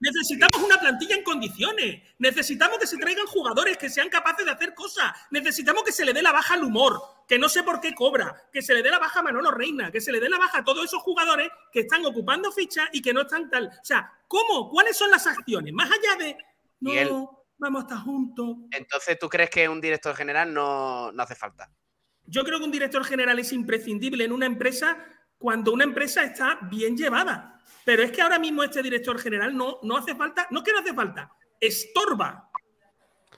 [0.00, 2.02] necesitamos una plantilla en condiciones.
[2.18, 5.12] Necesitamos que se traigan jugadores que sean capaces de hacer cosas.
[5.30, 8.48] Necesitamos que se le dé la baja al humor, que no sé por qué cobra,
[8.52, 10.58] que se le dé la baja a Manolo Reina, que se le dé la baja
[10.58, 13.68] a todos esos jugadores que están ocupando fichas y que no están tal.
[13.68, 14.68] O sea, ¿cómo?
[14.68, 15.72] ¿Cuáles son las acciones?
[15.72, 16.36] Más allá de.
[16.80, 18.56] No, vamos a estar juntos.
[18.72, 21.70] Entonces, ¿tú crees que un director general no, no hace falta?
[22.28, 24.98] Yo creo que un director general es imprescindible en una empresa
[25.38, 27.60] cuando una empresa está bien llevada.
[27.84, 30.80] Pero es que ahora mismo este director general no, no hace falta, no que no
[30.80, 32.50] hace falta, estorba.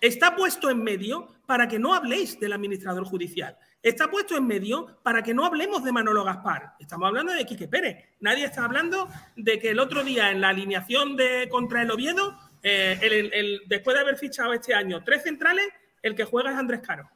[0.00, 3.56] Está puesto en medio para que no habléis del administrador judicial.
[3.82, 6.72] Está puesto en medio para que no hablemos de Manolo Gaspar.
[6.80, 8.08] Estamos hablando de Quique Pérez.
[8.20, 12.36] Nadie está hablando de que el otro día en la alineación de contra el Oviedo,
[12.62, 15.66] eh, después de haber fichado este año tres centrales,
[16.02, 17.08] el que juega es Andrés Caro.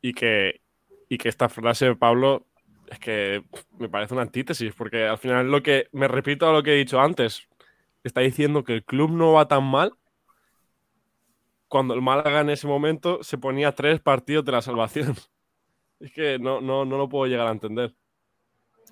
[0.00, 0.60] Y que,
[1.08, 2.46] y que esta frase de Pablo
[2.90, 3.44] es que
[3.78, 6.76] me parece una antítesis, porque al final lo que me repito a lo que he
[6.76, 7.48] dicho antes,
[8.02, 9.92] está diciendo que el club no va tan mal
[11.68, 15.14] cuando el Málaga en ese momento se ponía tres partidos de la salvación.
[16.00, 17.92] Es que no, no, no lo puedo llegar a entender.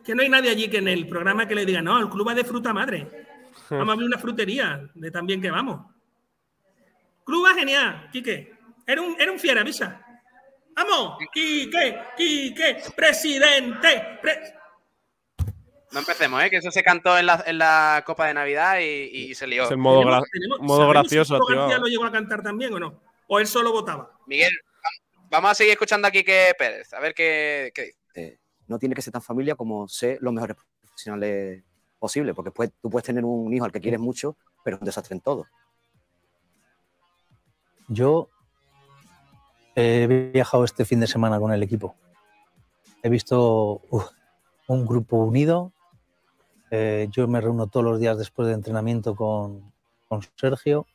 [0.05, 2.27] Que no hay nadie allí que en el programa que le diga, no, el club
[2.27, 3.07] va de fruta madre.
[3.71, 5.87] Vamos a abrir una frutería de también que vamos.
[7.25, 8.55] Club va genial, Quique.
[8.85, 10.05] Era un, era un fiera, avisa.
[10.77, 11.19] ¡Vamos!
[11.33, 11.99] ¡Quique!
[12.17, 12.77] ¡Quique!
[12.95, 14.21] ¡Presidente!
[15.91, 16.51] No empecemos, ¿eh?
[16.51, 19.65] que eso se cantó en la, en la Copa de Navidad y, se lió.
[19.65, 20.03] Es el modo,
[20.61, 21.57] modo gracioso, tío.
[21.57, 23.01] García lo llegó a cantar también o no?
[23.27, 24.19] ¿O él solo votaba?
[24.27, 24.53] Miguel,
[25.31, 27.99] vamos a seguir escuchando a Quique Pérez, a ver qué, qué dice.
[28.15, 31.65] Eh, no tiene que ser tan familia como ser los mejores profesionales
[31.99, 35.15] posibles, porque tú puedes tener un hijo al que quieres mucho, pero es un desastre
[35.15, 35.47] en todo.
[37.89, 38.29] Yo
[39.79, 41.97] He viajado este fin de semana con el equipo.
[43.03, 43.83] He visto
[44.69, 45.71] un grupo unido.
[46.71, 49.71] Eh, yo me reúno todos los días después de entrenamiento con,
[50.37, 50.87] Sergio.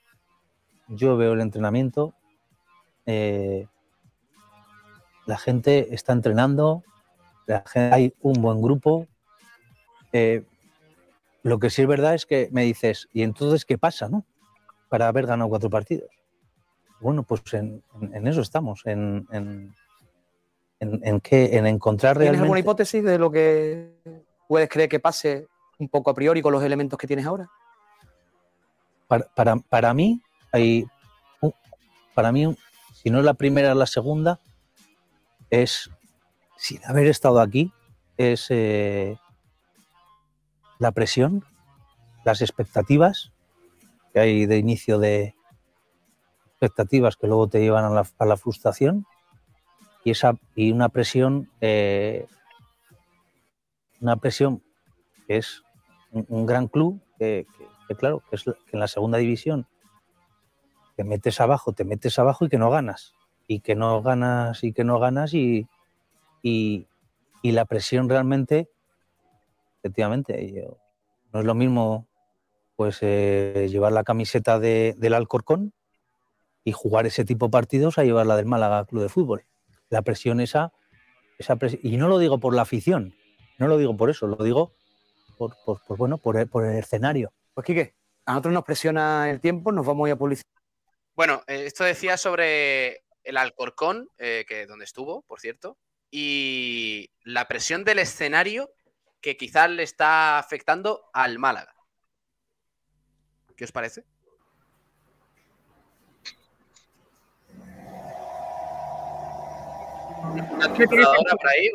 [0.87, 2.15] Yo veo el entrenamiento.
[3.05, 3.67] Eh,
[5.27, 6.81] la gente está entrenando.
[7.75, 9.07] hay un buen grupo.
[10.11, 10.43] Eh,
[11.43, 14.25] lo que sí es verdad es que me dices, ¿y entonces qué pasa, no?
[14.89, 16.09] Para haber ganado cuatro partidos
[17.01, 17.83] bueno, pues en,
[18.27, 19.73] eso estamos, en, en,
[20.79, 22.37] en encontrar realmente...
[22.37, 23.91] ¿Tienes alguna hipótesis de lo que
[24.47, 25.47] puedes creer que pase
[25.79, 27.49] un poco a priori con los elementos que tienes ahora?
[29.07, 30.21] Para, mí,
[30.53, 30.85] hay,
[32.13, 32.55] para mí,
[32.93, 34.39] si no es la primera, la segunda,
[35.49, 35.89] es,
[36.55, 37.73] sin haber estado aquí,
[38.15, 39.17] es eh,
[40.79, 41.43] la presión,
[42.23, 43.33] las expectativas
[44.13, 45.35] que hay de inicio de,
[46.61, 49.07] expectativas que luego te llevan a la, frustración
[50.03, 52.27] y, esa, y una presión, eh,
[53.99, 54.61] una presión
[55.25, 55.63] que es
[56.11, 57.47] un, gran club, que,
[57.97, 59.65] claro, que es que en la segunda división
[60.95, 63.15] te metes abajo, te metes abajo y que no ganas,
[63.47, 65.67] y que no ganas y que no ganas y,
[66.43, 66.85] y,
[67.41, 68.69] la presión realmente,
[69.79, 70.63] efectivamente,
[71.33, 72.07] no es lo mismo
[72.75, 75.73] pues eh, llevar la camiseta del Alcorcón
[76.63, 79.45] y jugar ese tipo de partidos a llevar la del Málaga Club de Fútbol.
[79.89, 80.73] La presión esa,
[81.37, 83.15] esa y no lo digo por la afición,
[83.57, 84.73] no lo digo por eso, lo digo
[85.37, 85.55] por,
[85.97, 87.33] bueno, por el, escenario.
[87.53, 90.45] Pues Quique, a nosotros nos presiona el tiempo, nos vamos a publicidad.
[91.15, 95.77] Bueno, eh, esto decía sobre el Alcorcón, eh, que donde estuvo, por cierto,
[96.09, 98.71] y la presión del escenario
[99.21, 101.73] que quizás le está afectando al Málaga.
[103.55, 104.03] ¿Qué os parece?
[110.31, 111.69] Una trituradora por ahí.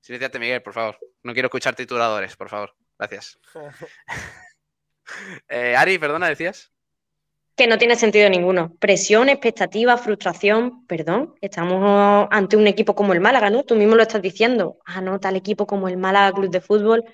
[0.00, 0.98] Silenciate, Miguel, por favor.
[1.22, 2.74] No quiero escuchar trituradores, por favor.
[2.98, 3.38] Gracias.
[5.48, 6.72] Eh, Ari, perdona, decías.
[7.54, 8.74] Que no tiene sentido ninguno.
[8.80, 10.84] Presión, expectativa, frustración.
[10.86, 13.62] Perdón, estamos ante un equipo como el Málaga, ¿no?
[13.62, 14.78] Tú mismo lo estás diciendo.
[14.84, 17.04] Ah, no, tal equipo como el Málaga Club de Fútbol.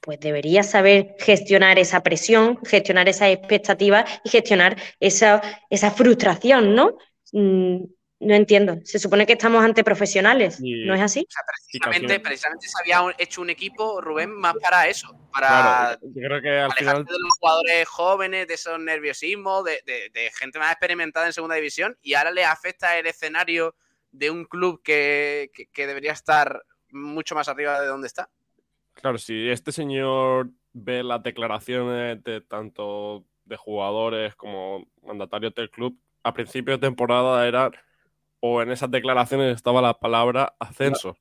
[0.00, 6.96] Pues debería saber gestionar esa presión, gestionar esa expectativa y gestionar esa, esa frustración, ¿no?
[7.32, 7.84] Mm,
[8.20, 8.78] no entiendo.
[8.84, 11.26] Se supone que estamos ante profesionales, ¿no es así?
[11.28, 16.22] O sea, precisamente, precisamente se había hecho un equipo, Rubén, más para eso, para yo
[16.22, 17.04] creo que al final...
[17.04, 21.56] de los jugadores jóvenes, de esos nerviosismos, de, de, de, gente más experimentada en segunda
[21.56, 23.74] división, y ahora le afecta el escenario
[24.12, 28.30] de un club que, que, que debería estar mucho más arriba de donde está.
[28.94, 35.98] Claro, si este señor ve las declaraciones de tanto de jugadores como mandatarios del club,
[36.22, 37.70] a principio de temporada era
[38.46, 41.16] o en esas declaraciones estaba la palabra ascenso.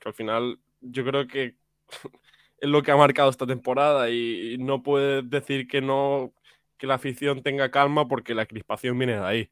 [0.00, 1.54] Que al final yo creo que
[2.58, 6.32] es lo que ha marcado esta temporada y no puedes decir que no
[6.76, 9.50] que la afición tenga calma porque la crispación viene de ahí.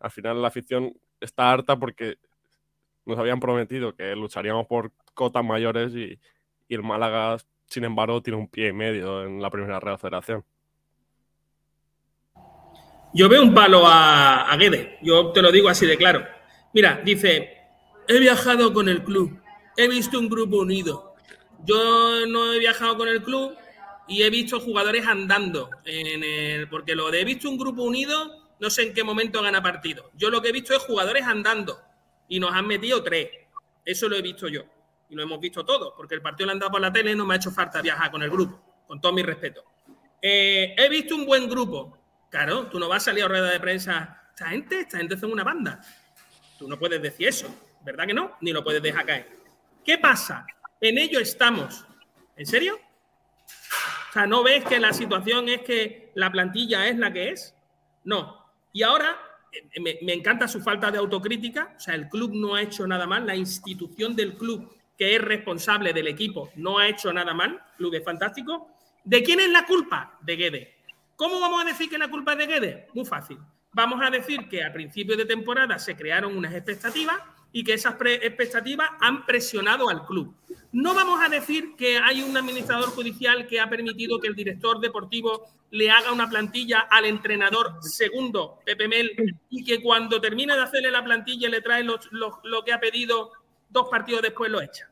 [0.00, 2.18] Al final la afición está harta porque
[3.06, 6.20] nos habían prometido que lucharíamos por cotas mayores y,
[6.68, 7.38] y el Málaga,
[7.68, 10.44] sin embargo, tiene un pie y medio en la primera Real Federación.
[13.14, 14.58] Yo veo un palo a, a
[15.00, 16.26] yo te lo digo así de claro.
[16.72, 17.58] Mira, dice,
[18.08, 19.40] he viajado con el club,
[19.76, 21.14] he visto un grupo unido.
[21.64, 23.54] Yo no he viajado con el club
[24.08, 28.50] y he visto jugadores andando, en el, porque lo de he visto un grupo unido,
[28.58, 30.10] no sé en qué momento gana partido.
[30.14, 31.78] Yo lo que he visto es jugadores andando
[32.28, 33.28] y nos han metido tres.
[33.84, 34.64] Eso lo he visto yo
[35.08, 37.24] y lo hemos visto todos, porque el partido lo han dado por la tele no
[37.24, 39.62] me ha hecho falta viajar con el grupo, con todo mi respeto.
[40.20, 41.98] Eh, he visto un buen grupo,
[42.34, 44.20] Claro, tú no vas a salir a rueda de prensa.
[44.30, 45.80] Esta gente, esta gente son una banda.
[46.58, 47.46] Tú no puedes decir eso,
[47.84, 48.36] ¿verdad que no?
[48.40, 49.28] Ni lo puedes dejar caer.
[49.84, 50.44] ¿Qué pasa?
[50.80, 51.86] En ello estamos.
[52.36, 52.74] ¿En serio?
[52.74, 57.54] O sea, ¿no ves que la situación es que la plantilla es la que es?
[58.02, 58.44] No.
[58.72, 59.16] Y ahora
[59.52, 61.74] eh, me, encanta su falta de autocrítica.
[61.76, 63.28] O sea, el club no ha hecho nada mal.
[63.28, 67.62] La institución del club, que es responsable del equipo, no ha hecho nada mal.
[67.76, 68.70] Club es fantástico.
[69.04, 70.18] ¿De quién es la culpa?
[70.20, 70.73] De Guedes.
[71.16, 72.94] ¿Cómo vamos a decir que la culpa es de Guedes?
[72.94, 73.38] Muy fácil.
[73.72, 77.16] Vamos a decir que a principio de temporada se crearon unas expectativas
[77.52, 80.34] y que esas expectativas han presionado al club.
[80.72, 84.80] No vamos a decir que hay un administrador judicial que ha permitido que el director
[84.80, 90.62] deportivo le haga una plantilla al entrenador segundo, Pepe Mel, y que cuando termine de
[90.62, 93.32] hacerle la plantilla le trae lo, lo, lo que ha pedido
[93.68, 94.90] dos partidos después lo echa.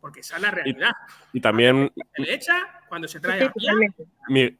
[0.00, 0.90] Porque esa es la realidad.
[1.32, 1.92] Y, y también...
[2.16, 3.52] Se le echa, cuando se trae a
[4.28, 4.56] mi,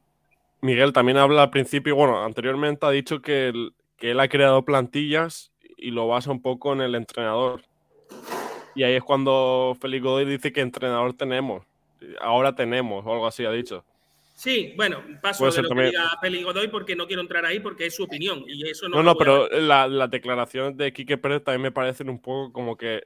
[0.63, 4.63] Miguel también habla al principio, bueno, anteriormente ha dicho que él, que él ha creado
[4.63, 7.63] plantillas y lo basa un poco en el entrenador.
[8.73, 11.65] Y ahí es cuando Félix Godoy dice que entrenador tenemos.
[12.21, 13.83] Ahora tenemos, o algo así ha dicho.
[14.35, 15.91] Sí, bueno, paso de lo también...
[15.91, 18.45] que diga Félix Godoy porque no quiero entrar ahí porque es su opinión.
[18.47, 22.09] Y eso no, no, no pero las la declaraciones de Quique Pérez también me parecen
[22.09, 23.03] un poco como que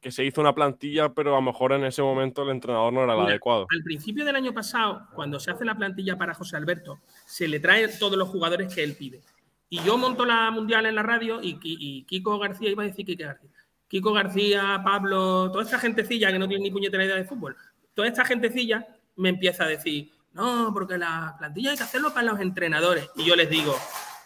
[0.00, 3.04] que se hizo una plantilla, pero a lo mejor en ese momento el entrenador no
[3.04, 3.66] era el Mira, adecuado.
[3.70, 7.60] Al principio del año pasado, cuando se hace la plantilla para José Alberto, se le
[7.60, 9.20] trae todos los jugadores que él pide.
[9.68, 13.04] Y yo monto la mundial en la radio y, y Kiko García, iba a decir
[13.04, 13.50] Kiko García,
[13.88, 17.56] Kiko García, Pablo, toda esta gentecilla que no tiene ni puñetera idea de fútbol,
[17.94, 18.86] toda esta gentecilla
[19.16, 23.10] me empieza a decir, no, porque la plantilla hay que hacerlo para los entrenadores.
[23.16, 23.74] Y yo les digo,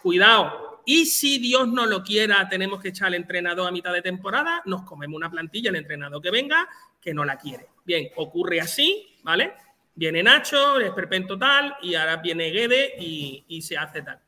[0.01, 4.01] cuidado, y si Dios no lo quiera, tenemos que echar al entrenador a mitad de
[4.01, 6.67] temporada, nos comemos una plantilla, el entrenador que venga,
[7.01, 7.67] que no la quiere.
[7.83, 9.53] Bien, ocurre así, ¿vale?
[9.95, 14.19] Viene Nacho, es perpen total, y ahora viene Guede y, y se hace tal.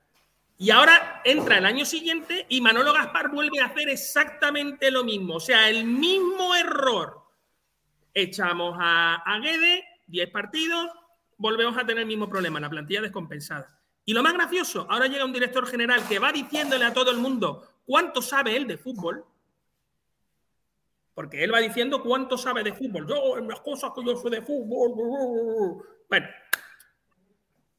[0.59, 5.35] Y ahora entra el año siguiente y Manolo Gaspar vuelve a hacer exactamente lo mismo,
[5.35, 7.21] o sea, el mismo error.
[8.13, 10.89] Echamos a, a Guede, 10 partidos,
[11.37, 13.76] volvemos a tener el mismo problema, la plantilla descompensada.
[14.07, 17.17] Y lo más gracioso, ahora llega un director general que va diciéndole a todo el
[17.17, 19.25] mundo cuánto sabe él de fútbol,
[21.13, 23.05] porque él va diciendo cuánto sabe de fútbol.
[23.05, 25.83] Yo, en las cosas que yo sé de fútbol.
[26.07, 26.25] Bueno,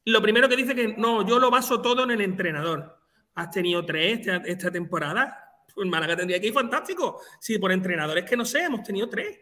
[0.05, 2.99] lo primero que dice que no, yo lo baso todo en el entrenador.
[3.33, 5.63] Has tenido tres esta, temporada.
[5.73, 7.21] Pues Málaga tendría que ir fantástico.
[7.39, 9.35] Si por entrenadores que no sé, hemos tenido tres.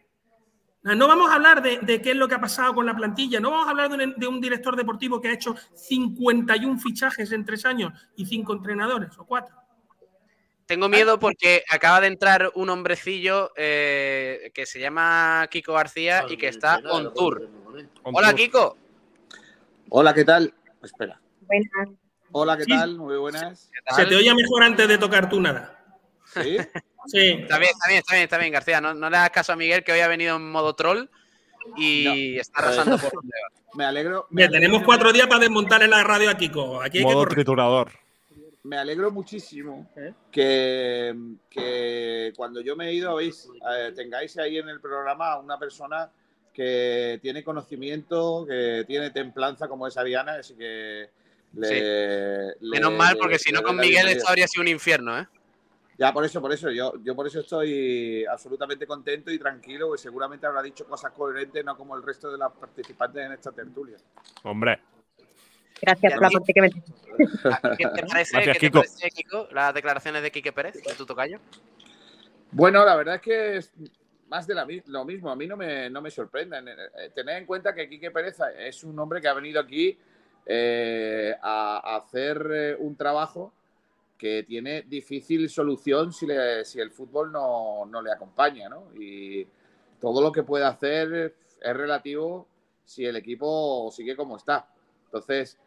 [0.95, 3.39] No vamos a hablar de, de, qué es lo que ha pasado con la plantilla,
[3.39, 7.31] no vamos a hablar de un, de un, director deportivo que ha hecho 51 fichajes
[7.31, 9.55] en tres años y cinco entrenadores o cuatro.
[10.67, 16.35] Tengo miedo porque acaba de entrar un hombrecillo eh, que se llama Kiko García y
[16.35, 17.49] que está on tour.
[18.03, 18.77] Hola, Kiko.
[19.89, 20.53] Hola, ¿qué tal?
[20.83, 21.21] Espera.
[21.41, 21.97] Buenas.
[22.33, 22.97] Hola, ¿qué tal?
[22.97, 23.71] Muy buenas.
[23.95, 25.73] Se te oye mejor antes de tocar tú nada.
[26.25, 26.57] ¿Sí?
[27.05, 27.37] Sí.
[27.41, 28.81] Está bien, está bien, está bien, está bien, García.
[28.81, 31.05] No, no le hagas caso a Miguel, que hoy ha venido en modo troll
[31.77, 33.57] y está arrasando por donde va.
[33.75, 34.27] Me alegro.
[34.31, 36.81] Mira, tenemos cuatro días para desmontar en la radio a Kiko.
[36.81, 37.91] Aquí hay que Modo triturador.
[38.63, 39.89] Me alegro muchísimo
[40.31, 41.15] que,
[41.49, 45.57] que cuando yo me he ido, veis, eh, tengáis ahí en el programa a una
[45.57, 46.09] persona
[46.53, 51.09] que tiene conocimiento, que tiene templanza como es Ariana, así que
[51.53, 51.75] le, Sí.
[52.65, 55.27] le- Menos mal, porque si no con Miguel esto habría sido un infierno, ¿eh?
[55.97, 59.97] Ya, por eso, por eso, yo, yo por eso estoy absolutamente contento y tranquilo, que
[59.97, 63.97] seguramente habrá dicho cosas coherentes, no como el resto de las participantes en esta tertulia.
[64.43, 64.79] Hombre.
[65.81, 68.79] Gracias por la parte que me ¿Qué te parece, Gracias, ¿qué te Kiko.
[68.79, 71.39] parece, Kiko, las declaraciones de Quique Pérez, de tu tocayo?
[72.51, 73.73] Bueno, la verdad es que es
[74.27, 75.31] más de la lo mismo.
[75.31, 76.57] A mí no me, no me sorprende.
[76.59, 79.97] Eh, Tened en cuenta que Quique Pérez es un hombre que ha venido aquí
[80.45, 83.53] eh, a, a hacer eh, un trabajo
[84.17, 88.91] que tiene difícil solución si, le- si el fútbol no, no le acompaña, ¿no?
[88.95, 89.47] Y
[89.99, 92.47] todo lo que puede hacer es relativo
[92.83, 94.67] si el equipo sigue como está.
[95.05, 95.57] Entonces,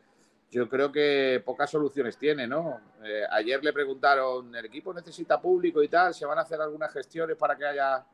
[0.50, 2.80] yo creo que pocas soluciones tiene, ¿no?
[3.04, 6.12] Eh, ayer le preguntaron, ¿el equipo necesita público y tal?
[6.12, 8.04] ¿Se van a hacer algunas gestiones para que haya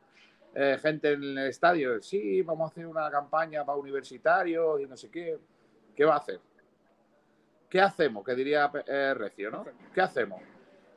[0.54, 2.02] eh, gente en el estadio?
[2.02, 5.38] Sí, vamos a hacer una campaña para universitarios y no sé qué.
[5.94, 6.40] ¿Qué va a hacer?
[7.76, 8.24] ¿Qué hacemos?
[8.24, 9.66] Que diría eh, Recio, ¿no?
[9.92, 10.40] ¿Qué hacemos?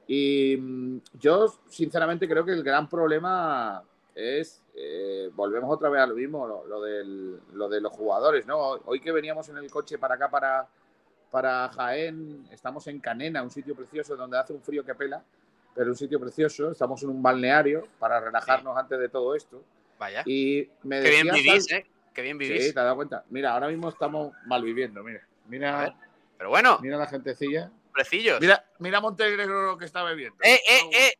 [0.07, 3.83] Y mm, yo, sinceramente, creo que el gran problema
[4.15, 8.45] es, eh, volvemos otra vez a lo mismo, lo, lo del- lo de los jugadores,
[8.47, 8.57] ¿no?
[8.85, 10.69] Hoy que veníamos en el coche para acá, para,
[11.29, 15.21] para Jaén, estamos en Canena, un sitio precioso donde hace un frío que pela,
[15.75, 19.61] pero un sitio precioso, estamos en un balneario para relajarnos antes de todo esto.
[19.99, 20.23] Vaya.
[20.25, 21.85] Y me Qué bien decía vivís, Sal- ¿eh?
[22.13, 22.67] Qué bien vivís.
[22.67, 23.25] Sí, te has dado cuenta.
[23.31, 25.19] Mira, ahora mismo estamos mal viviendo, mira.
[25.49, 25.93] Mira,
[26.39, 27.69] Pero bueno, mira la gentecilla.
[27.93, 28.39] precillos.
[28.39, 30.37] Mira, mira Montenegro lo que está bebiendo.
[30.41, 31.11] ¡Eh, eh, eh!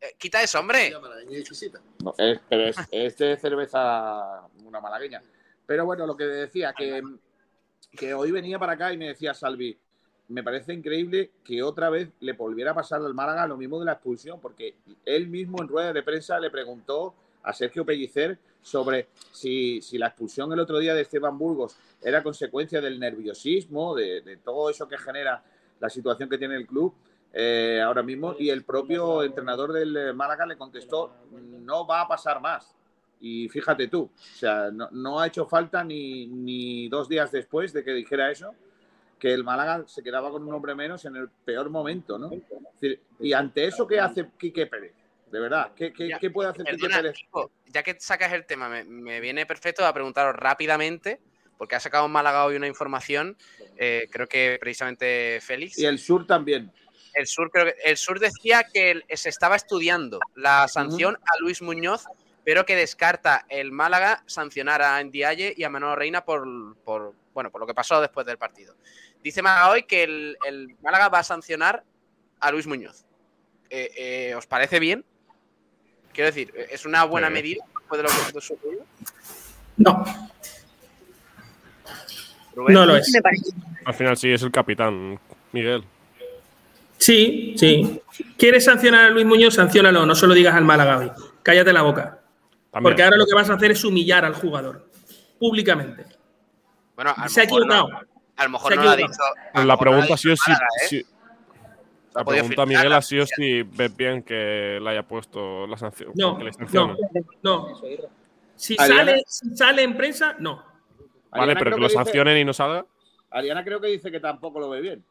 [0.00, 0.90] Eh, Quita eso, hombre.
[0.90, 5.20] No, es- pero es, es de cerveza una malagueña.
[5.66, 7.02] Pero bueno, lo que decía, que,
[7.90, 9.76] que hoy venía para acá y me decía Salvi,
[10.28, 13.86] me parece increíble que otra vez le volviera a pasar al Málaga lo mismo de
[13.86, 19.08] la expulsión, porque él mismo en rueda de prensa le preguntó a Sergio Pellicer sobre
[19.32, 24.38] si, si la expulsión el otro día de Esteban Burgos era consecuencia del nerviosismo, de,
[24.44, 25.42] todo eso que genera
[25.80, 26.94] la situación que tiene el club
[27.32, 32.08] eh, ahora mismo, y el propio entrenador del eh, Málaga le contestó, no va a
[32.08, 32.74] pasar más.
[33.20, 37.72] Y fíjate tú, o sea, no, no ha hecho falta ni, ni dos días después
[37.72, 38.52] de que dijera eso,
[39.22, 42.32] que el Málaga se quedaba con un hombre menos en el peor momento, ¿no?
[43.20, 44.94] Y ante eso, ¿qué hace Quique Pérez?
[45.32, 47.14] De verdad, ¿qué, qué- Ya, qué puede hacer Quique Perdona, Pérez?
[47.16, 51.20] Kiko, ya que sacas el tema, me, me viene perfecto a preguntaros rápidamente,
[51.56, 53.38] porque ha sacado en Málaga hoy una información,
[53.78, 55.78] eh, creo que precisamente Félix.
[55.78, 56.70] Y el sur también.
[57.14, 61.62] El sur, creo que, el sur decía que se estaba estudiando la sanción a Luis
[61.62, 62.04] Muñoz,
[62.44, 67.50] pero que descarta el Málaga sancionar a Ndiaye y a Manolo Reina por, por, bueno,
[67.50, 68.74] por lo que pasó después del partido.
[69.22, 71.84] Dice Málaga hoy que el, el Málaga va a sancionar
[72.40, 73.06] a Luis Muñoz.
[73.70, 75.04] Eh, eh, ¿Os parece bien?
[76.12, 77.32] Quiero decir, ¿es una buena Sí.
[77.34, 78.84] medida después de lo que ha sucedido?
[79.78, 80.04] No,
[82.54, 82.74] Rubén?
[82.74, 83.12] no lo es.
[83.84, 85.18] Al final sí es el capitán,
[85.52, 85.84] Miguel.
[86.98, 88.00] Sí, sí.
[88.38, 89.54] ¿Quieres sancionar a Luis Muñoz?
[89.54, 91.10] Sanciónalo, no se lo digas al Málaga hoy.
[91.42, 92.20] Cállate la boca.
[92.70, 92.82] También.
[92.90, 94.88] Porque ahora lo que vas a hacer es humillar al jugador.
[95.38, 96.04] Públicamente.
[96.94, 97.88] Bueno, a lo Se ha no-.
[98.36, 99.08] A lo mejor Se ha no lo ha dicho.
[99.08, 99.34] equivocado.
[99.52, 100.86] a lo La mejor no lo ha pregunta ha sido si, Málaga, ¿eh?
[100.88, 101.06] si-
[102.14, 106.12] La pregunta, filtrar Miguel, ha sido si ves bien que le haya puesto la sanción.
[106.14, 106.50] No, que le
[107.42, 107.68] no.
[108.54, 110.56] Si sale, si sale en prensa, no.
[111.30, 112.84] Vale, Ariana pero creo que lo dice- sancionen y no salga.
[113.30, 115.04] Ariana creo que dice que tampoco lo ve bien.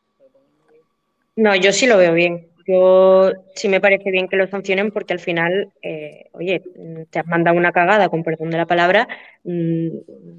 [1.36, 2.48] No, yo sí lo veo bien.
[2.72, 6.62] Yo sí me parece bien que lo sancionen porque al final, eh, oye,
[7.10, 9.08] te has mandado una cagada, con perdón de la palabra,
[9.44, 9.88] mm,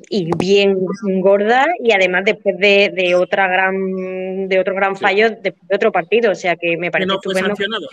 [0.09, 0.79] y bien
[1.21, 5.93] gorda, y además después de, de otra gran, de otro gran fallo, después de otro
[5.93, 6.33] partido.
[6.33, 7.49] O sea que me Que parece no fue estupendo.
[7.57, 7.87] sancionado.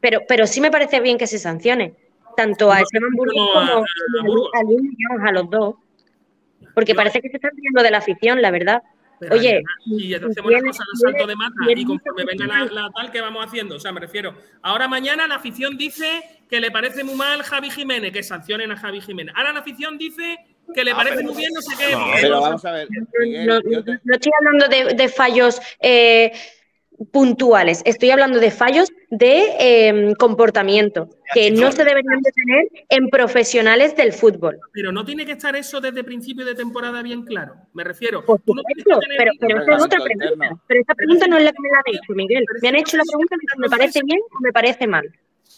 [0.00, 1.94] Pero, pero sí me parece bien que se sancione,
[2.36, 5.76] tanto a Esteban no, como a a, a a los dos.
[6.74, 8.82] Porque parece que se están riendo de la afición, la verdad.
[9.22, 12.64] Pero, Oye, si hacemos tiene- una cosa al salto de mata y conforme venga la,
[12.64, 16.60] la tal que vamos haciendo, o sea, me refiero, ahora mañana la afición dice que
[16.60, 19.32] le parece muy mal Javi Jiménez, que sancionen a Javi Jiménez.
[19.36, 20.38] Ahora la afición dice
[20.74, 21.92] que le Ah, parece pero- muy bien, no sé qué.
[21.92, 22.88] No, Pero vamos a ver,
[23.20, 26.32] Miguel, no, yo te- no estoy hablando de, de fallos eh,
[27.10, 33.08] puntuales, estoy hablando de fallos de em, comportamiento que no se deberían de tener en
[33.08, 34.58] profesionales del fútbol.
[34.72, 37.54] Pero no tiene que estar eso desde principio de temporada bien claro.
[37.72, 38.24] Me refiero.
[38.24, 40.56] Por supuesto, pero, pero esa es otra pregunta.
[40.66, 42.44] Pero esa pregunta no es la que me la han hecho, Miguel.
[42.60, 45.10] Me han hecho la pregunta de si me parece bien o me parece mal.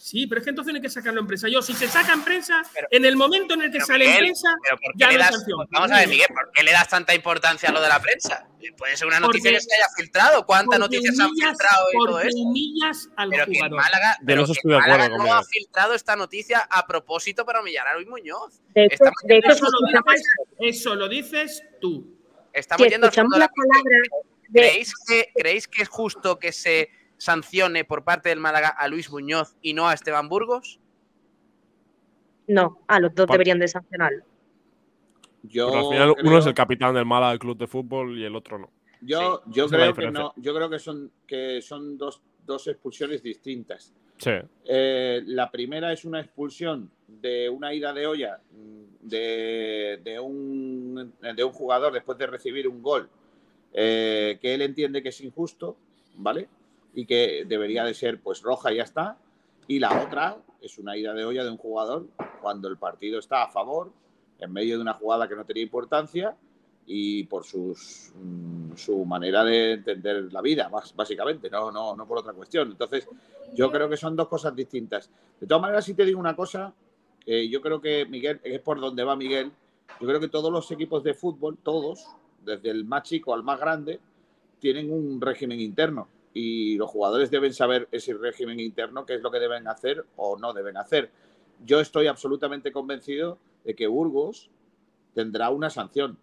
[0.05, 1.49] Sí, pero es que entonces no hay que sacarlo en prensa.
[1.49, 4.25] Yo, si se saca en prensa, en el momento en el que sale Miguel, en
[4.25, 5.67] prensa, pero ¿por qué ya le no sanción.
[5.71, 8.47] Vamos a ver, Miguel, ¿por qué le das tanta importancia a lo de la prensa?
[8.77, 10.45] Puede ser una noticia Porque- que se haya filtrado.
[10.45, 12.37] ¿Cuántas noticias se han filtrado y todo eso?
[12.37, 13.81] humillas al Pero que jugador.
[13.81, 17.87] Málaga, pero que estoy Málaga con no ha filtrado esta noticia a propósito para humillar
[17.89, 18.61] a Luis Muñoz.
[18.75, 20.23] De hecho, Estamos, de hecho, Eso lo, dices,
[20.59, 22.15] eso lo dices tú.
[22.53, 24.03] estamos si yendo al escuchamos fondo de la las palabras
[24.51, 26.91] de, ¿Creéis que, ¿Creéis que es justo que se
[27.25, 30.79] sancione por parte del Málaga a Luis Muñoz y no a Esteban Burgos?
[32.47, 34.25] No, a los dos deberían de sancionarlo.
[35.43, 38.25] Yo Pero al final creo- uno es el capitán del Málaga Club de Fútbol y
[38.25, 38.71] el otro no.
[39.01, 43.95] Yo, yo creo que no, yo creo que son que son dos, dos expulsiones distintas.
[44.19, 44.31] Sí.
[44.65, 51.13] Eh, la primera es una expulsión de una ida de olla mm, de, de un,
[51.21, 53.09] de un jugador después de recibir un gol
[53.73, 55.77] eh, que él entiende que es injusto,
[56.17, 56.49] ¿vale?
[56.95, 59.19] Y que debería de ser pues roja y ya está.
[59.66, 62.07] Y la otra es una ida de olla de un jugador
[62.41, 63.93] cuando el partido está a favor,
[64.39, 66.37] en medio de una jugada que no tenía importancia
[66.87, 72.19] y por sus, mm, su manera de entender la vida, básicamente, no, no, no por
[72.19, 72.73] otra cuestión.
[72.73, 73.09] Entonces,
[73.55, 75.11] yo creo que son dos cosas distintas.
[75.41, 76.75] De todas maneras, si te digo una cosa,
[77.27, 79.51] eh, yo creo que Miguel, es por donde va Miguel,
[80.01, 82.07] yo creo que todos los equipos de fútbol, todos,
[82.45, 84.01] desde el más chico al más grande,
[84.59, 89.31] tienen un régimen interno y los jugadores deben saber ese régimen interno, qué es lo
[89.31, 91.11] que deben hacer o no deben hacer.
[91.65, 94.51] Yo estoy absolutamente convencido de que Burgos
[95.15, 96.19] tendrá una sanción,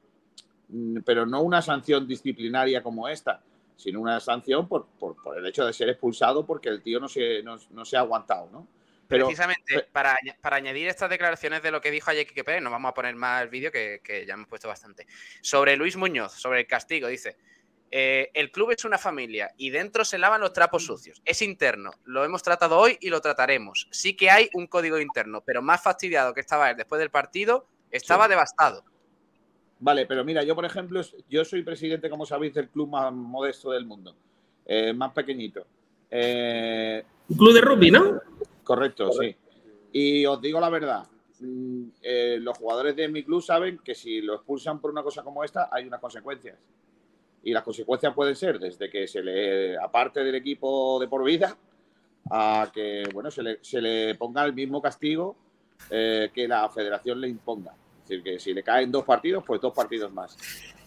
[0.74, 3.42] Mm, pero no una sanción disciplinaria como esta,
[3.76, 7.10] sino una sanción por, por- por el hecho de ser expulsado porque el tío no
[7.10, 8.68] se, no, no se ha aguantado, ¿no?
[9.06, 10.16] Pero, Precisamente para
[10.56, 13.44] añadir estas declaraciones de lo que dijo ayer Quique Pérez, nos vamos a poner más
[13.44, 15.06] el vídeo que, que ya hemos puesto bastante.
[15.42, 17.36] Sobre Luis Muñoz, sobre el castigo, dice.
[17.92, 21.22] Eh, el club es una familia y dentro se lavan los trapos sucios.
[21.26, 21.92] Es interno.
[22.06, 23.88] Lo hemos tratado hoy y lo trataremos.
[23.92, 27.66] Sí que hay un código interno, pero más fastidiado que estaba él después del partido,
[27.92, 28.30] estaba Sí.
[28.32, 28.84] devastado.
[29.80, 33.72] Vale, pero mira, yo por ejemplo, yo soy presidente, como sabéis, del club más modesto
[33.72, 34.16] del mundo,
[34.66, 35.66] eh, más pequeñito.
[36.10, 38.22] Eh, Un club de rugby, ¿no?
[38.64, 39.36] correcto, sí.
[39.92, 41.04] Y os digo la verdad,
[41.40, 45.24] mm, eh, los jugadores de mi club saben que si lo expulsan por una cosa
[45.24, 46.58] como esta, hay unas consecuencias.
[47.44, 51.58] Y las consecuencias pueden ser desde que se le aparte del equipo de por vida
[52.30, 55.36] a que bueno se le, se le ponga el mismo castigo
[55.90, 57.74] eh, que la federación le imponga.
[58.04, 60.38] Es decir, que si le caen dos partidos, pues dos partidos más.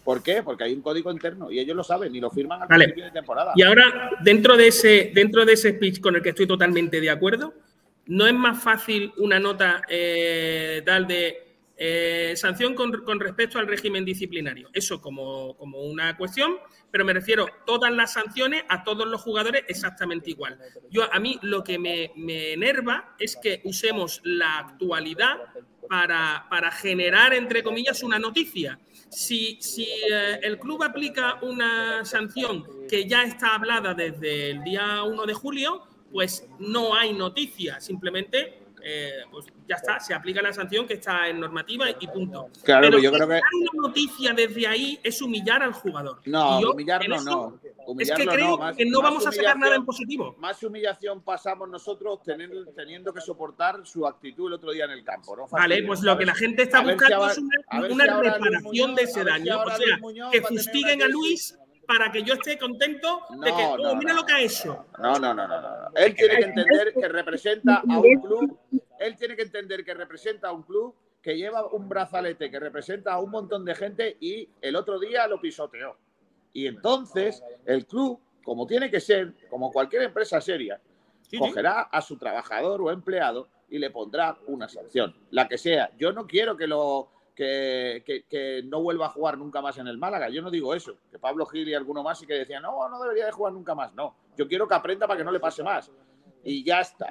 [0.05, 0.43] ¿Por qué?
[0.43, 2.85] Porque hay un código interno y ellos lo saben y lo firman al Vale.
[2.85, 3.52] principio de temporada.
[3.56, 7.10] Y ahora, dentro de ese, dentro de ese speech con el que estoy totalmente de
[7.10, 7.55] acuerdo,
[8.06, 11.44] ¿no es más fácil una nota eh, tal de
[11.76, 14.70] eh, sanción con, respecto al régimen disciplinario?
[14.72, 16.56] Eso como, como una cuestión,
[16.90, 20.59] pero me refiero todas las sanciones a todos los jugadores exactamente igual.
[20.90, 25.38] Yo a mí lo que me, me enerva es que usemos la actualidad
[25.88, 28.78] para, para generar, entre comillas, una noticia.
[29.10, 35.02] Si, si eh, el club aplica una sanción que ya está hablada desde el día
[35.02, 40.52] 1 de julio, pues no hay noticia, simplemente eh, pues ya está, se aplica la
[40.52, 42.48] sanción que está en normativa y punto.
[42.62, 46.20] Claro, Pero pero yo creo que- dar una noticia desde ahí es humillar al jugador.
[46.27, 47.61] No, yo, humillarlo no.
[47.98, 50.35] Es que creo no, más- que no vamos a sacar nada en positivo.
[50.39, 55.05] Más humillación pasamos nosotros teniendo, teniendo que soportar su actitud el otro día en el
[55.05, 55.35] campo.
[55.36, 55.47] ¿no?
[55.48, 58.94] Vale, pues lo que la gente está si buscando ahora- es una, si reparación Muñoz-
[58.97, 59.61] de ese si daño.
[59.62, 63.62] O sea, Muñoz que a fustiguen a Luis para que yo esté contento de que,
[63.62, 64.20] No, oh, no, mira no.
[64.20, 64.86] lo que ha hecho.
[64.98, 65.69] No, no, no, no, no.
[65.94, 68.59] Él tiene que entender que representa a un club.
[68.98, 73.12] Él tiene que entender que representa a un club que lleva un brazalete que representa
[73.15, 75.97] a un montón de gente y el otro día lo pisoteó.
[76.52, 80.81] Y entonces el club, como tiene que ser, como cualquier empresa seria,
[81.23, 81.39] Sí, sí.
[81.39, 85.90] cogerá a su trabajador o empleado y le pondrá una sanción, la que sea.
[85.97, 89.89] Yo no quiero que lo que, que- que no vuelva a jugar nunca más en
[89.89, 90.28] el Málaga.
[90.28, 90.97] Yo no digo eso.
[91.11, 93.74] Que Pablo Gil y alguno más y que decían, no, no debería de jugar nunca
[93.74, 93.93] más.
[93.94, 95.90] No, yo quiero que aprenda para que no le pase más.
[96.44, 97.06] Y ya está.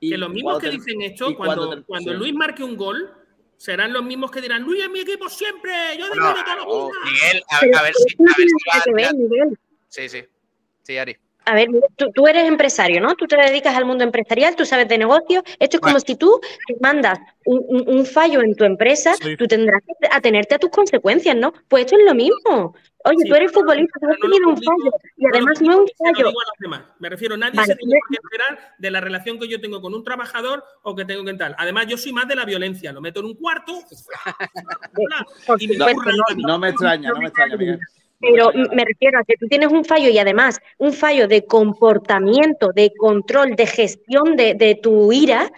[0.00, 2.16] Y que los mismos que dicen esto, cuando, cuando sí.
[2.18, 3.12] Luis marque un gol,
[3.56, 7.00] serán los mismos que dirán, Luis es mi equipo siempre, yo defiendo toda la vida.
[7.04, 8.16] Miguel, a, a ver si.
[8.18, 9.48] no A ver si va a.
[9.88, 10.24] Sí, sí.
[10.82, 11.16] Sí, Ari.
[11.48, 13.14] A ver, tú, tú, eres empresario, ¿no?
[13.14, 15.42] Tú te dedicas al mundo empresarial, tú sabes de negocio.
[15.58, 19.80] Esto es como si tú te mandas un, un, fallo en tu empresa, tú tendrás
[19.82, 21.54] que atenerte a tus consecuencias, ¿no?
[21.68, 22.74] Pues esto es lo mismo.
[23.04, 26.32] Oye, tú eres futbolista, tú has tenido un fallo y además no, es un fallo.
[26.98, 30.04] Me refiero, nadie se tiene que enterar de la relación que yo tengo con un
[30.04, 31.54] trabajador o que tengo que tal.
[31.56, 33.72] Además, yo soy más de la violencia, lo meto en un cuarto.
[36.46, 37.80] no, me extraña, no me extraña, Miguel.
[38.20, 42.72] Pero me refiero a que tú tienes un fallo y además un fallo de comportamiento,
[42.74, 45.50] de control, de gestión de, de tu ira,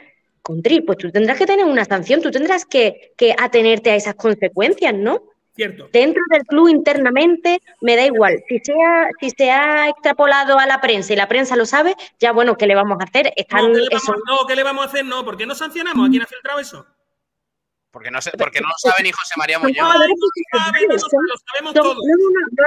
[0.86, 4.94] pues tú tendrás que tener una sanción, tú tendrás que, que atenerte a esas consecuencias,
[4.94, 5.22] ¿no?
[5.54, 5.88] Cierto.
[5.92, 8.42] Dentro del club internamente me da igual.
[8.48, 11.94] Si se, ha, si se ha extrapolado a la prensa y la prensa lo sabe,
[12.18, 13.32] ya bueno, ¿qué le vamos a hacer?
[13.36, 15.04] Están, no, ¿qué le vamos, no, ¿qué le vamos a hacer?
[15.04, 16.08] No, ¿por qué no sancionamos?
[16.08, 16.86] ¿A quién ha filtrado eso?
[17.90, 19.76] Porque no, sé, porque no lo sabe ni José María Muñoz.
[19.76, 20.06] No, no,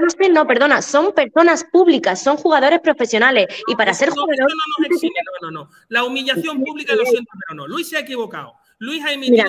[0.02, 3.48] no, sé, no, perdona, son personas públicas, son jugadores profesionales.
[3.68, 4.36] Y para ser jugador.
[4.38, 4.88] No, no,
[5.42, 5.70] no, no, no.
[5.88, 7.68] La humillación pública, lo siento, pero no.
[7.68, 8.56] Luis se ha equivocado.
[8.84, 9.46] Luis emitido.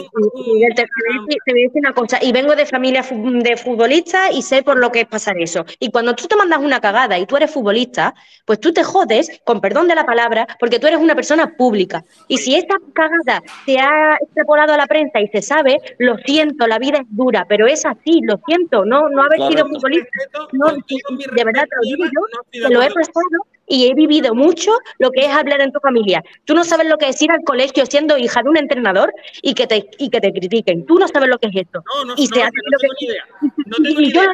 [0.55, 4.62] Mira, te, voy a decir una cosa, y vengo de familia de futbolistas y sé
[4.62, 5.65] por lo que es pasar eso.
[5.81, 9.40] Y cuando tú te mandas una cagada y tú eres futbolista, pues tú te jodes,
[9.44, 12.05] con perdón de la palabra, porque tú eres una persona pública.
[12.28, 16.69] Y si esta cagada se ha extrapolado a la prensa y se sabe, lo siento,
[16.69, 20.11] la vida es dura, pero es así, lo siento, no, no haber sido futbolista.
[20.52, 25.11] No, de verdad, te lo digo yo, lo he pasado y he vivido mucho lo
[25.11, 26.23] que es hablar en tu familia.
[26.45, 29.12] Tú no sabes lo que es ir al colegio siendo hija de un entrenador
[29.43, 30.86] y que te, y que te critiquen.
[30.86, 31.82] Tú no sabes lo que es esto.
[31.95, 33.24] No, no, y no, no, no tengo ni idea.
[33.66, 34.32] No tengo ni idea.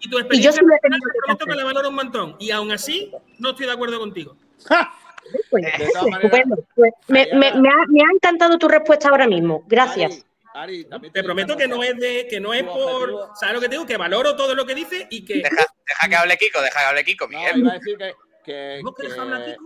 [0.00, 0.60] Y tu experiencia y yo sí
[1.24, 2.36] prometo que la valoro un montón.
[2.38, 4.36] Y aún así, no estoy de acuerdo contigo.
[5.50, 5.64] Pues,
[6.74, 9.64] pues, me, me, me, ha, me, ha, encantado tu respuesta ahora mismo.
[9.66, 10.24] Gracias.
[10.54, 13.68] Ari, Ari, te prometo que no es de que no es por sabes lo que
[13.68, 16.80] tengo que valoro todo lo que dice y que deja, deja que hable Kiko deja
[16.80, 18.14] que hable Kiko Miguel no, iba a decir que,
[18.48, 19.56] que, que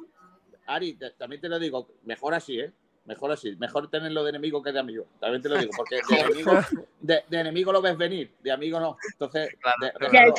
[0.67, 2.73] Ari también te lo digo mejor así eh
[3.05, 5.07] Mejor así, mejor tenerlo de enemigo que de amigo.
[5.19, 6.53] También te lo digo, porque de enemigo,
[7.01, 8.97] de, de enemigo lo ves venir, de amigo no.
[9.11, 10.35] Entonces, claro,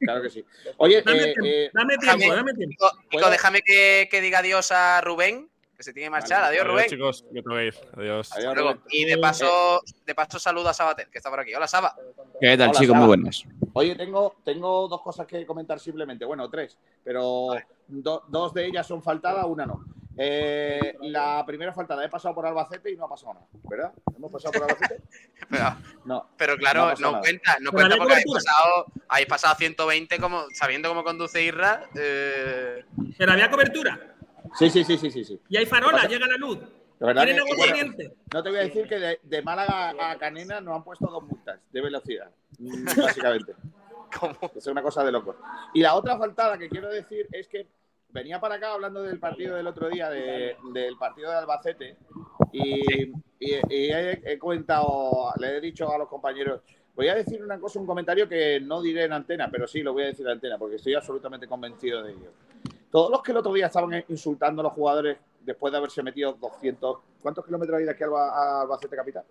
[0.00, 0.44] claro que sí.
[0.76, 2.90] Oye, dame, eh, eh, dame tiempo, dame tiempo.
[3.10, 6.44] Nico, déjame que, que, diga adiós a Rubén, que se tiene que marchar.
[6.44, 6.90] Adiós, adiós Rubén.
[6.90, 7.74] chicos, yo te voy a ir.
[7.96, 8.32] Adiós.
[8.32, 11.54] adiós y de paso, de paso saludo a Sabater, que está por aquí.
[11.54, 11.96] Hola, Saba.
[12.38, 12.96] ¿Qué tal, chicos?
[12.96, 13.46] Muy buenas.
[13.78, 16.24] Oye, tengo, tengo dos cosas que comentar simplemente.
[16.24, 17.50] Bueno, tres, pero
[17.86, 19.84] do, dos de ellas son faltadas, una no.
[20.16, 23.92] Eh, la primera faltada, he pasado por Albacete y no ha pasado nada, ¿verdad?
[24.16, 25.00] ¿Hemos pasado por Albacete?
[25.48, 25.76] pero,
[26.06, 30.46] no, pero claro, no, no cuenta, no cuenta porque habéis pasado, habéis pasado 120 como,
[30.52, 31.88] sabiendo cómo conduce Irra.
[31.94, 32.84] Eh...
[33.16, 34.16] Pero había cobertura.
[34.58, 35.24] Sí, sí, sí, sí, sí.
[35.24, 35.40] sí.
[35.50, 36.58] Y hay farola, llega la luz.
[37.00, 37.94] Verdad que, bueno,
[38.32, 41.22] no te voy a decir que de, de, Málaga a Canena nos han puesto dos
[41.22, 42.30] multas de velocidad,
[42.96, 43.54] básicamente.
[44.18, 44.36] ¿Cómo?
[44.56, 45.36] Es una cosa de loco.
[45.74, 47.68] Y la otra faltada que quiero decir es que
[48.10, 51.96] venía para acá hablando del partido del otro día, de, del partido de Albacete,
[52.52, 53.04] y,
[53.38, 56.62] y, y he, he, comentado, le he dicho a los compañeros,
[56.96, 59.92] voy a decir una cosa, un comentario que no diré en antena, pero sí lo
[59.92, 62.32] voy a decir en antena, porque estoy absolutamente convencido de ello.
[62.90, 65.18] Todos los que el otro día estaban insultando a los jugadores
[65.48, 69.24] después de haberse metido 200, ¿cuántos kilómetros hay de aquí a Albacete Capital?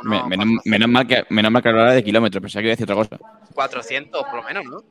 [0.00, 2.76] Uno, menos, menos, mal que, menos mal que hablara de kilómetros, pensaba que iba a
[2.76, 3.18] decir otra cosa.
[3.54, 4.82] 400 por lo menos, ¿no?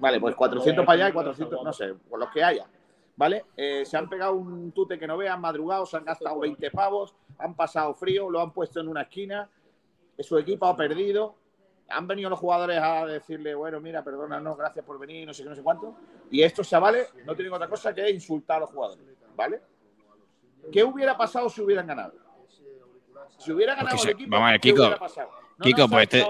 [0.00, 2.66] Vale, pues 400 para allá y 400, no sé, por los que haya.
[3.16, 3.44] ¿Vale?
[3.56, 7.14] Eh, se han pegado un tute que no vean, madrugado, se han gastado 20 pavos,
[7.38, 9.48] han pasado frío, lo han puesto en una esquina,
[10.18, 11.36] su equipo ha perdido,
[11.88, 15.48] han venido los jugadores a decirle, bueno, mira, perdónanos, gracias por venir, no sé qué,
[15.48, 15.94] no sé cuánto,
[16.30, 19.04] y estos chavales no tienen otra cosa que insultar a los jugadores,
[19.34, 19.60] ¿vale?
[20.70, 22.14] ¿Qué hubiera pasado si hubieran ganado?
[23.38, 25.30] Si hubiera ganado pues el equipo, vamos a ver, ¿qué Kiko, hubiera pasado?
[25.56, 26.26] No, Kiko, no, pues este...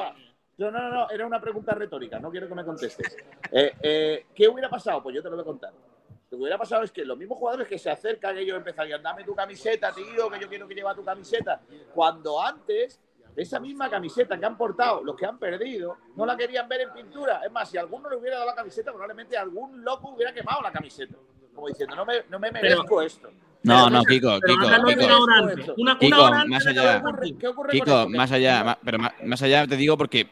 [0.59, 3.17] No, no, no, era una pregunta retórica, no quiero que me contestes.
[3.53, 5.01] Eh, eh, ¿Qué hubiera pasado?
[5.03, 5.73] Pues yo te lo voy a contar.
[5.73, 9.25] Lo que hubiera pasado es que los mismos jugadores que se acercan, ellos empezarían, dame
[9.25, 11.61] tu camiseta, tío, que yo quiero que lleva tu camiseta.
[11.95, 13.01] Cuando antes,
[13.41, 16.93] esa misma camiseta que han portado, los que han perdido, no la querían ver en
[16.93, 17.41] pintura.
[17.45, 20.71] Es más, si alguno le hubiera dado la camiseta, probablemente algún loco hubiera quemado la
[20.73, 21.15] camiseta.
[21.55, 23.31] Como diciendo, no me, no me merezco Pero, esto.
[23.65, 25.75] No, no, Kiko, Kiko, Kiko.
[25.77, 27.03] una Kiko, antes más allá.
[27.41, 28.09] ¿Qué ocurre con Kiko, esto?
[28.09, 30.29] más allá, pero ma- más allá te digo porque eh,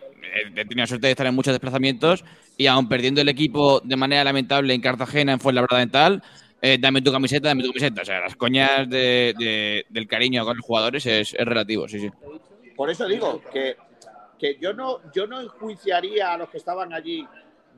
[0.54, 2.24] he tenido la suerte de estar en muchos desplazamientos
[2.56, 6.22] y aún perdiendo el equipo de manera lamentable en Cartagena, en Fuenlabrada y tal,
[6.62, 8.02] eh, dame tu camiseta, dame tu camiseta.
[8.02, 11.98] O sea, las coñas de, de- del cariño con los jugadores es, es relativo, sí,
[11.98, 12.10] sí.
[12.76, 13.76] Por eso digo que,
[14.38, 17.26] que yo, no, yo no enjuiciaría a los que estaban allí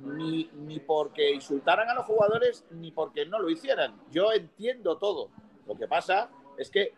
[0.03, 4.01] ni, ni porque insultaran a los jugadores ni porque no lo hicieran.
[4.11, 5.31] Yo entiendo todo.
[5.67, 6.95] Lo que pasa es que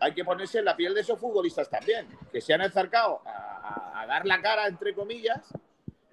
[0.00, 4.04] hay que ponerse en la piel de esos futbolistas también, que se han acercado a,
[4.06, 5.52] dar la cara, entre comillas,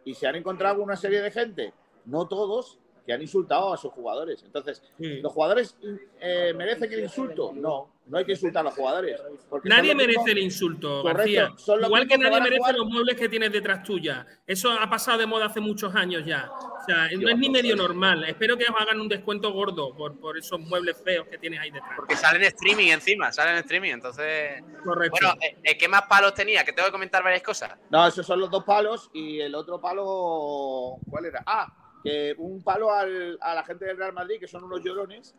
[0.05, 1.73] y se han encontrado con una serie de gente,
[2.05, 4.43] no todos, que han insultado a sus jugadores.
[4.43, 5.77] Entonces, ¿los jugadores
[6.19, 7.51] eh, merecen el insulto?
[7.53, 9.21] No, no hay que insultar a los jugadores.
[9.63, 11.53] Nadie merece el insulto, García.
[11.85, 14.25] Igual que nadie merece los muebles que tienes detrás tuya.
[14.45, 16.49] Eso ha pasado de moda hace muchos años ya.
[16.51, 18.25] O sea, no es ni medio normal.
[18.25, 21.71] Espero que os hagan un descuento gordo por, por esos muebles feos que tienes ahí
[21.71, 21.93] detrás.
[21.95, 23.91] Porque salen streaming encima, salen streaming.
[23.91, 24.61] Entonces.
[24.83, 25.17] Correcto.
[25.21, 26.63] Bueno, eh, ¿qué más palos tenía?
[26.65, 27.71] Que tengo que comentar varias cosas.
[27.89, 30.97] No, esos son los dos palos y el otro palo.
[31.09, 31.41] ¿Cuál era?
[31.45, 35.35] Ah, que un palo al, a la gente del Real Madrid, que son unos llorones,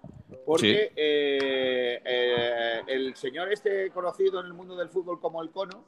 [0.46, 5.84] porque eh, eh, el señor este conocido en el mundo del fútbol como el Cono.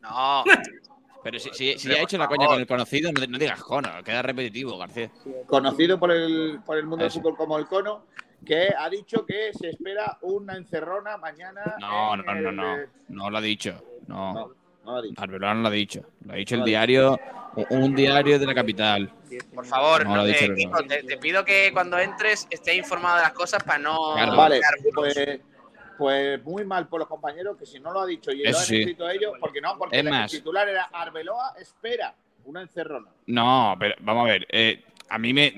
[0.00, 0.44] No.
[1.22, 4.76] Pero si, si, ha hecho la coña con el conocido, no, digas cono, queda repetitivo,
[4.76, 5.08] García.
[5.46, 8.06] Conocido por el, por el mundo del fútbol como el cono,
[8.44, 11.76] que ha dicho que se espera una encerrona mañana.
[11.78, 12.76] No, no, no, no,
[13.08, 13.80] no, lo ha dicho.
[14.08, 14.32] No.
[14.34, 16.02] No, lo ha dicho.
[16.24, 17.18] Lo ha dicho el diario,
[17.70, 19.12] un diario de la capital.
[19.54, 24.14] Por favor, eh, te, pido que cuando entres estés informado de las cosas para no.
[24.14, 24.60] vale,
[24.94, 25.40] pues,
[25.96, 28.62] pues, muy mal por los compañeros que si no lo ha dicho y lo han
[28.62, 32.14] escrito ellos, porque no, porque el titular era Arbeloa espera
[32.44, 33.08] una encerrona.
[33.26, 34.46] No, pero vamos a ver.
[34.50, 35.52] Eh, a mí me,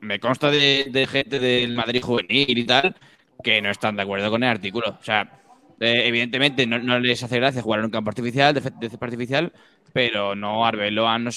[0.00, 2.94] me consta de, gente del Madrid juvenil y tal
[3.42, 4.96] que no están de acuerdo con el artículo.
[5.00, 5.41] O sea,
[5.82, 9.52] eh, evidentemente no, les hace gracia jugar en un campo artificial, de, de artificial,
[9.92, 11.30] pero no Arbeloa no,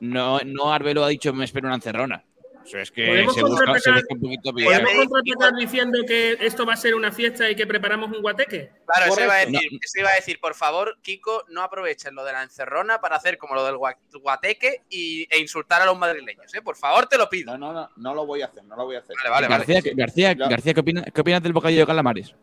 [0.00, 2.24] no, no Arbeloa ha dicho me espero una encerrona.
[2.64, 6.74] Eso es que se busca, se busca, un poquito ¿Podemos contraatacar diciendo que esto va
[6.74, 8.70] a ser una fiesta y que preparamos un guateque?
[8.86, 12.32] Claro, eso iba, a decir, iba a decir, por favor, Kiko, no aprovechen lo de
[12.32, 16.62] la encerrona para hacer como lo del guateque y, e insultar a los madrileños, ¿eh?
[16.62, 17.56] Por favor, te lo pido.
[17.56, 19.16] No, no, no, no lo voy a hacer, no lo voy a hacer.
[19.16, 22.34] Vale, vale, García, García, García, ¿qué, opinas, ¿qué opinas del bocadillo de calamares?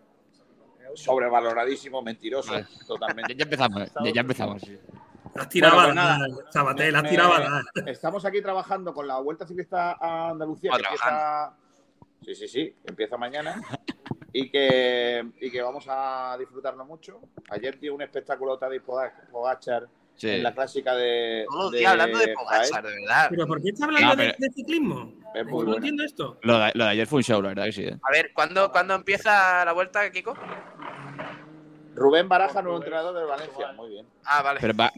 [0.95, 2.53] Sobrevaloradísimo, mentiroso,
[2.87, 3.35] totalmente.
[3.35, 4.61] Ya empezamos, ya, empezamos.
[5.35, 5.93] Las tiradas,
[6.75, 7.65] pues las tiradas.
[7.85, 11.53] Estamos aquí trabajando con la Vuelta Ciclista a Andalucía, que empieza,
[12.25, 13.61] sí, sí, sí, empieza mañana
[14.33, 17.21] y que, y que vamos a disfrutarlo mucho.
[17.49, 19.87] Ayer dio un espectáculo Tadej Pogachar
[20.23, 21.45] en la clásica de.
[21.51, 23.27] No, de hablando de Pogachar, de verdad.
[23.29, 25.13] ¿Pero por qué está hablando de, ciclismo?
[25.33, 26.37] no entiendo esto.
[26.41, 27.83] Lo de, ayer fue un show, la verdad que sí.
[27.83, 27.97] ¿eh?
[28.01, 30.35] A ver, ¿cuándo, ¿cuándo empieza la vuelta, Kiko?
[31.95, 33.71] Rubén Baraja, nuevo entrenador de Valencia.
[33.73, 34.05] Muy bien.
[34.25, 34.59] Ah, vale.
[34.61, 34.91] Pero va,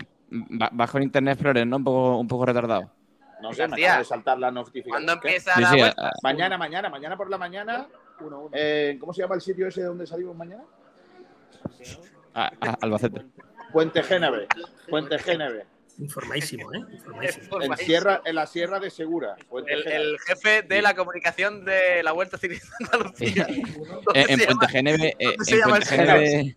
[0.72, 1.78] bajo en Internet Explorer, ¿no?
[1.78, 2.92] Un poco, un poco retardado.
[3.42, 4.92] No sé, me acaba de saltar la notificación.
[4.92, 6.12] ¿Cuándo empieza la vuelta?
[6.22, 7.88] mañana, mañana, mañana por la mañana.
[8.54, 10.64] Eh, ¿Cómo se llama el sitio ese donde salimos mañana?
[12.36, 13.26] Ah, ah, Albacete.
[13.72, 14.48] Puente Géneve.
[14.90, 15.66] Puente Géneve.
[16.00, 16.80] Informadísimo, ¿eh?
[17.62, 19.36] En, sierra, en la Sierra de Segura.
[19.68, 23.48] El, jefe de la comunicación de la Vuelta Civil de Andalucía.
[24.16, 25.16] en, Puente Géneve.
[25.20, 26.56] en Puente Géneve.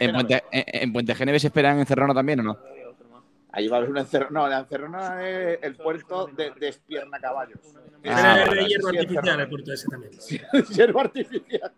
[0.00, 2.58] en, Puente, en, Puente Géneve se esperan encerrarnos también o no?
[3.52, 4.40] Ahí va a haber una encerrona.
[4.40, 7.58] No, la encerrona es el puerto de despierna caballos.
[8.06, 10.12] Ah, de hierro artificial el puerto ese también.
[10.70, 11.72] hierro artificial.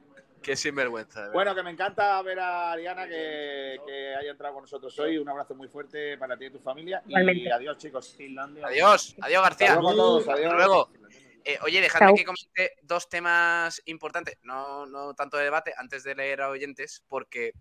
[0.45, 1.31] Qué sinvergüenza.
[1.31, 5.17] Bueno, que me encanta ver a Ariana que, que, haya entrado con nosotros hoy.
[5.17, 7.03] Un abrazo muy fuerte para ti y tu familia.
[7.07, 8.15] Y adiós, chicos.
[8.63, 9.73] Adiós, adiós, García.
[9.73, 10.53] Adiós a todos, adiós.
[10.53, 10.91] Hasta luego.
[11.47, 16.15] Eh, oye, dejadme que comente dos temas importantes, no, no tanto de debate, antes de
[16.15, 17.53] leer a oyentes, porque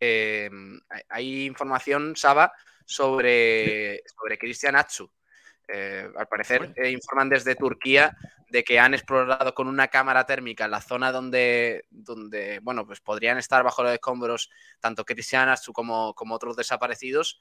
[0.00, 0.50] eh,
[1.10, 2.52] hay información, Saba,
[2.86, 5.10] sobre, sobre Cristian Atsu.
[5.68, 8.16] Eh, al parecer informan desde Turquía
[8.50, 13.38] de que han explorado con una cámara térmica la zona donde, donde bueno, pues podrían
[13.38, 14.50] estar bajo los escombros
[14.80, 17.40] tanto Cristian como, como otros desaparecidos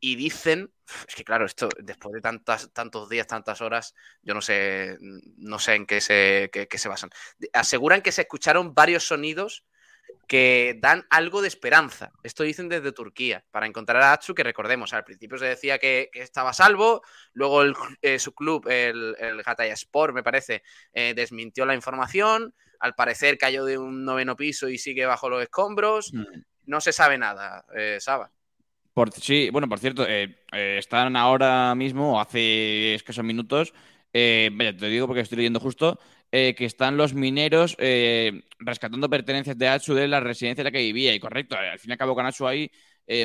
[0.00, 0.72] y dicen,
[1.08, 5.58] es que claro, esto después de tantas, tantos días, tantas horas, yo no sé, no
[5.58, 7.10] sé en qué se, qué, se basan.
[7.52, 9.64] Aseguran que se escucharon varios sonidos
[10.28, 12.12] que dan algo de esperanza.
[12.22, 16.10] Esto dicen desde Turquía, para encontrar a Atsu, que recordemos, al principio se decía que,
[16.12, 17.02] estaba salvo,
[17.32, 17.62] luego
[18.02, 23.38] eh, su club, el, el Hatay Sport, me parece, eh, desmintió la información, al parecer
[23.38, 26.24] cayó de un noveno piso y sigue bajo los escombros, mm.
[26.66, 28.30] no se sabe nada, eh, Saba
[29.20, 33.72] sí, bueno, por cierto, eh, están ahora mismo, hace escasos minutos,
[34.12, 35.98] eh, te digo porque estoy leyendo justo,
[36.30, 37.76] que están los mineros
[38.58, 41.14] rescatando pertenencias de Atsu de la residencia en la que vivía.
[41.14, 42.70] Y correcto, al fin y al cabo con Atsu hay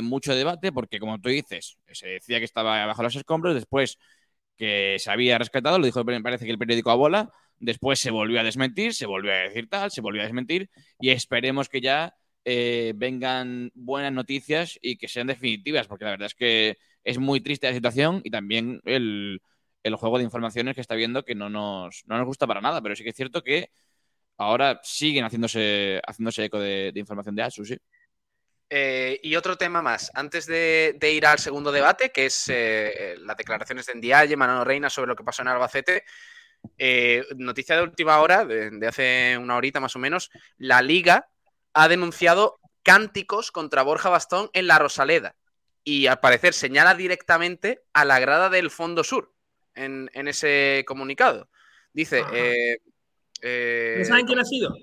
[0.02, 3.98] mucho debate porque, como tú dices, se decía que estaba bajo los escombros, después
[4.58, 8.40] que se había rescatado, lo dijo, parece que el periódico a bola, después se volvió
[8.40, 10.70] a desmentir, se volvió a decir tal, se volvió a desmentir
[11.00, 12.16] y esperemos que ya
[12.46, 17.42] eh, vengan buenas noticias y que sean definitivas, porque la verdad es que es muy
[17.42, 19.42] triste la situación y también el,
[19.95, 22.95] juego de informaciones que está viendo que no nos, no nos gusta para nada, pero
[22.95, 23.69] sí que es cierto que
[24.38, 27.73] ahora siguen haciéndose, haciéndose eco de, información de ASUS,
[28.69, 33.38] Eh, y otro tema más, antes de, ir al segundo debate, que es eh, las
[33.38, 36.03] declaraciones de Ndiaye, Manolo Reina sobre lo que pasó en Albacete.
[36.77, 41.30] Eh, noticia de última hora, de, hace una horita más o menos, la Liga
[41.73, 45.35] ha denunciado cánticos contra Borja Bastón en la Rosaleda.
[45.84, 49.32] Y al parecer señala directamente a la grada del Fondo Sur
[49.76, 51.50] en, ese comunicado.
[51.91, 52.22] Dice.
[52.22, 54.76] ¿No saben quién ha sido?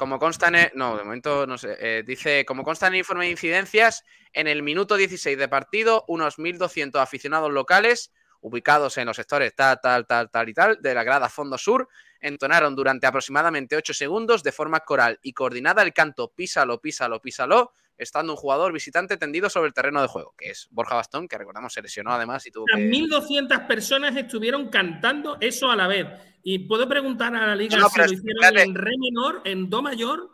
[0.00, 1.76] Como consta en no, de momento no sé.
[1.78, 6.06] Eh, dice, como consta en el informe de incidencias, en el minuto 16 de partido,
[6.08, 8.10] unos 1.200 aficionados locales,
[8.40, 11.86] ubicados en los sectores tal, tal, tal, tal y tal, de la grada Fondo Sur,
[12.20, 17.72] entonaron durante aproximadamente 8 segundos de forma coral y coordinada el canto Písalo, písalo, písalo,
[18.00, 21.36] estando un jugador visitante tendido sobre el terreno de juego, que es Borja Bastón, que
[21.36, 22.80] recordamos se lesionó además y tuvo que...
[22.80, 26.06] 1.200 personas estuvieron cantando eso a la vez.
[26.42, 30.30] Y puedo preguntar a la liga si lo hicieron en re menor, en do mayor.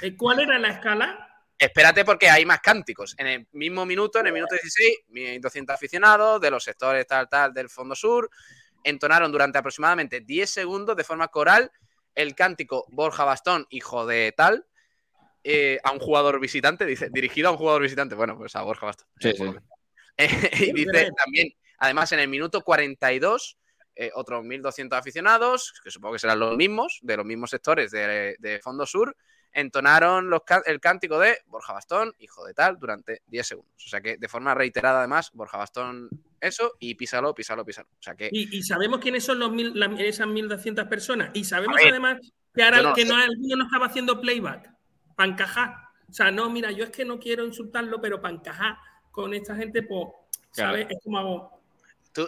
[0.00, 1.42] Eh, ¿Cuál era la escala?
[1.58, 3.14] Espérate porque hay más cánticos.
[3.18, 7.52] En el mismo minuto, en el minuto 16, 1.200 aficionados de los sectores tal, tal
[7.52, 8.30] del Fondo Sur
[8.82, 11.70] entonaron durante aproximadamente 10 segundos de forma coral
[12.14, 14.66] el cántico Borja Bastón, hijo de tal,
[15.44, 18.14] eh, a un jugador visitante, dice, dirigido a un jugador visitante.
[18.14, 19.08] Bueno, pues a Borja Bastón.
[19.20, 19.44] Sí, sí.
[20.68, 21.48] y dice también,
[21.78, 23.58] además, en el minuto 42
[23.96, 28.60] eh, otros 1.200 aficionados, que supongo que serán los mismos, de los mismos sectores de,
[28.62, 29.16] Fondo Sur,
[29.52, 30.30] entonaron
[30.64, 33.84] el cántico de Borja Bastón, hijo de tal, durante 10 segundos.
[33.86, 36.08] O sea que de forma reiterada, además, Borja Bastón
[36.40, 37.88] eso y písalo, písalo, písalo.
[37.92, 38.30] O sea que...
[38.32, 41.30] ¿Y, sabemos quiénes son los mil, esas 1.200 personas.
[41.34, 42.18] Y sabemos además
[42.52, 44.73] que ahora no, que no, alguno no estaba haciendo playback
[45.14, 45.74] para encajar.
[46.08, 48.76] O sea, no, mira, yo es que no quiero insultarlo, pero para encajar
[49.10, 50.08] con esta gente, pues,
[50.52, 50.86] ¿sabes?
[50.90, 51.54] Es como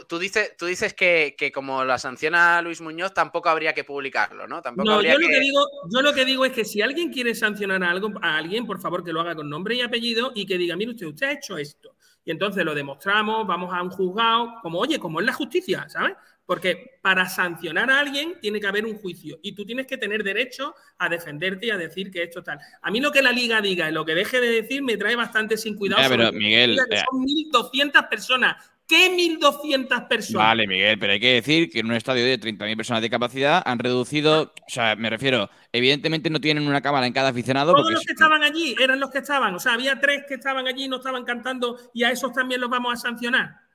[0.09, 4.61] Tú, dices, tú dices que, como la sanciona Luis Muñoz, tampoco habría que publicarlo, ¿no?
[4.61, 7.37] Tampoco no, yo, Lo que digo, yo lo que digo es que si alguien quiere
[7.37, 10.45] sancionar a, algo, a alguien, por favor que lo haga con nombre y apellido y
[10.45, 11.95] que diga, mire usted, usted ha hecho esto.
[12.25, 16.17] Y entonces lo demostramos, vamos a un juzgado, como, oye, como es la justicia, ¿sabes?
[16.47, 20.23] Porque para sancionar a alguien tiene que haber un juicio y tú tienes que tener
[20.23, 22.59] derecho a defenderte y a decir que esto tal.
[22.81, 25.17] A mí lo que la liga diga y lo que deje de decir me trae
[25.17, 26.03] bastante sin cuidado.
[26.09, 26.79] pero Miguel.
[26.79, 28.57] Eh, son 1.200 personas
[28.87, 30.47] ¿Qué 1.200 personas?
[30.47, 33.61] Vale, Miguel, pero hay que decir que en un estadio de 30.000 personas de capacidad
[33.67, 37.73] han reducido, o sea, me refiero, evidentemente no tienen una cámara en cada aficionado.
[37.73, 40.69] Todos los que estaban allí eran los que estaban, o sea, había tres que estaban
[40.69, 43.66] allí y no estaban cantando y a esos también los vamos a sancionar.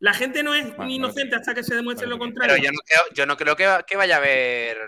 [0.00, 2.54] La gente no es inocente hasta que se demuestre lo contrario.
[2.54, 4.78] Pero yo no creo, yo no creo que, vaya a haber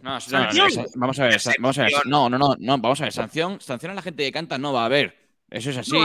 [0.00, 3.04] no, no, no, vamos a ver, vamos a ver, no, no, no, no, vamos a
[3.04, 5.16] ver, sanción, sanción a la gente que canta no va a haber.
[5.50, 5.96] Eso es así.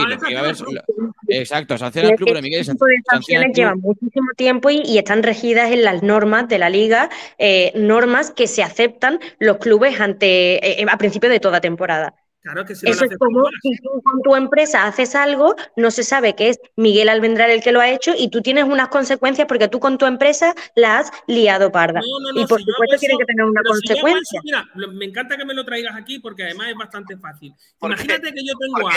[1.28, 2.60] exacto, sanciones al club, pero Miguel.
[2.60, 7.10] Este de sanciones llevan muchísimo tiempo y, están regidas en las normas de la liga,
[7.38, 12.14] eh, normas que se aceptan los clubes ante eh, a principio de toda temporada.
[12.44, 16.36] Claro que Eso es como si tú con tu empresa haces algo, no se sabe
[16.36, 19.66] que es Miguel Almendral el que lo ha hecho y tú tienes unas consecuencias porque
[19.68, 22.02] tú con tu empresa la has liado parda.
[22.34, 24.40] y por supuesto tiene que tener una consecuencia.
[24.44, 27.54] mira, me encanta que me lo traigas aquí porque además es bastante fácil.
[27.80, 28.92] Imagínate que yo tengo a,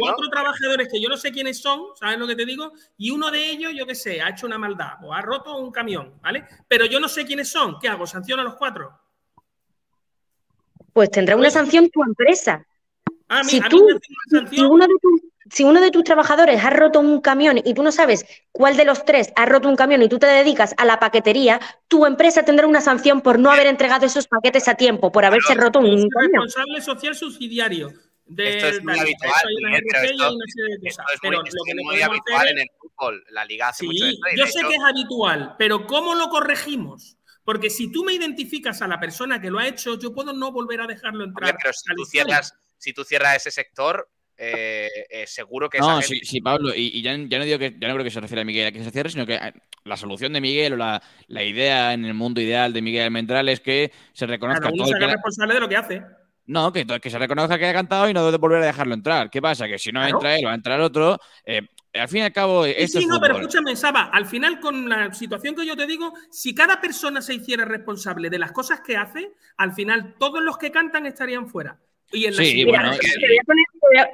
[0.00, 2.72] cuatro trabajadores que yo no sé quiénes son, ¿sabes lo que te digo?
[2.96, 5.70] Y uno de ellos, yo qué sé, ha hecho una maldad o ha roto un
[5.70, 6.46] camión, ¿vale?
[6.66, 7.78] Pero yo no sé quiénes son.
[7.78, 8.06] ¿Qué hago?
[8.06, 8.98] ¿Sanciono a los cuatro?
[10.94, 12.64] Pues tendrá una sanción tu empresa
[13.44, 13.86] si, tú,
[15.50, 18.84] si, uno de tus trabajadores ha roto un camión y tú no sabes cuál de
[18.84, 22.44] los tres ha roto un camión y tú te dedicas a la paquetería, tu empresa
[22.44, 26.08] tendrá una sanción por no haber entregado esos paquetes a tiempo, por haberse roto un
[26.08, 26.42] camión.
[26.42, 27.88] responsable social subsidiario.
[27.88, 29.32] esto es muy habitual,
[31.22, 33.24] pero esto, es muy, habitual en el fútbol.
[33.30, 34.20] La liga hace mucho esto.
[34.36, 37.18] Yo sé que es habitual, pero ¿cómo lo corregimos?
[37.48, 40.52] Porque si tú me identificas a la persona que lo ha hecho, yo puedo no
[40.52, 41.56] volver a dejarlo entrar.
[41.58, 44.08] pero si tú cierras, si tú cierras ese sector,
[44.40, 47.94] eh, eh, seguro que no, sí, sí, Pablo, y, ya, no digo que ya no
[47.94, 49.52] creo que se refiere a Miguel a que se cierre, sino que eh,
[49.82, 51.02] la solución de Miguel o la,
[51.42, 55.54] idea en el mundo ideal de Miguel Almendral es que se reconozca todo el responsable
[55.54, 56.02] de lo que hace.
[56.46, 59.28] No, que, que se reconozca que ha cantado y no debe volver a dejarlo entrar.
[59.28, 59.66] ¿Qué pasa?
[59.66, 61.18] Que si no entra él o va a entrar otro,
[61.92, 62.64] al fin y al cabo.
[62.64, 66.54] Sí, no, pero escúchame, Saba, al final, con la situación que yo te digo, si
[66.54, 70.70] cada persona se hiciera responsable de las cosas que hace, al final todos los que
[70.70, 71.80] cantan estarían fuera
[72.10, 72.18] te,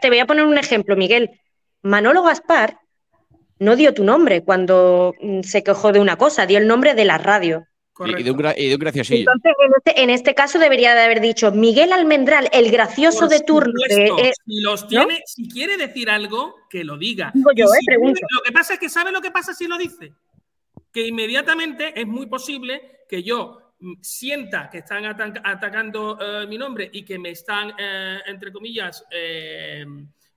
[0.08, 1.30] voy a poner, un ejemplo, Miguel.
[1.82, 2.78] Manolo Gaspar
[3.58, 7.04] no dio tu nombre cuando mm, se quejó de una cosa, dio el nombre de
[7.04, 7.66] la radio.
[8.00, 9.22] Y de, un, Entonces,
[9.76, 13.72] este, en este, caso debería de haber dicho Miguel Almendral, el gracioso de turno.
[14.44, 17.32] si los tiene, si quiere decir algo, que lo diga.
[17.54, 20.12] yo, eh, lo que pasa es que sabe lo que pasa si lo dice.
[20.92, 23.63] Que inmediatamente es muy posible que yo
[24.00, 29.84] sienta que están atacando eh, mi nombre y que me están, eh, entre comillas, eh,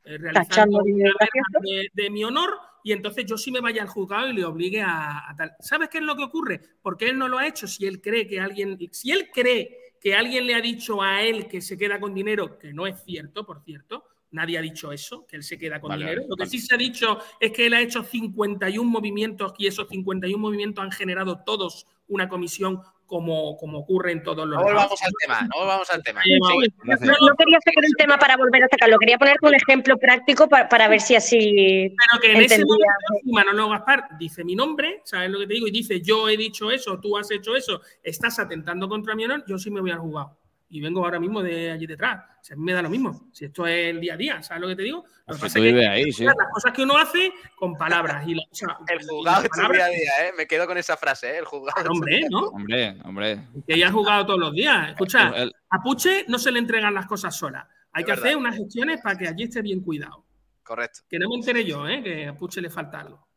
[0.03, 4.45] realizando de, de, mi honor, y entonces yo sí me vaya al juzgado y le
[4.45, 5.55] obligue a, a, tal.
[5.59, 6.61] ¿Sabes qué es lo que ocurre?
[6.81, 7.67] Porque él no lo ha hecho.
[7.67, 11.47] Si él cree que alguien, si él cree que alguien le ha dicho a él
[11.47, 15.25] que se queda con dinero, que no es cierto, por cierto, Nadie ha dicho eso,
[15.25, 16.23] que él se queda con dinero.
[16.27, 19.87] Lo que sí se ha dicho es que él ha hecho 51 movimientos y esos
[19.87, 24.57] 51 movimientos han generado todos una comisión como, como ocurre en todos los.
[24.59, 26.21] No volvamos al tema, no volvamos al tema.
[26.25, 30.67] no, quería sacar el tema para volver a sacarlo, quería ponerte un ejemplo práctico para,
[30.67, 31.95] para ver si así.
[31.95, 32.85] Pero que en ese momento
[33.25, 35.67] Manolo Gaspar dice mi nombre, ¿sabes lo que te digo?
[35.67, 39.43] Y dice yo he dicho eso, tú has hecho eso, estás atentando contra mi honor,
[39.47, 40.37] yo sí me voy al juzgado
[40.69, 42.23] y vengo ahora mismo de allí detrás.
[42.51, 43.29] a mí me da lo mismo.
[43.31, 45.05] Si esto es el día a día, ¿sabes lo que te digo?
[45.25, 46.25] Lo que pasa es que ahí, sí.
[46.25, 48.27] las cosas que uno hace con palabras.
[48.27, 50.31] Y el juzgado es tu día a día, ¿eh?
[50.37, 51.37] Me quedo con esa frase, ¿eh?
[51.39, 51.91] El juzgado.
[51.91, 52.47] Hombre, ¿no?
[52.47, 53.39] Hombre, hombre.
[53.67, 54.89] Que ya has jugado todos los días.
[54.89, 55.33] Escucha,
[55.69, 57.65] a Puche no se le entregan las cosas solas.
[57.93, 60.25] Hay que hacer unas gestiones para que allí esté bien cuidado.
[60.63, 60.99] Correcto.
[61.09, 62.03] Que no me entere yo, ¿eh?
[62.03, 63.27] Que a Puche le falta algo.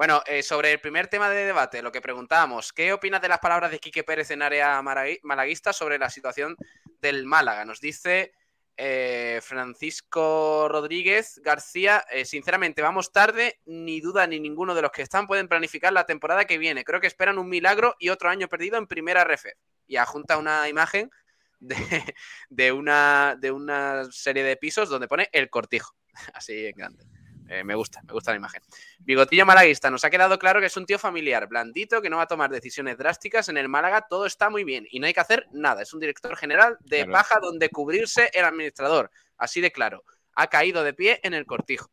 [0.00, 3.38] Bueno, eh, sobre el primer tema de debate, lo que preguntábamos, ¿qué opinas de las
[3.38, 6.56] palabras de Quique Pérez en área malaguista sobre la situación
[7.00, 7.64] del Málaga?
[7.64, 8.32] Nos dice
[8.82, 15.02] eh, Francisco Rodríguez García, eh, sinceramente, vamos tarde, ni duda ni ninguno de los que
[15.02, 16.82] están pueden planificar la temporada que viene.
[16.82, 19.46] Creo que esperan un milagro y otro año perdido en primera RF.
[19.86, 21.10] Y adjunta una imagen
[22.48, 25.94] de, una, de una serie de pisos donde pone el cortijo,
[26.32, 27.04] así en grande.
[27.50, 28.62] Eh, me gusta, me gusta la imagen.
[29.00, 32.22] Bigotillo Malaguista, nos ha quedado claro que es un tío familiar, blandito, que no va
[32.22, 33.48] a tomar decisiones drásticas.
[33.48, 35.82] En el Málaga todo está muy bien y no hay que hacer nada.
[35.82, 39.10] Es un director general de baja donde cubrirse el administrador.
[39.36, 40.04] Así de claro.
[40.36, 41.90] Ha caído de pie en el cortijo.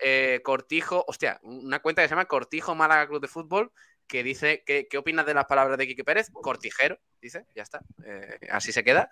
[0.00, 3.70] Eh, cortijo, hostia, una cuenta que se llama Cortijo Málaga Club de Fútbol,
[4.08, 6.30] que dice, ¿qué, opinas de las palabras de Quique Pérez?
[6.32, 9.08] Cortijero, dice, ya está, eh, así se queda.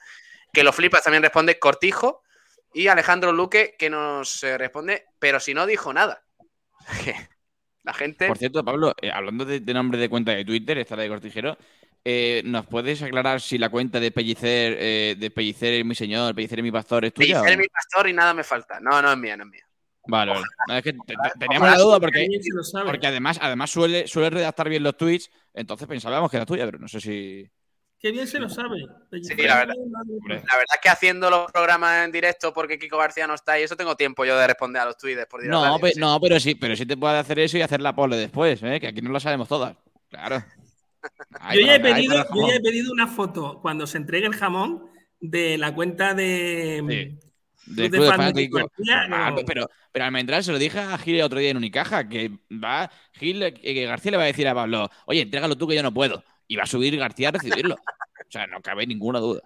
[0.52, 2.24] Que lo flipas también responde Cortijo,
[2.72, 6.22] y Alejandro Luque que nos eh, responde, pero si no dijo nada.
[7.82, 8.26] La gente.
[8.26, 11.56] Por cierto, Pablo, eh, hablando de, nombre de cuenta de Twitter, esta de Cortijero,
[12.04, 16.58] eh, ¿nos puedes aclarar si la cuenta de Pellicer, de Pellicer es mi señor, Pellicer
[16.58, 17.34] es mi pastor es tuya?
[17.34, 18.80] Pellicer es mi pastor y nada me falta.
[18.80, 19.66] No, no es mía, no es mía.
[20.08, 20.78] Vale, vale.
[20.78, 20.96] es que
[21.38, 22.26] teníamos la duda porque,
[22.84, 26.78] porque además, además suele, suele redactar bien los tweets, entonces pensábamos que era tuya, pero
[26.78, 27.50] no sé si.
[27.98, 28.86] Qué bien se lo sabe.
[29.22, 33.58] Sí, la verdad, es que haciendo los programas en directo porque Kiko García no está
[33.58, 36.54] y eso tengo tiempo yo de responder a los tweets por no, no, pero sí,
[36.54, 38.78] pero sí te puede hacer eso y hacer la pole después, ¿eh?
[38.80, 39.76] que aquí no lo sabemos todas.
[40.10, 40.44] Claro.
[41.54, 45.56] yo, ya he pedido, yo he pedido una foto cuando se entregue el jamón de
[45.56, 47.18] la cuenta de.
[47.66, 52.08] De, de, pero, pero Almendral se lo dije a Gil el otro día en Unicaja,
[52.08, 55.66] que va, Gil, eh, que García le va a decir a Pablo, oye, entrégalo tú
[55.66, 57.74] que yo no puedo y va a subir García a recibirlo.
[57.74, 59.42] o sea, no cabe ninguna duda.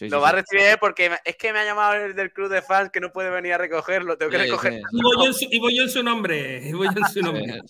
[0.00, 2.90] lo va a recibir porque es que me ha llamado el del club de fans
[2.90, 4.80] que no puede venir a recogerlo, tengo que recoger.
[4.92, 6.72] Y, voy yo en su, nombre.
[6.72, 7.60] voy en su nombre.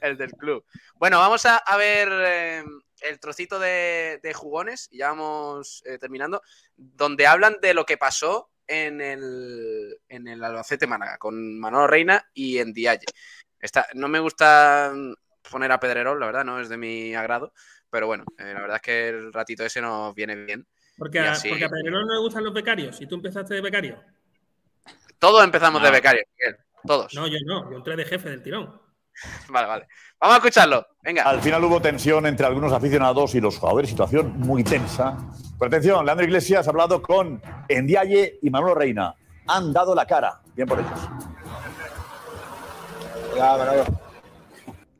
[0.00, 0.64] el del club.
[0.96, 2.64] Bueno, vamos a, ver eh,
[3.02, 6.42] el trocito de, jugones, y ya vamos eh, terminando,
[6.76, 12.28] donde hablan de lo que pasó en el, en el Albacete Málaga con Manolo Reina
[12.34, 13.06] y en Dialle.
[13.94, 14.92] no me gusta
[15.50, 17.52] poner a Pedrerol, la verdad, no es de mi agrado.
[17.90, 20.66] Pero bueno, eh, la verdad es que el ratito ese nos viene bien.
[20.96, 23.00] Porque, a, Pedrerol no le gustan los becarios.
[23.00, 24.02] ¿Y tú empezaste de becario?
[25.18, 26.22] Todos empezamos de becario,
[26.84, 27.14] Todos.
[27.14, 27.70] No, yo no.
[27.70, 28.80] Yo entré de jefe del tirón.
[29.48, 29.88] Vale, vale.
[30.20, 30.86] Vamos a escucharlo.
[31.02, 31.24] Venga.
[31.24, 33.90] Al final hubo tensión entre algunos aficionados y los jugadores.
[33.90, 35.16] Situación muy tensa.
[35.58, 39.14] Pero atención, Leandro Iglesias ha hablado con Endiaye y Manolo Reina.
[39.48, 40.40] Han dado la cara.
[40.54, 41.08] Bien por ellos.
[43.36, 43.56] Ya,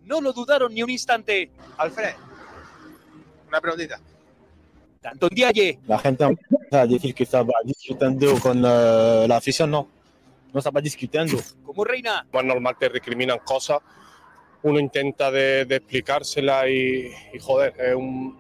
[0.09, 1.51] no lo dudaron ni un instante.
[1.77, 2.15] Alfred,
[3.47, 4.01] una preguntita.
[5.01, 5.79] Tanto Diaye.
[5.87, 9.89] La gente va a decir que estaba discutiendo con la, la afición, no.
[10.53, 11.39] No estaba discutiendo.
[11.63, 12.27] Como reina.
[12.33, 13.79] Es normal que recriminan cosas.
[14.63, 18.37] Uno intenta de, de explicársela y, y, joder, es un,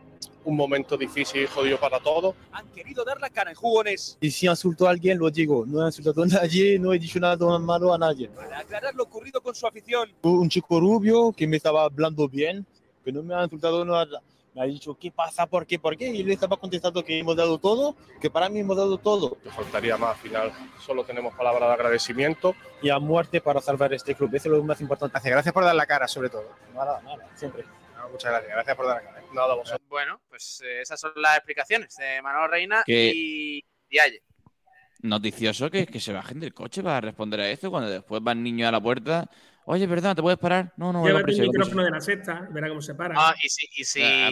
[0.48, 2.34] un momento difícil y jodido para todos.
[2.52, 4.16] Han querido dar la cara en jugones.
[4.18, 5.66] Y si insultó a alguien, lo digo.
[5.66, 8.28] No he insultado a nadie, no he dicho nada malo a nadie.
[8.28, 10.10] Para aclarar lo ocurrido con su afición.
[10.22, 12.66] Un chico rubio que me estaba hablando bien,
[13.04, 14.22] que no me ha insultado nada.
[14.54, 15.46] Me ha dicho, ¿qué pasa?
[15.46, 15.78] ¿Por qué?
[15.78, 16.08] ¿Por qué?
[16.08, 19.36] Y le estaba contestando que hemos dado todo, que para mí hemos dado todo.
[19.42, 22.54] Te faltaría más, al final solo tenemos palabras de agradecimiento.
[22.80, 25.20] Y a muerte para salvar este club, eso es lo más importante.
[25.28, 26.46] Gracias por dar la cara, sobre todo.
[26.74, 27.64] Nada, nada, siempre
[28.10, 28.52] muchas gracias.
[28.52, 29.88] Gracias por dar la Nada, vosotros.
[29.88, 34.22] Bueno, pues eh, esas son las explicaciones de Manuel Reina y, Dialle.
[35.00, 38.68] Noticioso que, que se bajen del coche para responder a eso cuando después van niños
[38.68, 39.28] a la puerta.
[39.70, 40.72] Oye, perdón, ¿te puedes parar?
[40.78, 43.14] No, no, Llévate el micrófono de la sexta, verá cómo se para.
[43.18, 44.30] Ah, y si, y si, ah,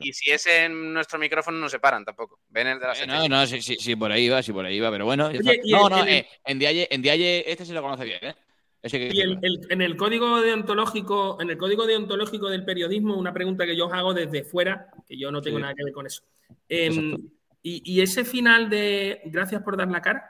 [0.00, 2.40] y si es en nuestro micrófono, no se paran tampoco.
[2.48, 3.18] Ven el de la eh, sexta.
[3.18, 5.30] no, no, sí, sí, sí, por ahí va, sí, por ahí va, pero bueno.
[5.30, 8.34] no, no, eh, en Dialle, en Dialle, este se lo conoce bien, ¿eh?
[8.82, 13.86] Y en el código deontológico, en el código deontológico del periodismo, una pregunta que yo
[13.86, 16.22] os hago desde fuera, que yo no tengo nada que ver con eso.
[16.68, 17.16] Em,
[17.62, 20.24] y, ese final de gracias por dar la cara.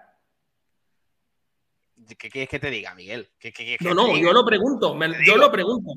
[2.18, 3.28] ¿Qué quieres que te diga, Miguel?
[3.80, 5.92] no, no, yo lo pregunto, yo lo pregunto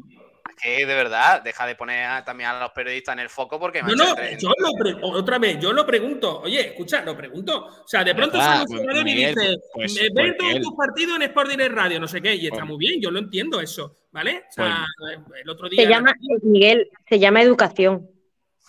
[0.61, 3.81] que de verdad, deja de poner también a los periodistas en el foco porque...
[3.81, 6.41] No, no, yo lo otra vez, yo lo pregunto.
[6.41, 7.65] Oye, escucha, lo pregunto.
[7.83, 11.15] O sea, de pronto sale un pues, y dice, pues, eh, ve todos tus partidos
[11.17, 13.59] en Sport Direct Radio, no sé qué, y está pues muy bien, yo lo entiendo
[13.59, 14.43] eso, ¿vale?
[14.49, 14.85] O sea,
[15.41, 15.83] el otro día...
[15.83, 16.13] Se llama,
[16.43, 18.09] Miguel, se llama educación.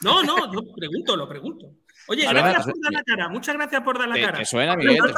[0.01, 1.70] No, no, yo pregunto, lo pregunto.
[2.09, 3.29] Oye, gracias por dar la cara.
[3.29, 4.39] Muchas gracias por dar la cara.
[4.39, 4.99] Te suena, Miguel.
[4.99, 5.13] Los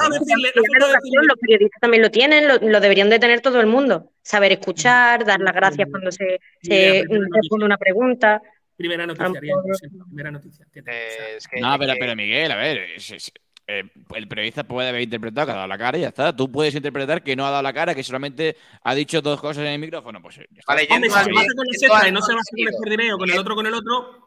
[1.40, 4.12] periodistas también lo tienen, lo, deberían de tener todo el mundo.
[4.22, 8.40] Saber escuchar, dar las gracias cuando se, se responde una pregunta.
[8.76, 9.40] Primera noticia,
[10.06, 10.66] primera noticia.
[11.60, 12.78] no, pero, pero, Miguel, a ver,
[13.68, 13.82] eh,
[14.14, 16.36] el periodista puede haber interpretado que ha dado la cara y ya está.
[16.36, 19.64] Tú puedes interpretar que no ha dado la cara, que solamente ha dicho dos cosas
[19.64, 20.20] en el micrófono.
[20.20, 22.74] Pues, vale, yendo Hombre, si se con el Z y no se va a hacer
[22.76, 24.25] con el con el otro con el otro,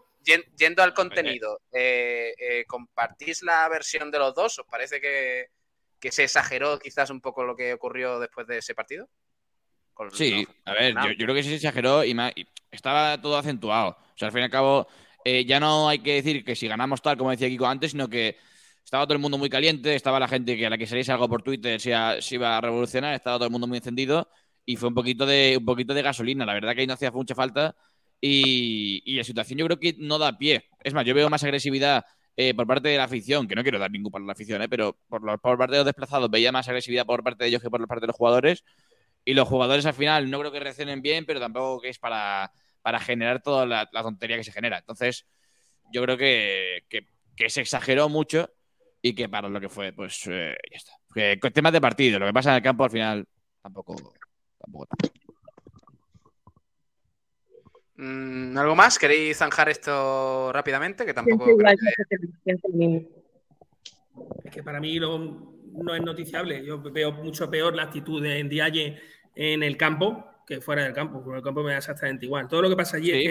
[0.57, 4.59] yendo al contenido, eh, eh, ¿compartís la versión de los dos?
[4.59, 5.47] ¿Os parece que,
[6.11, 9.09] se exageró quizás un poco lo que ocurrió después de ese partido?
[10.13, 12.15] sí, a ver, yo, creo que sí se exageró y,
[12.71, 13.89] estaba todo acentuado.
[13.89, 14.87] O sea, al fin y al cabo,
[15.25, 18.07] eh, ya no hay que decir que si ganamos tal, como decía Kiko antes, sino
[18.07, 18.37] que
[18.83, 21.27] estaba todo el mundo muy caliente, estaba la gente que a la que saliese algo
[21.27, 24.29] por Twitter se, se iba a revolucionar, estaba todo el mundo muy encendido
[24.65, 26.45] y fue un poquito de, un poquito de gasolina.
[26.45, 27.75] La verdad que ahí no hacía mucha falta
[28.21, 30.69] y, la situación yo creo que no da pie.
[30.83, 32.05] Es más, yo veo más agresividad
[32.35, 34.69] eh, por parte de la afición, que no quiero dar ningún para la afición, eh,
[34.69, 37.61] pero por, los, por parte de los desplazados veía más agresividad por parte de ellos
[37.61, 38.63] que por parte de los jugadores.
[39.25, 42.51] Y los jugadores al final no creo que reaccionen bien, pero tampoco es para,
[42.81, 44.77] para generar toda la, tontería que se genera.
[44.79, 45.27] Entonces,
[45.91, 48.49] yo creo que, que, se exageró mucho
[49.01, 50.93] y que para lo que fue, pues eh, ya está.
[51.13, 53.27] Que, temas de partido, lo que pasa en el campo al final
[53.61, 53.95] tampoco.
[54.59, 54.87] tampoco.
[55.03, 55.28] Mm,
[57.99, 58.97] ¿Algo más?
[58.97, 61.05] ¿Queréis zanjar esto rápidamente?
[61.05, 61.45] Que tampoco.
[64.43, 66.63] Es que para mí no es noticiable.
[66.65, 68.99] Yo veo mucho peor la actitud de Ndiaye
[69.35, 71.21] en el campo que fuera del campo.
[71.27, 72.47] En el campo me da exactamente igual.
[72.47, 73.29] Todo lo que pasa allí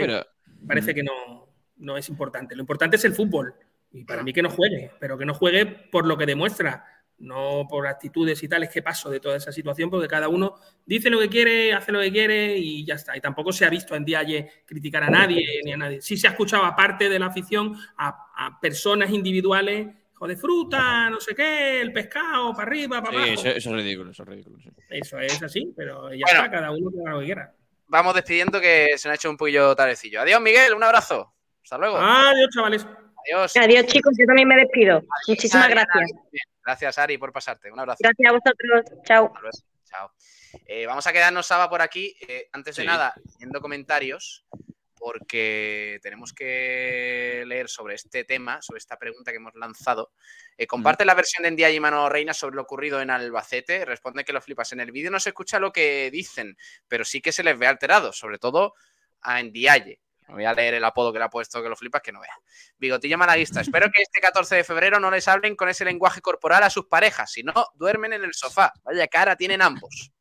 [0.66, 2.55] parece que no, no es importante.
[2.55, 3.55] Lo importante es el fútbol.
[3.90, 6.85] Y para mí que no juegue, pero que no juegue por lo que demuestra
[7.20, 11.11] no por actitudes y tales que paso de toda esa situación, porque cada uno dice
[11.11, 13.16] lo que quiere, hace lo que quiere y ya está.
[13.16, 16.01] Y tampoco se ha visto en Dialle criticar a nadie ni a nadie.
[16.01, 21.20] Sí se ha escuchado, aparte de la afición, a, personas individuales, hijo de fruta, no
[21.20, 23.32] sé qué, el pescado, para arriba, para abajo.
[23.32, 24.59] Eso, eso, es ridículo, eso es ridículo.
[24.89, 27.55] Eso es así, pero ya está, cada uno haga lo que quiera.
[27.89, 30.20] Vamos despidiendo que se nos ha hecho un poquillo tardecillo.
[30.20, 31.32] Adiós, Miguel, un abrazo.
[31.62, 31.97] Hasta luego.
[31.99, 32.86] Adiós, chavales.
[33.29, 33.57] Adiós.
[33.57, 35.03] Adiós, chicos, yo también me despido.
[35.27, 36.11] Muchísimas gracias.
[36.65, 37.71] Gracias, Ari, por pasarte.
[37.71, 37.99] Un abrazo.
[38.01, 39.05] Gracias a vosotros.
[39.05, 39.33] Chao.
[39.85, 40.13] Chao.
[40.67, 42.15] Eh, vamos a quedarnos, Saba, por aquí.
[42.27, 44.47] Eh, antes de nada, viendo comentarios,
[44.95, 50.13] porque tenemos que leer sobre este tema, sobre esta pregunta que hemos lanzado.
[50.57, 53.85] Eh, comparte la versión de Endia y Mano Reina sobre lo ocurrido en Albacete.
[53.85, 54.73] Responde que lo flipas.
[54.73, 56.57] En el vídeo no se escucha lo que dicen,
[56.87, 58.75] pero sí que se les ve alterados, sobre todo
[59.21, 62.13] a Endiaye voy a leer el apodo que le ha puesto que lo flipas, que
[62.13, 62.37] no vea.
[62.79, 63.61] Bigotillo malaguista.
[63.61, 66.87] Espero que este 14 de febrero no les hablen con ese lenguaje corporal a sus
[66.87, 68.73] parejas, si no, duermen en el sofá.
[68.85, 70.13] Vaya cara tienen ambos.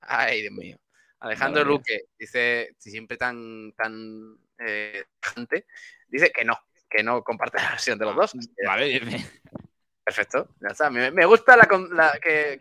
[0.00, 0.78] Ay, Dios mío.
[1.20, 5.04] Alejandro Luque dice, siempre tan, tan eh,
[6.08, 6.58] dice que no,
[6.88, 8.32] que no comparte la versión de los dos.
[8.64, 9.00] Vale,
[10.04, 10.88] Perfecto, ya está.
[10.88, 11.58] Me, gusta
[12.22, 12.56] que,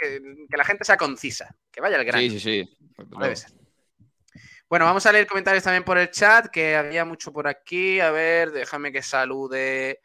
[0.49, 2.19] la gente sea concisa, que vaya el gran.
[2.19, 2.77] Sí, sí, sí.
[3.19, 3.51] Debe ser.
[4.67, 7.99] Bueno, vamos a leer comentarios también por el chat, que había mucho por aquí.
[7.99, 10.01] A ver, déjame que salude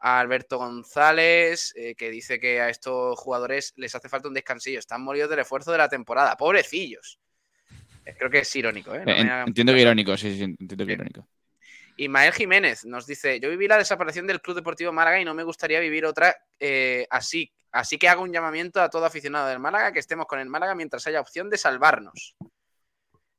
[0.00, 4.80] a Alberto González, eh, que dice que a estos jugadores les hace falta un descansillo.
[4.80, 6.36] Están molidos del esfuerzo de la temporada.
[6.36, 7.20] Pobrecillos.
[8.04, 9.04] Eh, creo que es irónico, ¿eh?
[9.46, 11.28] entiendo que irónico, sí, sí, entiendo que irónico.
[11.96, 15.44] Ismael Jiménez nos dice: Yo viví la desaparición del Club Deportivo Málaga y no me
[15.44, 16.34] gustaría vivir otra
[17.10, 17.52] así.
[17.70, 20.74] Así que hago un llamamiento a todo aficionado del Málaga que estemos con el Málaga
[20.74, 22.34] mientras haya opción de salvarnos.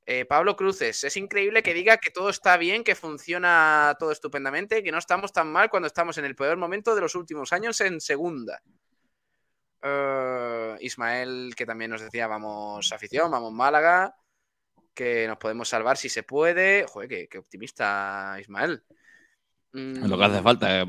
[0.06, 4.84] Eh, Pablo Cruces, es increíble que diga que todo está bien, que funciona todo estupendamente,
[4.84, 7.80] que no estamos tan mal cuando estamos en el peor momento de los últimos años
[7.82, 8.62] en segunda.
[9.84, 14.16] Eh, Ismael, que también nos decía, vamos afición, vamos Málaga,
[14.94, 16.86] que nos podemos salvar si se puede.
[16.88, 18.84] Joder, qué, optimista Ismael.
[19.74, 20.86] Lo que hace falta, eh,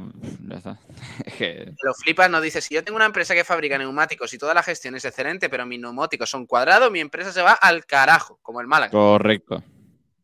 [0.48, 0.78] ya está.
[1.26, 4.38] Es que- Lo flipas, nos dice, si yo tengo una empresa que fabrica neumáticos y
[4.38, 7.86] toda la gestión es excelente, pero mis neumáticos son cuadrados, mi empresa se va al
[7.86, 8.90] carajo, como el Málaga.
[8.90, 9.62] Correcto.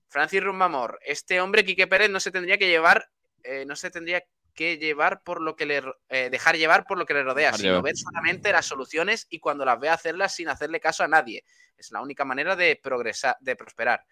[0.08, 3.08] Francis Rumbamor, este hombre, Quique Pérez, no se tendría que llevar,
[3.44, 4.22] eh, no se tendría
[4.54, 7.56] que llevar por lo que le eh, dejar llevar por lo que le rodea, Dejar
[7.60, 7.82] sino llevar.
[7.84, 11.44] ver solamente las soluciones y cuando las ve hacerlas sin hacerle caso a nadie.
[11.76, 14.02] Es la única manera de progresar, de prosperar.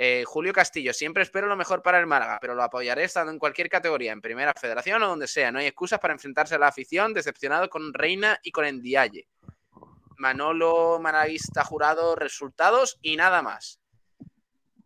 [0.00, 3.38] Eh, Julio Castillo, siempre espero lo mejor para el Málaga, pero lo apoyaré estando en
[3.40, 5.50] cualquier categoría, en primera federación o donde sea.
[5.50, 9.26] No hay excusas para enfrentarse a la afición, decepcionado con Reina y con Endiaye.
[10.16, 13.80] Manolo, Malaguista jurado, resultados y nada más.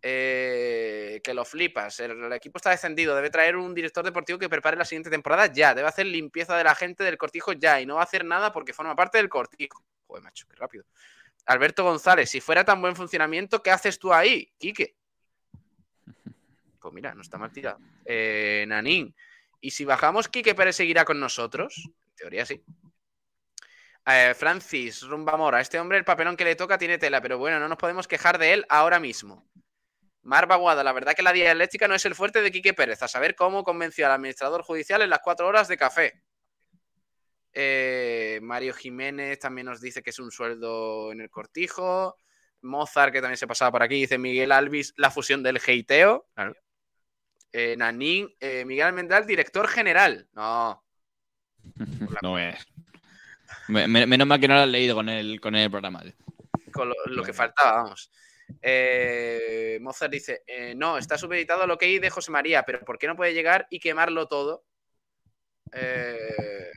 [0.01, 2.01] Eh, que lo flipas.
[2.01, 3.15] El, el equipo está descendido.
[3.15, 5.75] Debe traer un director deportivo que prepare la siguiente temporada ya.
[5.75, 7.83] Debe hacer limpieza de la gente del cortijo ya.
[7.83, 9.85] Y no va a hacer nada porque forma parte del cortijo.
[10.07, 10.85] Joder, macho, qué rápido.
[11.45, 14.97] Alberto González, si fuera tan buen funcionamiento, ¿qué haces tú ahí, Quique?
[16.83, 17.79] Pues mira, no está mal tirado.
[18.05, 19.15] Eh, Nanín,
[19.61, 21.75] ¿y si bajamos, Quique Pérez seguirá con nosotros?
[21.87, 22.63] En teoría sí.
[24.05, 27.69] Eh, Francis Rumbamora, este hombre el papelón que le toca tiene tela, pero bueno, no
[27.69, 29.49] nos podemos quejar de él ahora mismo.
[30.23, 33.09] Mar Baguada, la verdad que la dialéctica no es el fuerte de Quique Pérez, a
[33.09, 36.23] saber cómo convenció al administrador judicial en las cuatro horas de café.
[37.53, 42.17] Eh, Mario Jiménez también nos dice que es un sueldo en el cortijo.
[42.63, 46.27] Mozart, que también se pasaba por aquí, dice Miguel Alvis, la fusión del heiteo.
[46.35, 46.55] Claro.
[47.53, 50.27] Eh, Nanín, eh, Miguel Almendral, director general.
[50.33, 50.83] No,
[52.23, 52.67] No es.
[53.69, 56.03] Me- me- menos mal que no lo has leído con el, con el programa.
[56.73, 58.11] con lo, lo que faltaba, vamos.
[58.61, 63.07] Eh, Mozart dice, eh, no, está supeditado al ok de José María, pero ¿por qué
[63.07, 64.65] no puede llegar y quemarlo todo?
[65.73, 66.71] Eh,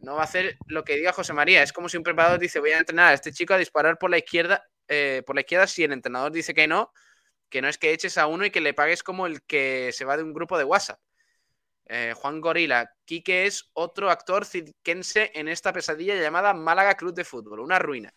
[0.00, 1.62] no va a hacer lo que diga José María.
[1.62, 4.10] Es como si un preparador dice, voy a entrenar a este chico a disparar por
[4.10, 4.64] la izquierda,
[5.26, 6.92] por la izquierda si el entrenador dice que no,
[7.48, 10.04] que no es que eches a uno y que le pagues como el que se
[10.04, 11.00] va de un grupo de WhatsApp.
[11.86, 17.24] Eh, Juan Gorila, Quique es otro actor cirquense en esta pesadilla llamada Málaga Club de
[17.24, 18.12] Fútbol, una ruina.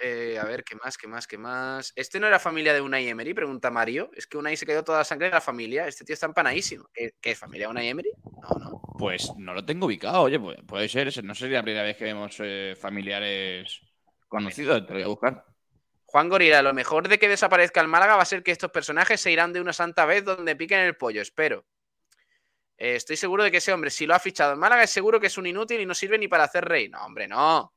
[0.00, 0.96] Eh, a ver, ¿qué más?
[0.96, 1.26] ¿Qué más?
[1.26, 1.92] ¿Qué más?
[1.96, 3.34] ¿Este no era familia de Unai Emery?
[3.34, 4.10] Pregunta Mario.
[4.14, 5.88] Es que Unai se quedó toda la sangre de la familia.
[5.88, 6.88] Este tío está empanadísimo.
[6.92, 8.12] ¿Qué, qué es familia Unai Emery?
[8.98, 12.36] Pues no lo tengo ubicado, oye, puede ser, no sería la primera vez que vemos
[12.40, 13.80] eh, familiares
[14.26, 15.44] conocidos, te lo voy a buscar.
[16.10, 19.20] Juan Gorila, lo mejor de que desaparezca el Málaga va a ser que estos personajes
[19.20, 21.66] se irán de una santa vez donde piquen el pollo, espero.
[22.78, 25.20] Eh, estoy seguro de que ese hombre, si lo ha fichado el Málaga, es seguro
[25.20, 26.88] que es un inútil y no sirve ni para hacer rey.
[26.88, 27.74] No, hombre, no.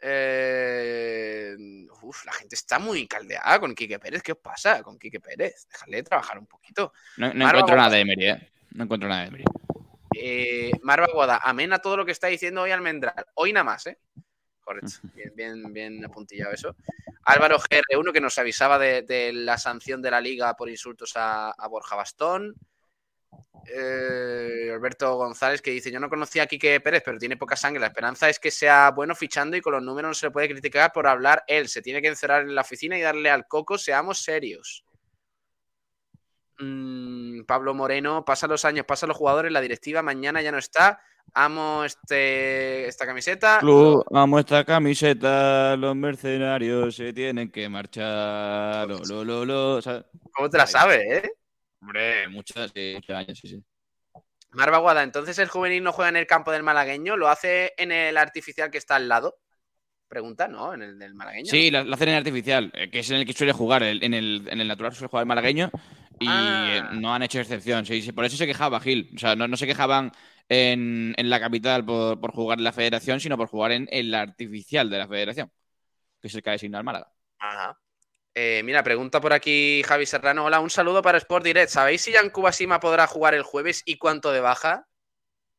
[0.00, 1.54] Eh,
[2.00, 4.22] uf, la gente está muy caldeada con Quique Pérez.
[4.22, 5.68] ¿Qué os pasa con Quique Pérez?
[5.70, 6.94] Dejadle trabajar un poquito.
[7.18, 8.52] No, encuentro nada de Emery, ¿eh?
[8.70, 9.44] No encuentro nada de Emery.
[10.16, 13.26] Eh, Marva Guada, amén a todo lo que está diciendo hoy Almendral.
[13.34, 13.98] Hoy nada más, ¿eh?
[14.70, 15.00] Correcto.
[15.14, 16.76] Bien, bien, bien apuntillado eso.
[17.24, 21.50] Álvaro GR1 que nos avisaba de, de la sanción de la liga por insultos a,
[21.50, 22.54] a Borja Bastón.
[23.66, 27.80] Eh, Alberto González que dice: Yo no conocía a Quique Pérez, pero tiene poca sangre.
[27.80, 30.48] La esperanza es que sea bueno fichando y con los números no se le puede
[30.48, 31.68] criticar por hablar él.
[31.68, 33.76] Se tiene que encerrar en la oficina y darle al coco.
[33.76, 34.84] Seamos serios.
[36.60, 41.00] Mm, Pablo Moreno, pasa los años, pasa los jugadores, la directiva mañana ya no está.
[41.34, 43.58] Amo este, esta camiseta.
[43.60, 48.88] Club, amo esta camiseta, los mercenarios se tienen que marchar.
[48.88, 50.04] Lo, lo, lo, lo, ¿sabes?
[50.32, 51.30] ¿Cómo te la sabes, eh?
[51.80, 53.62] Hombre, muchos, sí, muchos años, sí, sí.
[54.52, 57.92] Marva Guada, entonces el juvenil no juega en el campo del malagueño, lo hace en
[57.92, 59.38] el artificial que está al lado.
[60.08, 60.74] Pregunta, ¿no?
[60.74, 61.48] En el del malagueño.
[61.48, 63.84] Sí, la hacen en artificial, eh, que es en el que suele jugar.
[63.84, 65.70] el- en, el, en el natural suele jugar el malagueño
[66.18, 66.66] y Ah.
[66.92, 67.86] eh, no han hecho excepción.
[67.86, 69.08] Sí, sí, por eso se quejaba Gil.
[69.14, 70.10] O sea, no, no se quejaban
[70.50, 74.14] en, en la capital por, por jugar en la federación, sino por jugar en el
[74.14, 75.50] artificial de la federación,
[76.20, 77.10] que es el que designa al Málaga.
[77.38, 77.80] Ajá.
[78.34, 80.44] Eh, mira, pregunta por aquí Javi Serrano.
[80.44, 81.70] Hola, un saludo para Sport Direct.
[81.70, 84.86] ¿Sabéis si Jan Kubasima podrá jugar el jueves y cuánto de baja?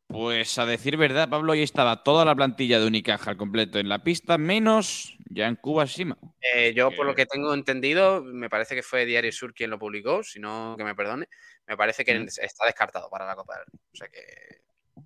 [0.07, 3.87] Pues a decir verdad, Pablo, ahí estaba toda la plantilla de Unicaja al completo en
[3.87, 6.17] la pista, menos Jan Kubasima.
[6.41, 9.79] Eh, yo, por lo que tengo entendido, me parece que fue Diario Sur quien lo
[9.79, 11.27] publicó, si no, que me perdone.
[11.65, 12.27] Me parece que Mm.
[12.27, 13.79] está descartado para la Copa del Rey.
[13.93, 14.60] O sea que,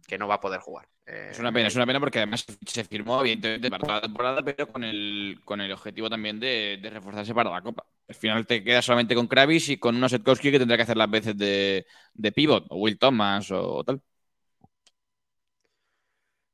[0.07, 0.87] que no va a poder jugar.
[1.05, 4.01] Eh, Es una pena, es una pena porque además se firmó, evidentemente, para toda la
[4.01, 7.85] temporada, pero con el, con el objetivo también de, de reforzarse para la Copa.
[8.07, 10.97] Al final te quedas solamente con Kravis y con una Setkowski que tendrá que hacer
[10.97, 14.01] las veces de, de pivot, o Will Thomas o, tal.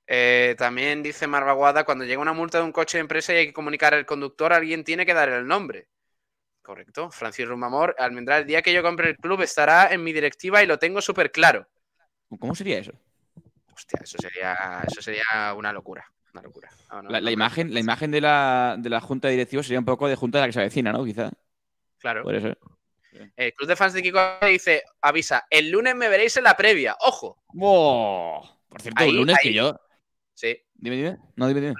[0.07, 3.47] Eh, también dice Marvaguada, cuando llega una multa de un coche de empresa y hay
[3.47, 5.87] que comunicar al conductor, alguien tiene que dar el nombre.
[6.63, 7.11] Correcto.
[7.11, 10.67] Francis Rumamor, Almendral, el día que yo compre el club estará en mi directiva y
[10.67, 11.67] lo tengo súper claro.
[12.39, 12.93] ¿Cómo sería eso?
[13.81, 14.55] Hostia, eso sería,
[14.87, 16.05] eso sería una locura.
[16.33, 16.69] Una locura.
[16.91, 19.63] No, no, La, no la me- imagen, la imagen de la, de la junta directiva
[19.63, 21.03] sería un poco de junta de la que se avecina, ¿no?
[21.03, 21.31] Quizá.
[21.99, 22.23] Claro.
[22.29, 22.57] Ser.
[23.35, 26.95] El club de fans de Kiko dice, avisa, el lunes me veréis en la previa.
[27.01, 27.43] ¡Ojo!
[28.69, 29.75] Por cierto, el lunes que yo.
[30.33, 30.57] Sí.
[30.75, 31.17] Dime, dime.
[31.35, 31.73] No, dime, dime.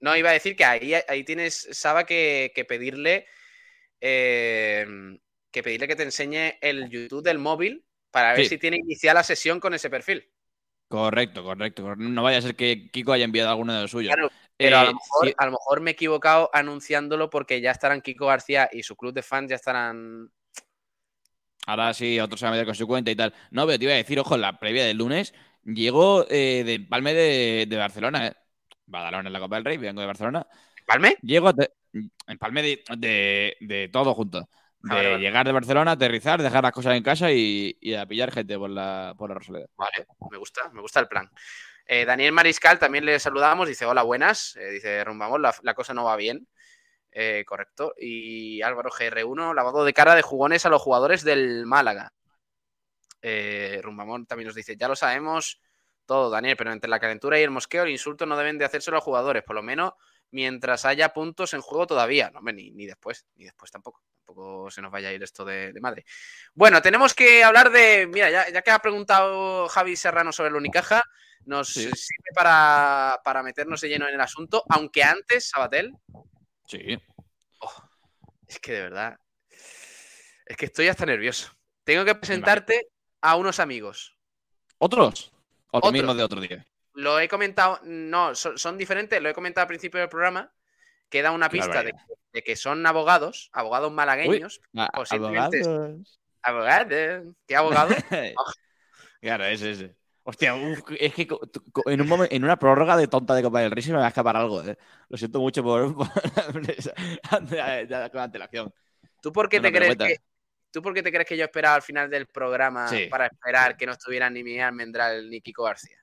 [0.00, 3.26] No, iba a decir que ahí, ahí tienes, Saba, que, pedirle.
[4.00, 4.86] eh,
[5.50, 8.50] que pedirle que te enseñe el YouTube del móvil para ver Sí.
[8.50, 10.30] si tiene iniciada la sesión con ese perfil.
[10.88, 11.82] Correcto, correcto.
[11.82, 12.02] correcto.
[12.04, 14.14] No vaya a ser que Kiko haya enviado alguno de los suyos.
[14.14, 17.60] Claro, pero a, lo Eh, mejor, sí, a lo mejor me he equivocado anunciándolo porque
[17.60, 20.30] ya estarán Kiko García y su club de fans ya estarán.
[21.66, 23.34] Ahora sí, otro se va a meter con su cuenta y tal.
[23.50, 25.34] No, pero te iba a decir, ojo, en la previa del lunes
[25.64, 28.34] llego eh, de Palme de, de Barcelona, ¿eh?
[28.86, 30.46] Badalona en la Copa del Rey, vengo de Barcelona.
[30.86, 31.16] ¿Palme?
[31.20, 34.48] Llego a te- en Palme de, de, de todo junto.
[34.80, 35.22] De Vale, vale.
[35.22, 38.70] llegar de Barcelona, aterrizar, dejar las cosas en casa y, y a pillar gente por
[38.70, 39.66] la, por la Rosaleda.
[39.76, 41.28] Vale, me gusta, me gusta el plan.
[41.84, 44.56] Eh, Daniel Mariscal también le saludamos, dice hola, buenas.
[44.56, 46.46] Eh, dice Rumbamón, la, la cosa no va bien.
[47.10, 47.94] Eh, correcto.
[47.98, 52.12] Y Álvaro GR1, lavado de cara de jugones a los jugadores del Málaga.
[53.82, 55.60] Rumbamón también nos dice, ya lo sabemos
[56.06, 58.96] todo, Daniel, pero entre la calentura y el mosqueo, el insulto no deben de hacérselo
[58.96, 59.92] a los jugadores, por lo menos
[60.30, 62.30] mientras haya puntos en juego todavía.
[62.30, 64.02] No, hombre, ni, ni después, ni después tampoco.
[64.26, 66.04] Tampoco se nos vaya a ir esto de, de madre.
[66.54, 68.06] Bueno, tenemos que hablar de.
[68.06, 71.02] Mira, ya, ya que ha preguntado Javi Serrano sobre el Unicaja,
[71.46, 75.94] nos sirve para, para meternos de lleno en el asunto, aunque antes, Sabatel,
[76.66, 76.98] Sí.
[78.46, 79.18] es que de verdad.
[80.44, 81.50] Es que estoy hasta nervioso.
[81.84, 82.88] Tengo que presentarte
[83.22, 84.16] a unos amigos.
[84.78, 85.32] ¿Otros?
[85.70, 85.92] O lo Otros.
[85.92, 86.66] mismo de otro día.
[86.98, 90.52] Lo he comentado, no, son, son diferentes, lo he comentado al principio del programa,
[91.08, 91.94] que da una pista de,
[92.42, 94.60] que son abogados, abogados malagueños.
[94.92, 96.20] posiblemente- abogados.
[96.42, 97.34] Abogados.
[97.46, 97.94] ¿Qué abogado?
[99.20, 99.96] Claro, ese, ese.
[100.22, 101.26] Hostia, uf, es que
[101.86, 104.04] en, un momen- en una prórroga de tonta de Copa del Rey se me va
[104.04, 104.76] a escapar algo, ¿eh?
[105.08, 105.94] Lo siento mucho por,
[108.12, 108.72] con antelación.
[109.20, 110.16] ¿Tú por qué No, te crees que
[110.70, 113.06] ¿Tú por qué te crees que yo esperaba al final del programa Sí.
[113.06, 115.96] para esperar que no estuvieran ni Miguel Almendral ni Kiko García?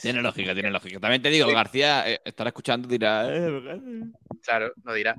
[0.00, 1.00] Tiene lógica, tiene lógica.
[1.00, 3.26] También te digo, García eh, estará escuchando y dirá.
[3.28, 3.80] eh,
[4.42, 5.14] Claro, no dirá.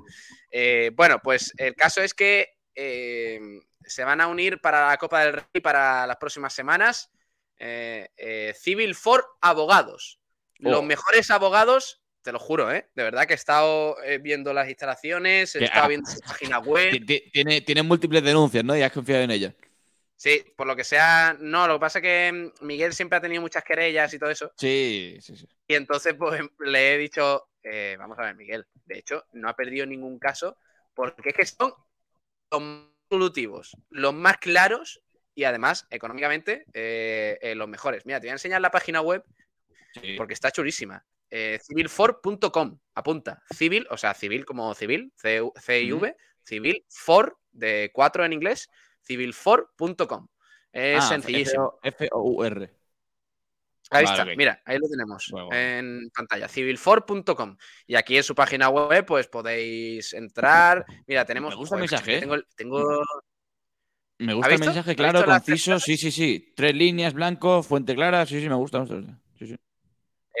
[0.50, 3.40] Eh, bueno, pues el caso es que eh,
[3.84, 7.10] se van a unir para la Copa del Rey para las próximas semanas.
[8.54, 10.18] Civil for Abogados.
[10.58, 10.82] Los Oh.
[10.82, 12.88] mejores abogados, te lo juro, ¿eh?
[12.94, 15.88] De verdad que he estado viendo las instalaciones, he estado ah.
[15.88, 16.90] viendo su página web.
[16.92, 18.76] ti- ti- Tiene, tiene múltiples denuncias, ¿no?
[18.76, 19.54] Y has confiado en ella.
[20.16, 23.20] Sí, por lo que sea, no, lo que pasa es que mm, Miguel siempre ha
[23.20, 24.50] tenido muchas querellas y todo eso.
[24.56, 25.46] Sí, sí, sí.
[25.68, 29.54] Y entonces, pues le he dicho, eh, vamos a ver, Miguel, de hecho, no ha
[29.54, 30.56] perdido ningún caso,
[30.94, 31.72] porque es que son
[32.50, 35.02] los más solutivos, los más claros
[35.36, 38.06] y además, económicamente, eh, eh, los mejores.
[38.06, 39.22] Mira, te voy a enseñar la página web
[40.16, 41.04] porque está chulísima.
[41.30, 43.42] Eh, civilfor.com, apunta.
[43.54, 48.70] Civil, o sea, civil como civil, C-I-V, civil for, de cuatro en inglés,
[49.06, 50.28] civilfor.com.
[50.72, 51.78] Es Ah, sencillísimo.
[51.82, 52.70] F-O-U-R.
[53.90, 55.60] Ahí Vale, está, mira, ahí lo tenemos Bueno, bueno.
[55.60, 57.56] en pantalla, civilfor.com.
[57.86, 60.84] Y aquí en su página web, pues podéis entrar.
[61.06, 61.54] Mira, tenemos.
[61.54, 62.20] Me gusta el mensaje, ¿eh?
[62.20, 63.04] Tengo, tengo-
[64.18, 65.78] Me ¿Ha gusta el mensaje ¿Ha claro, conciso.
[65.78, 66.52] Sí, sí, sí.
[66.56, 68.26] Tres líneas, blanco, fuente clara.
[68.26, 68.80] Sí, sí, me gusta.
[68.80, 69.20] me gusta.
[69.38, 69.56] Sí, sí.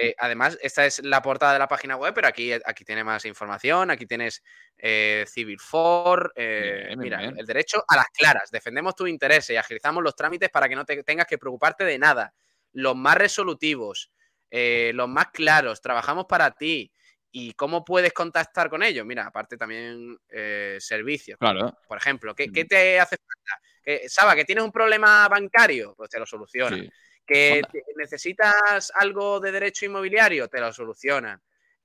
[0.02, 3.24] eh, además, esta es la portada de la página web, pero aquí, aquí tiene más
[3.26, 3.90] información.
[3.92, 4.42] Aquí tienes
[4.78, 6.32] eh, Civilfor.
[6.36, 7.38] eh, Bien, bien, mira, bien.
[7.38, 8.50] el derecho a las claras.
[8.50, 11.98] Defendemos tus intereses y agilizamos los trámites para que no te tengas que preocuparte de
[11.98, 12.34] nada.
[12.72, 14.10] Los más resolutivos,
[14.50, 15.80] eh, los más claros.
[15.80, 16.92] Trabajamos para ti.
[17.32, 19.04] ¿Y cómo puedes contactar con ellos?
[19.04, 21.38] Mira, aparte también eh, servicios.
[21.38, 21.76] Claro.
[21.86, 23.62] Por ejemplo, ¿qué, qué te hace falta?
[23.82, 26.76] Que, Saba, que tienes un problema bancario, pues te lo soluciona.
[26.76, 26.90] Sí.
[27.26, 31.38] Que te- necesitas algo de derecho inmobiliario, te lo soluciona.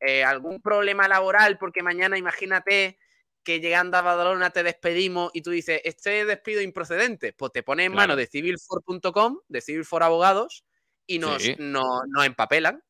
[0.04, 2.98] Eh, algún problema laboral, porque mañana imagínate
[3.44, 7.86] que llegando a Badalona te despedimos y tú dices, este despido improcedente, pues te pones
[7.86, 8.02] en Claro.
[8.10, 10.66] manos de civilfor.com, de Civil for Abogados,
[11.08, 11.56] y nos, Sí.
[11.60, 12.84] no- nos empapelan.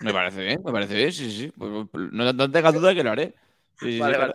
[0.00, 1.12] Me parece bien, me parece bien.
[1.12, 1.52] Sí, sí.
[1.56, 3.34] Pues, pues, No, no tengas duda que lo haré.
[3.80, 4.34] Sí, Vale, sí, vale.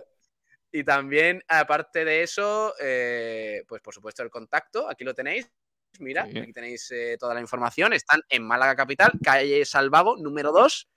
[0.72, 5.50] Y también, aparte de eso, eh, pues por supuesto el contacto, aquí lo tenéis.
[5.98, 6.38] Mira, Sí.
[6.38, 7.92] aquí tenéis eh, toda la información.
[7.92, 10.88] Están en Málaga Capital, calle Salvago, número 2,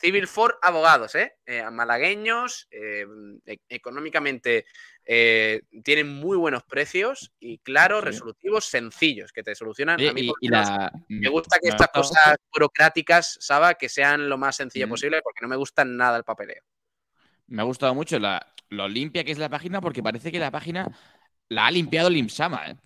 [0.02, 1.36] Civil for abogados, ¿eh?
[1.46, 3.06] Eh, malagueños, eh,
[3.46, 4.66] e- económicamente
[5.04, 10.00] eh, tienen muy buenos precios y claros, resolutivos, sencillos, que te solucionan.
[10.04, 14.56] A mí, y- la- me gusta que estas cosas burocráticas, Saba, que sean lo más
[14.56, 14.90] sencillas Mm.
[14.90, 16.64] posible, porque no me gusta nada el papeleo.
[17.46, 20.50] Me ha gustado mucho la, lo limpia que es la página porque parece que la
[20.50, 20.90] página
[21.48, 22.76] la ha limpiado el Imsama, ¿eh?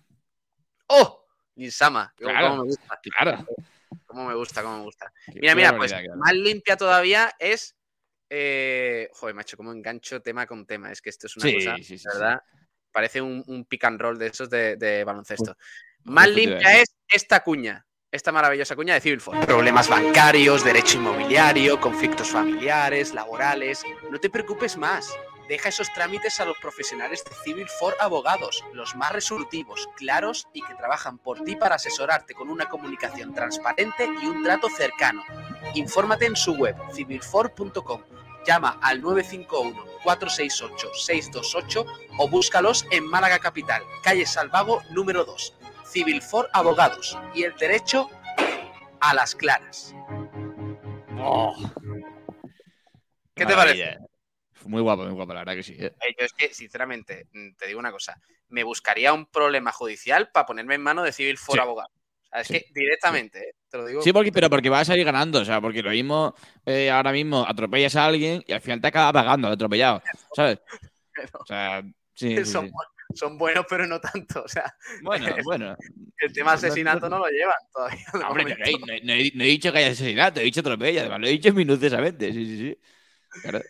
[0.85, 1.25] ¡Oh!
[1.55, 2.99] Linsama, Claro, me gusta.
[3.01, 3.43] claro.
[4.17, 5.13] Cómo me gusta, cómo me gusta.
[5.35, 7.75] Mira, mira, pues más limpia todavía es.
[8.31, 10.91] eh, Joder, macho, cómo engancho tema con tema.
[10.91, 12.07] Es que esto es una Sí, cosa, sí, sí, de sí.
[12.13, 12.41] verdad.
[12.91, 15.55] Parece un, un pick and roll de esos de, de baloncesto.
[16.05, 17.85] Más limpia es esta cuña.
[18.11, 19.45] Esta maravillosa cuña de Civil Force.
[19.45, 23.83] Problemas bancarios, derecho inmobiliario, conflictos familiares, laborales.
[24.09, 25.13] No te preocupes más.
[25.47, 30.61] Deja esos trámites a los profesionales de Civil for Abogados, los más resolutivos, claros y
[30.61, 35.23] que trabajan por ti para asesorarte con una comunicación transparente y un trato cercano.
[35.73, 38.03] Infórmate en su web, civilfor.com.
[38.45, 41.85] Llama al 951-468-628
[42.17, 45.53] o búscalos en Málaga Capital, calle Salvago número 2.
[45.85, 48.09] Civil for Abogados y el derecho
[48.99, 49.95] a las claras.
[53.33, 54.06] ¿Qué te parece?
[54.67, 55.75] Muy guapo, muy guapo, la verdad que sí.
[55.79, 55.93] ¿eh?
[56.01, 58.19] Eh, Yo es que, sinceramente, mm, te digo una cosa.
[58.49, 61.59] Me buscaría un problema judicial para ponerme en mano de Civil for Sí.
[61.61, 61.89] Abogado.
[61.89, 62.53] O sea, es Sí.
[62.53, 64.01] que directamente, eh, te lo digo.
[64.01, 66.35] Sí, porque, pero porque vas a ir ganando, o sea, porque lo mismo
[66.65, 70.01] eh, ahora mismo atropellas a alguien y al final te acaba pagando atropellado,
[70.35, 70.59] ¿sabes?
[71.33, 71.81] O sea,
[72.13, 72.69] sí, son,
[73.15, 74.43] son buenos, pero no tanto.
[74.43, 75.75] O sea, Bueno, bueno.
[76.19, 78.05] el tema asesinato no lo llevan todavía.
[78.13, 81.01] de Hombre, no, no no he, no he dicho que haya asesinato, he dicho atropella,
[81.01, 82.79] además lo he dicho minuciosamente, sí, sí, sí.
[83.41, 83.61] Claro.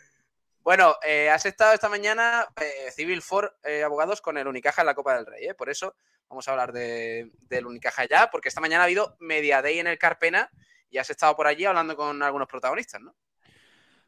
[0.67, 4.87] Bueno, eh, has estado esta mañana eh, Civil for eh, Abogados con el Unicaja en
[4.87, 5.47] la Copa del Rey.
[5.57, 5.95] Por eso
[6.27, 9.87] vamos a hablar de- del Unicaja ya, porque esta mañana ha habido Media Day en
[9.87, 10.49] el Carpena
[10.89, 13.15] y has estado por allí hablando con algunos protagonistas, ¿no?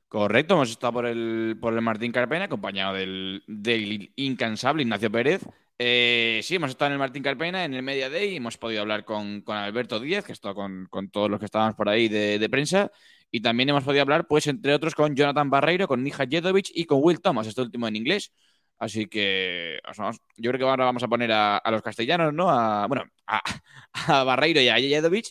[0.10, 5.41] Correcto, hemos estado por el, por el Martín Carpena, acompañado del, del incansable Ignacio Pérez.
[5.77, 9.06] Sí, hemos estado en el Martín Carpena, en el Media Day, y hemos podido hablar
[9.06, 12.49] con, con Alberto Díez, que estado con, con todos los que estábamos por ahí de
[12.49, 12.91] prensa,
[13.31, 16.85] y también hemos podido hablar, pues, entre otros, con Jonathan Barreiro, con Nija Jedovic y
[16.85, 18.31] con Will Thomas, este último en inglés.
[18.80, 19.80] Así que
[20.38, 22.49] yo creo que ahora vamos a poner a, los castellanos, ¿no?
[22.49, 25.27] A, bueno, a, Barreiro y a Jedovic,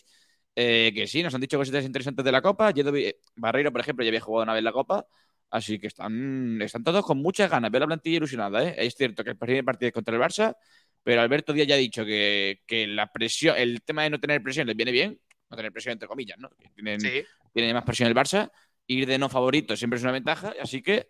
[0.55, 2.71] eh, que sí, nos han dicho cositas interesantes de la Copa.
[2.75, 5.05] Eh, Barreiro, por ejemplo, ya había jugado una vez la Copa,
[5.49, 7.71] así que están, están todos con muchas ganas.
[7.71, 8.75] Veo la plantilla ilusionada, ¿eh?
[8.77, 10.55] Es cierto que el primer partido es contra el Barça,
[11.03, 14.43] pero Alberto Díaz ya ha dicho que, que la presión, el tema de no tener
[14.43, 15.19] presión les viene bien,
[15.49, 16.49] no tener presión entre comillas, ¿no?
[16.75, 17.23] Tienen, Sí.
[17.53, 18.51] tiene más presión el Barça,
[18.87, 21.09] ir de no favorito siempre es una ventaja, así que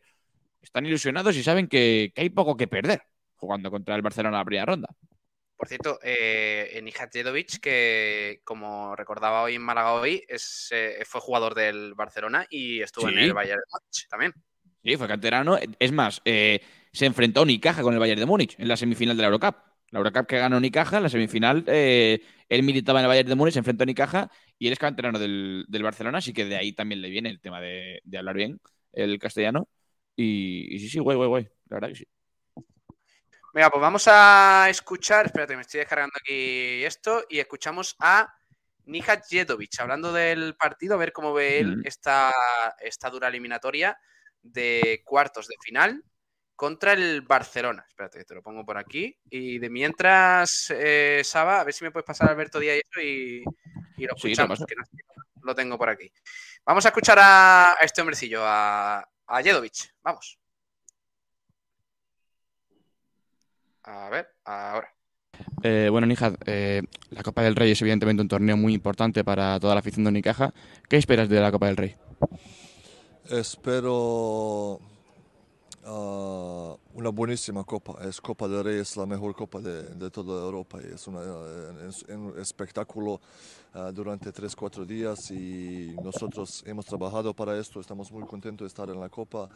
[0.61, 3.01] están ilusionados y saben que, que hay poco que perder
[3.35, 4.89] jugando contra el Barcelona en la primera ronda.
[5.55, 11.19] Por cierto, eh, Nijat Jedovic, que como recordaba hoy en Málaga hoy, es, eh, fue
[11.19, 14.33] jugador del Barcelona y estuvo en el Bayern de Múnich también.
[14.81, 15.57] Sí, fue canterano.
[15.77, 16.61] Es más, eh,
[16.93, 19.55] se enfrentó a Unicaja con el Bayern de Múnich en la semifinal de la Eurocup.
[19.91, 23.35] La Eurocup que ganó Unicaja, en la semifinal, eh, él militaba en el Bayern de
[23.35, 26.55] Múnich, se enfrentó a Unicaja y él es canterano del, del Barcelona, así que de
[26.55, 28.59] ahí también le viene el tema de, de hablar bien
[28.93, 29.67] el castellano.
[30.15, 31.43] Y, y sí, sí, guay, guay, guay.
[31.69, 32.07] La verdad que sí.
[33.53, 38.31] Venga, pues vamos a escuchar, espérate, me estoy descargando aquí esto, y escuchamos a
[38.85, 42.31] Nijat Jedovic hablando del partido, a ver cómo ve él esta,
[42.79, 43.97] esta dura eliminatoria
[44.41, 46.03] de cuartos de final
[46.59, 47.85] contra el Barcelona.
[47.87, 49.17] Espérate, te lo pongo por aquí.
[49.29, 53.45] Y de mientras, eh, Saba, a ver si me puedes pasar Alberto Díaz y,
[54.05, 54.65] lo escuchamos, sí,
[55.41, 56.11] lo tengo por aquí.
[56.65, 59.95] Vamos a escuchar a, este hombrecillo, a, a Jedovic.
[60.03, 60.37] Vamos.
[63.83, 64.93] A ver, ahora.
[65.63, 66.81] Eh, bueno, Nijad, eh,
[67.11, 70.09] la Copa del Rey es evidentemente un torneo muy importante para toda la afición de
[70.09, 70.53] Unicaja.
[70.89, 71.95] ¿Qué esperas de la Copa del Rey?
[73.29, 74.81] Espero
[75.89, 77.97] ah, una buenísima copa.
[78.07, 80.79] Es Copa del Rey, es la mejor copa de, toda Europa.
[80.79, 83.19] Es, un espectáculo
[83.73, 87.79] ah, durante 3-4 días y nosotros hemos trabajado para esto.
[87.79, 89.49] Estamos muy contentos de estar en la copa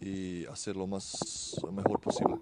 [0.00, 2.36] y hacer lo más mejor posible.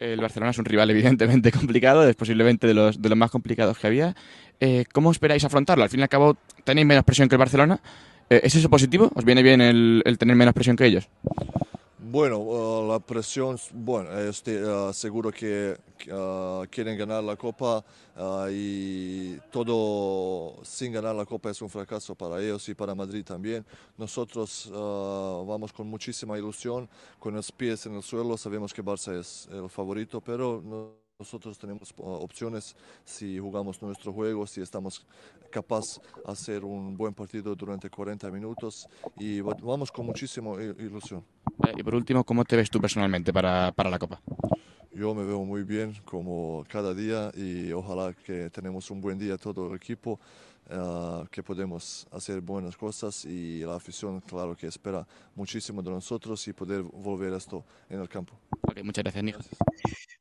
[0.00, 3.78] El Barcelona es un rival evidentemente complicado, es posiblemente de los, de los más complicados
[3.78, 4.16] que había.
[4.58, 5.84] Eh, ¿Cómo esperáis afrontarlo?
[5.84, 7.80] Al fin y al cabo, tenéis menos presión que el Barcelona.
[8.30, 9.10] Eh, ¿Es eso positivo?
[9.14, 11.08] ¿Os viene bien el, tener menos presión que ellos?
[12.02, 15.76] Bueno, uh, la presión, bueno, estoy uh, seguro que
[16.10, 17.84] uh, quieren ganar la Copa
[18.50, 23.66] y todo sin ganar la Copa es un fracaso para ellos y para Madrid también.
[23.98, 29.46] Nosotros vamos con muchísima ilusión, con los pies en el suelo, sabemos que Barça es
[29.52, 30.62] el favorito, pero...
[30.64, 32.74] No nosotros tenemos uh, opciones
[33.04, 35.04] si jugamos nuestro juego, si estamos
[35.50, 41.22] capaces de hacer un buen partido durante 40 minutos y vamos con muchísima ilusión.
[41.66, 44.20] Eh, y por último, ¿cómo te ves tú personalmente para, para la Copa?
[44.92, 49.38] Yo me veo muy bien como cada día y ojalá que tenemos un buen día
[49.38, 50.20] todo el equipo,
[50.70, 56.46] uh, que podemos hacer buenas cosas y la afición claro que espera muchísimo de nosotros
[56.48, 58.34] y poder volver esto en el campo.
[58.82, 59.38] muchas gracias, Nico.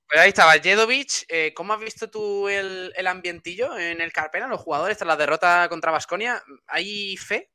[0.09, 1.25] Pues ahí estaba, Jedovic.
[1.27, 4.47] Eh, ¿Cómo has visto tú el, ambientillo en el Carpena?
[4.47, 7.51] Los jugadores tras la derrota contra Vasconia, ¿hay fe?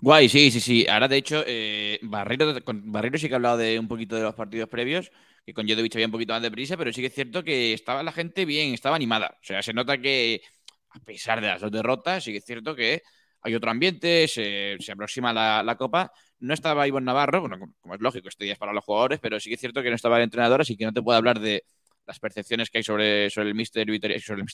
[0.00, 0.86] Guay, sí, sí, sí.
[0.88, 2.84] Ahora, de hecho, eh, Barrero, con
[3.16, 5.10] sí que ha hablado de un poquito de los partidos previos,
[5.44, 7.72] que con Jedovic había un poquito más de prisa, pero sí que es cierto que
[7.72, 9.36] estaba la gente bien, estaba animada.
[9.40, 10.42] O sea, se nota que,
[10.90, 13.02] a pesar de las dos derrotas, sí que es cierto que
[13.42, 16.12] hay otro ambiente, se, aproxima la, Copa.
[16.40, 19.40] No estaba Ivonne Navarro, bueno, como es lógico, este día es para los jugadores, pero
[19.40, 21.40] sí que es cierto que no estaba el entrenador, así que no te puedo hablar
[21.40, 21.64] de
[22.06, 23.86] las percepciones que hay sobre, sobre el mister
[24.20, 24.44] sobre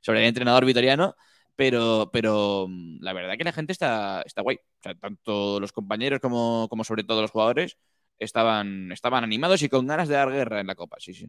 [0.00, 1.14] sobre el entrenador vitoriano,
[1.56, 4.56] pero, pero mm, la verdad que la gente está, está guay.
[4.56, 7.78] O sea, tanto los compañeros como, como sobre todo los jugadores
[8.18, 11.28] estaban, estaban animados y con ganas de dar guerra en la Copa, sí, sí.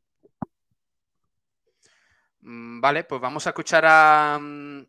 [2.42, 4.86] Mm, vale, pues vamos a escuchar a, mm,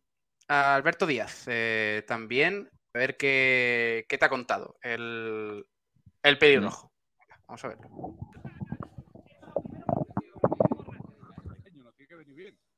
[0.48, 5.64] Alberto Díaz, eh, también, a ver qué, te ha contado el,
[6.22, 6.92] el pelirrojo.
[7.46, 7.88] Vamos a verlo.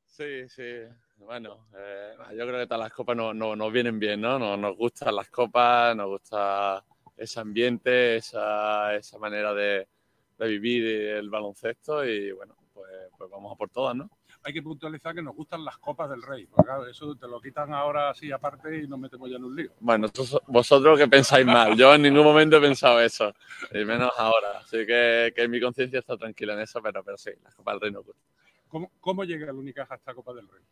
[0.06, 0.84] Sí, sí.
[1.20, 4.38] Bueno, eh, yo creo que todas las copas no, nos vienen bien, ¿no?
[4.56, 6.84] Nos, gustan las copas, nos gusta
[7.16, 9.86] ese ambiente, esa, esa manera de,
[10.38, 14.10] de, vivir el baloncesto y bueno, pues, pues vamos a por todas, ¿no?
[14.42, 16.46] hay que puntualizar que nos gustan las copas del rey.
[16.46, 19.72] Porque, eso te lo quitan ahora así aparte y nos metemos ya en un lío.
[19.80, 20.08] Bueno,
[20.46, 21.76] vosotros que pensáis mal.
[21.76, 23.32] Yo en ningún momento he pensado eso.
[23.72, 24.60] Y menos ahora.
[24.60, 27.80] Así que, que mi conciencia está tranquila en eso, pero, pero sí, las copas del
[27.82, 28.24] rey nos gustan.
[28.68, 30.62] ¿Cómo, cómo llega el Unicaja a esta Copa del Rey?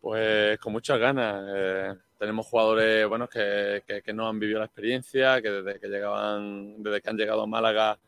[0.00, 1.44] Pues con muchas ganas.
[1.54, 6.82] Eh, tenemos jugadores buenos que, que, no han vivido la experiencia, que desde que llegaban,
[6.82, 7.98] desde que han llegado a Málaga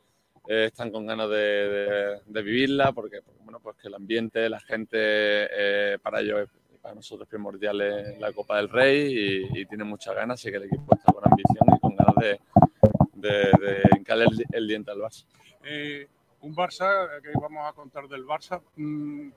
[0.49, 5.99] eh, están con ganas de, vivirla, porque, bueno, pues que el ambiente, la gente, eh,
[6.03, 6.49] para ellos
[6.81, 10.65] para nosotros primordial es la Copa del Rey y, tiene muchas ganas, así que el
[10.65, 12.41] equipo está con ambición y con ganas de,
[13.15, 15.25] de, el, diente al Barça.
[16.41, 19.31] Un Barça, que vamos a contar del Barça, mm,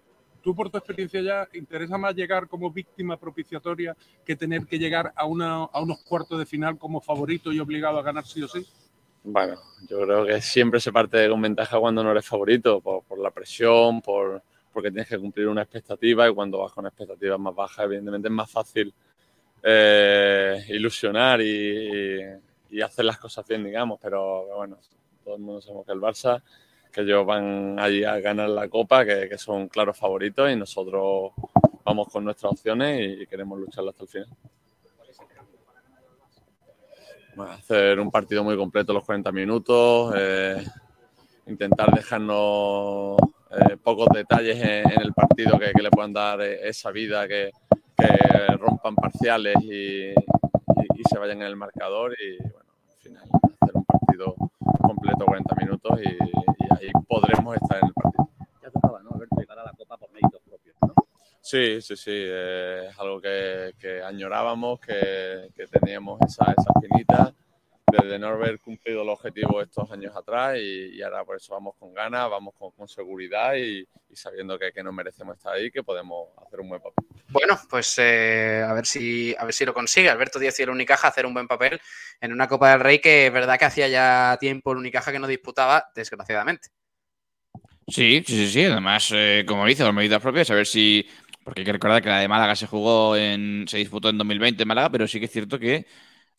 [0.46, 5.12] tú por tu experiencia ya, ¿interesa más llegar como víctima propiciatoria que tener que llegar
[5.16, 8.64] a, unos cuartos de final como favorito y obligado a ganar sí o sí?
[9.24, 9.56] Bueno,
[9.90, 14.04] yo creo que siempre se parte con ventaja cuando no eres favorito, por, la presión,
[14.04, 18.28] por, porque tienes que cumplir una expectativa y cuando vas con expectativas más bajas, evidentemente
[18.28, 18.94] es más fácil
[19.64, 22.22] eh, ilusionar y,
[22.84, 24.78] hacer las cosas bien, digamos, pero bueno,
[25.24, 26.44] todo el mundo sabemos que el Barça,
[26.96, 31.34] que ellos van allí a ganar la Copa, que, que son claros favoritos y nosotros
[31.84, 34.30] vamos con nuestras opciones y queremos lucharlo hasta el final.
[37.50, 40.64] Hacer un partido muy completo los 40 minutos, eh,
[41.48, 43.18] intentar dejarnos
[43.52, 47.52] eh, pocos detalles en, el partido que, le puedan dar eh, esa vida, que,
[48.58, 50.14] rompan parciales y,
[51.10, 53.35] se vayan en el marcador y bueno, al final
[54.00, 54.36] partido
[54.82, 56.18] completo 40 minutos y,
[56.74, 58.30] ahí podremos estar en el partido.
[58.62, 59.12] Ya tocaba, ¿no?
[59.16, 60.94] Haber llegar a la Copa por méritos propios, ¿no?
[61.42, 67.34] Sí, sí, sí, es algo que, añorábamos, que, teníamos esa, esa espinita
[67.92, 71.94] de no haber cumplido el objetivo estos años atrás y, ahora por eso vamos con
[71.94, 76.62] ganas, vamos con, seguridad y, sabiendo que, que nos merecemos estar ahí, que podemos hacer
[76.62, 77.06] un buen papel.
[77.30, 80.10] Bueno, pues eh, a, ver si, a ver si lo consigue.
[80.10, 81.80] Alberto Díaz y el Unicaja hacer un buen papel
[82.22, 85.20] en una Copa del Rey que es verdad que hacía ya tiempo el Unicaja que
[85.20, 86.70] no disputaba, desgraciadamente.
[87.88, 88.66] Sí, sí, sí, sí.
[88.66, 91.08] Además, eh, como dice, con medidas propias, a ver si.
[91.44, 93.66] Porque hay que recordar que la de Málaga se jugó en.
[93.68, 95.86] se disputó en 2020 en Málaga, pero sí que es cierto que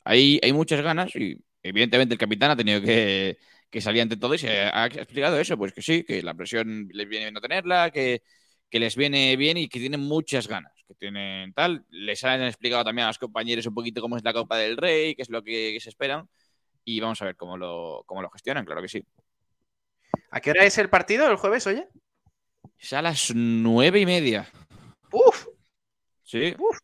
[0.07, 3.39] hay, hay muchas ganas y evidentemente el capitán ha tenido que,
[3.69, 6.89] que salir ante todo y se ha explicado eso, pues que sí, que la presión
[6.93, 8.23] les viene bien no tenerla, que,
[8.71, 11.85] que les viene bien y que tienen muchas ganas, que tienen tal.
[11.91, 15.17] Les han explicado también a los compañeros un poquito cómo es la Copa del Rey,
[15.17, 16.29] qué es lo que, se esperan
[16.85, 19.05] y vamos a ver cómo lo, cómo lo gestionan, claro que sí.
[20.31, 21.89] ¿A qué hora es el partido el jueves, oye?
[22.79, 24.49] Es a las nueve y media.
[25.11, 25.49] ¡Uf!
[26.23, 26.55] Sí.
[26.59, 26.79] Uf.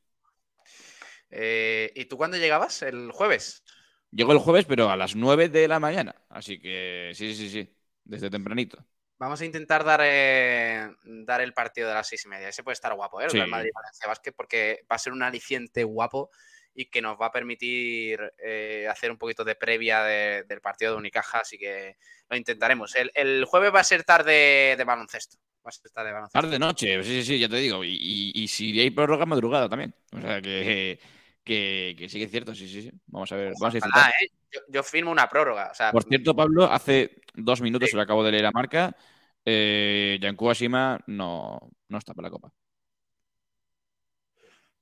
[1.33, 2.83] Eh, ¿Y tú cuándo llegabas?
[2.83, 3.65] ¿El jueves?
[4.11, 6.15] Llego el jueves, pero a las nueve de la mañana.
[6.29, 7.75] Así que sí, sí, sí.
[8.05, 8.85] Desde tempranito.
[9.19, 12.49] Vamos a intentar dar, eh, dar el partido de las seis y media.
[12.49, 13.29] Ese puede estar guapo, ¿eh?
[13.33, 16.31] El Madrid-Valencia Basket, porque va a ser un aliciente guapo
[16.75, 20.99] y que nos va a permitir eh, hacer un poquito de previa del partido de
[20.99, 21.97] Unicaja, así que
[22.29, 22.95] lo intentaremos.
[22.97, 25.37] El, jueves va a ser tarde de baloncesto.
[25.65, 26.41] Va a ser tarde de baloncesto.
[26.41, 27.85] Tarde noche, sí, sí, sí, ya te digo.
[27.85, 29.95] Y, y, si hay prórroga, madrugada también.
[30.13, 30.99] O sea que,
[31.45, 32.91] que, sí que es cierto, sí, sí, sí.
[33.07, 34.11] Vamos a ver, vamos a disfrutar.
[34.21, 34.29] ¿eh?
[34.69, 35.73] yo, firmo una prórroga.
[35.91, 38.97] Por cierto, Pablo, hace dos minutos se lo acabo de leer a marca.
[39.45, 41.59] Eh, Yanku Ashima no,
[41.89, 42.53] no está para la copa.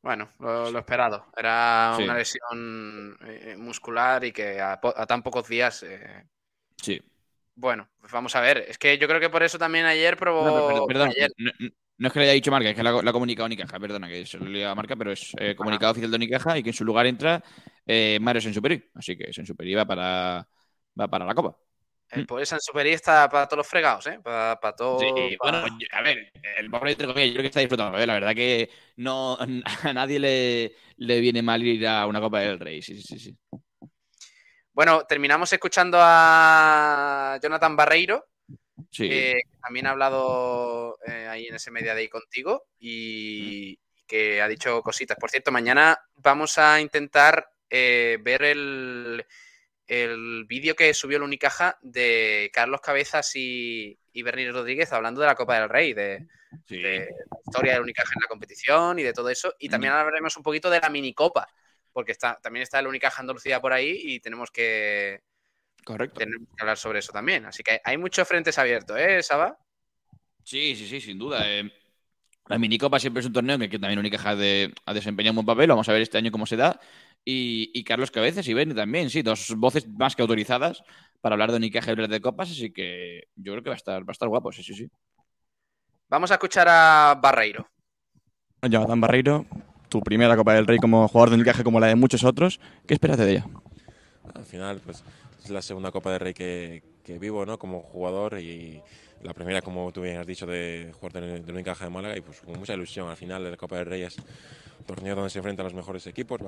[0.02, 1.26] Bueno, lo, esperado.
[1.36, 5.82] Era una lesión eh, muscular y que a, tan pocos días.
[5.82, 6.24] Eh,
[6.76, 7.00] sí.
[7.54, 8.64] Bueno, pues vamos a ver.
[8.66, 10.86] Es que yo creo que por eso también ayer probó.
[10.86, 11.52] perdón, No,
[12.08, 14.38] es que le haya dicho Marca, es que la, ha comunicado Unicaja, perdona, que se
[14.38, 16.84] lo leía a Marca, pero es eh, comunicado oficial de Unicaja y que en su
[16.84, 17.42] lugar entra
[18.20, 18.90] Mario Sensuperi.
[18.94, 20.48] Así que Sensuperi va para,
[20.98, 21.56] va para la Copa.
[22.10, 22.26] El mm.
[22.26, 24.18] poder San Superi está para todos los fregados, ¿eh?
[24.22, 24.98] Para, para todo.
[24.98, 27.98] Sí, bueno, a ver, el pobre entre comillas, yo creo que está disfrutando.
[27.98, 28.06] ¿eh?
[28.06, 29.38] La verdad que no,
[29.84, 32.82] a nadie le, le, viene mal ir a una Copa del Rey.
[32.82, 33.36] Sí, sí, sí.
[34.72, 38.29] Bueno, terminamos escuchando a Jonathan Barreiro.
[38.90, 39.08] Sí.
[39.08, 44.82] Que también ha hablado eh, ahí en ese Media Day contigo y que ha dicho
[44.82, 45.16] cositas.
[45.18, 49.24] Por cierto, mañana vamos a intentar eh, ver el
[49.90, 55.26] el vídeo que subió el Unicaja de Carlos Cabezas y, y Bernie Rodríguez hablando de
[55.26, 56.28] la Copa del Rey, de,
[56.68, 57.06] la
[57.44, 59.52] historia del Unicaja en la competición y de todo eso.
[59.58, 61.48] Y también hablaremos un poquito de la minicopa,
[61.92, 65.24] porque está, también está el Unicaja Andalucía por ahí y tenemos que,
[65.84, 66.18] Correcto.
[66.18, 67.46] Tenemos que hablar sobre eso también.
[67.46, 69.58] Así que hay muchos frentes abiertos, ¿eh, Saba?
[70.44, 71.42] Sí, sí, sí, sin duda.
[71.44, 71.70] Eh.
[72.48, 75.44] la minicopa siempre es un torneo en el que también Unicaja de, ha desempeñado un
[75.44, 75.68] buen papel.
[75.68, 76.80] Vamos a ver este año cómo se da
[77.24, 80.82] y, Carlos Cabezas y Benny también, sí, dos voces más que autorizadas
[81.20, 84.02] para hablar de Unicaja y de copas, así que yo creo que va a estar,
[84.02, 84.90] va a estar guapo, sí, sí, sí.
[86.08, 87.68] Vamos a escuchar a Barreiro.
[88.62, 89.46] Jonathan Barreiro,
[89.88, 92.94] tu primera Copa del Rey como jugador de Unicaja como la de muchos otros, ¿qué
[92.94, 93.46] esperas de ella?
[94.34, 95.04] Al final, pues
[95.42, 97.58] es la segunda Copa del Rey que, que vivo, ¿no?
[97.58, 98.80] Como jugador y
[99.22, 102.20] la primera, como tú bien has dicho, de jugar de, de Unicaja de Málaga y
[102.20, 103.08] pues con mucha ilusión.
[103.08, 104.16] Al final, la Copa del Rey es
[104.86, 106.40] torneo donde se enfrentan los mejores equipos,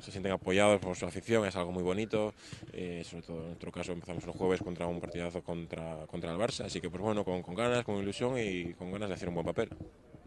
[0.00, 2.34] se sienten apoyados por su afición, es algo muy bonito.
[2.72, 6.38] Eh, sobre todo en nuestro caso empezamos el jueves contra un partidazo contra, contra el
[6.38, 9.34] Barça, así que pues bueno, con, ganas, con ilusión y con ganas de hacer un
[9.34, 9.70] buen papel.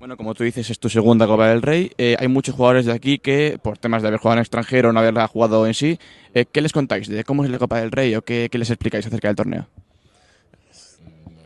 [0.02, 1.92] Bueno, como tú dices, es tu segunda Copa del Rey.
[2.00, 5.00] Eh, hay muchos jugadores de aquí que, por temas de haber jugado en extranjero no
[5.00, 6.00] haberla jugado en sí,
[6.34, 8.72] eh, ¿qué les contáis de cómo es la Copa del Rey o qué, qué les
[8.72, 9.68] explicáis acerca del torneo?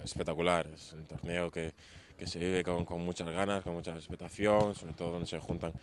[0.06, 1.74] espectacular, es un torneo que
[2.18, 5.74] que se vive con, con, muchas ganas, con mucha expectación, sobre todo donde se juntan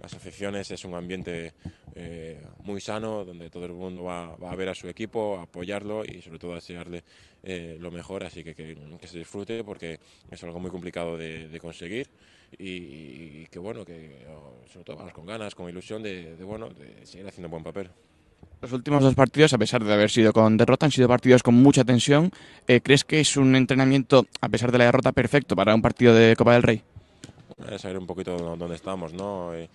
[0.00, 0.70] las aficiones.
[0.70, 1.54] Es un ambiente
[1.94, 6.04] eh, muy sano, donde todo el mundo va, a ver a su equipo, a apoyarlo
[6.04, 7.02] y sobre todo a desearle
[7.42, 8.24] eh, lo mejor.
[8.24, 9.98] Así que, que, se disfrute porque
[10.30, 12.08] es algo muy complicado de, conseguir
[12.58, 12.68] y,
[13.42, 14.26] y, que bueno, que
[14.72, 17.90] sobre todo vamos con ganas, con ilusión de, de bueno, de seguir haciendo buen papel.
[18.60, 21.54] Los últimos dos partidos, a pesar de haber sido con derrota, han sido partidos con
[21.54, 22.30] mucha tensión.
[22.68, 26.14] Eh, ¿Crees que es un entrenamiento, a pesar de la derrota, perfecto para un partido
[26.14, 26.82] de Copa del Rey?
[27.70, 29.54] Es saber un poquito dónde estamos, ¿no?
[29.54, 29.68] Eh,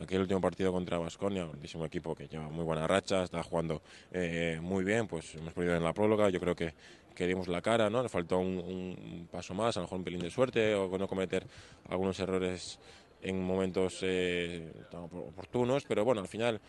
[0.00, 3.82] aquí el último partido contra Vasconia, un equipo que lleva muy buena racha, está jugando
[4.12, 6.72] eh, muy bien, pues hemos perdido en la próloga, yo creo que,
[7.14, 8.02] queríamos la cara, ¿no?
[8.02, 11.06] Le faltó un, un, paso más, a lo mejor un pelín de suerte o no
[11.06, 11.46] cometer
[11.90, 12.78] algunos errores
[13.20, 16.60] en momentos eh, oportunos, pero bueno, al final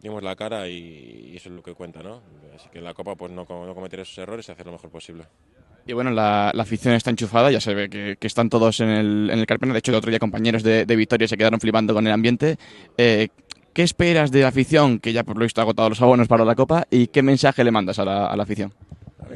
[0.00, 2.22] dimos la cara y, eso es lo que cuenta, ¿no?
[2.54, 4.90] Así que en la Copa pues no, no cometer esos errores y hacer lo mejor
[4.90, 5.24] posible.
[5.86, 9.38] Y bueno, la, afición está enchufada, ya se ve que, están todos en el, en
[9.38, 9.72] el Carpena.
[9.72, 12.58] De hecho, el otro día compañeros de, de Victoria se quedaron flipando con el ambiente.
[12.98, 13.28] Eh,
[13.72, 16.44] ¿Qué esperas de la afición, que ya por lo visto ha agotado los abonos para
[16.44, 18.74] la Copa, y qué mensaje le mandas a la, a la afición?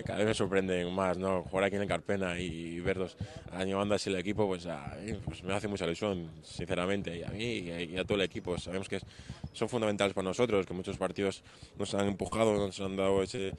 [0.05, 1.43] Cada vez me sorprenden más, ¿no?
[1.45, 3.17] Jugar aquí en el Carpena y verlos
[3.51, 4.67] animando así el equipo, pues,
[5.25, 8.59] pues, me hace mucha ilusión, sinceramente, y a mí y a, todo el equipo.
[8.59, 9.01] Sabemos que
[9.53, 11.43] son fundamentales para nosotros, que muchos partidos
[11.79, 13.53] nos han empujado, nos han dado ese,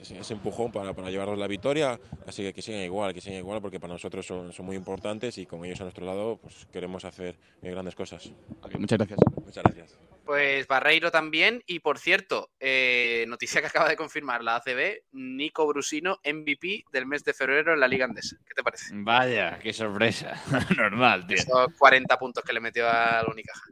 [0.00, 1.98] ese, empujón para, para, llevarnos la victoria.
[2.26, 5.38] Así que que sigan igual, que sigan igual, porque para nosotros son, son muy importantes
[5.38, 8.30] y con ellos a nuestro lado pues queremos hacer grandes cosas.
[8.78, 9.18] muchas gracias.
[9.44, 10.15] Muchas gracias.
[10.26, 11.62] Pues Barreiro también.
[11.66, 17.06] Y por cierto, eh, noticia que acaba de confirmar la ACB, Nico Brusino, MVP del
[17.06, 18.36] mes de febrero en la Liga Andesa.
[18.44, 18.90] ¿Qué te parece?
[18.92, 20.34] Vaya, qué sorpresa.
[20.76, 21.36] Normal, tío.
[21.36, 23.70] Esos 40 puntos que le metió al Unicaja.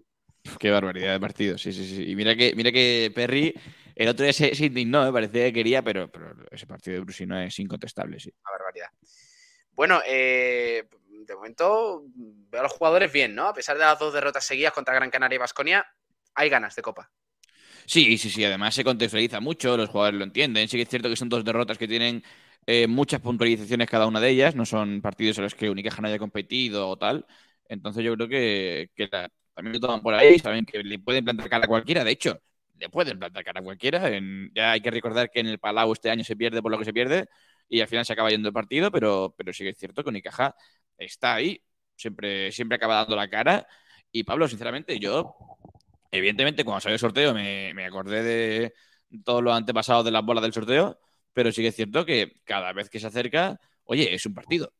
[0.59, 2.11] Qué barbaridad de partido, sí, sí, sí.
[2.11, 3.55] Y mira que, mira que Perry
[3.95, 7.41] el otro día se, indignó, me parecía que quería, pero, pero ese partido de Brusino
[7.41, 8.33] es incontestable, sí.
[8.43, 8.89] Una barbaridad.
[9.73, 13.49] Bueno, eh, de momento veo a los jugadores bien, ¿no?
[13.49, 15.87] A pesar de las dos derrotas seguidas contra Gran Canaria y Vasconia,
[16.35, 17.11] hay ganas de Copa.
[17.87, 18.45] Sí, sí, sí.
[18.45, 20.69] Además se contextualiza mucho, los jugadores lo entienden.
[20.69, 22.23] Sí que es cierto que son dos derrotas que tienen
[22.67, 24.55] eh, muchas puntualizaciones cada una de ellas.
[24.55, 27.27] No son partidos en los que Unicaja no haya competido o tal.
[27.69, 28.91] Entonces yo creo que,
[29.55, 30.39] también lo toman por ahí.
[30.39, 32.05] Saben que le pueden plantar cara a cualquiera.
[32.05, 32.41] De hecho,
[32.79, 34.11] le pueden plantar cara a cualquiera.
[34.55, 36.85] ya hay que recordar que en el Palau este año se pierde por lo que
[36.85, 37.29] se pierde
[37.69, 40.11] y al final se acaba yendo el partido, pero, pero sí que es cierto que
[40.11, 40.55] Unicaja
[40.99, 41.63] está ahí,
[41.97, 43.67] siempre, siempre acaba dando la cara.
[44.13, 45.37] Y Pablo, sinceramente, yo,
[46.17, 48.75] evidentemente, cuando salió el sorteo me, me acordé de
[49.25, 50.99] todos los antepasados de las bolas del sorteo,
[51.33, 54.73] pero sí que es cierto que cada vez que se acerca, oye, es un partido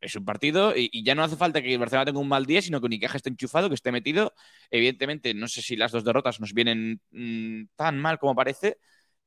[0.00, 2.62] es un partido y, ya no hace falta que el Barcelona tenga un mal día,
[2.62, 4.34] sino que Unicaja esté enchufado, que esté metido.
[4.70, 8.78] Evidentemente, no sé si las dos derrotas nos vienen mm, tan mal como parece,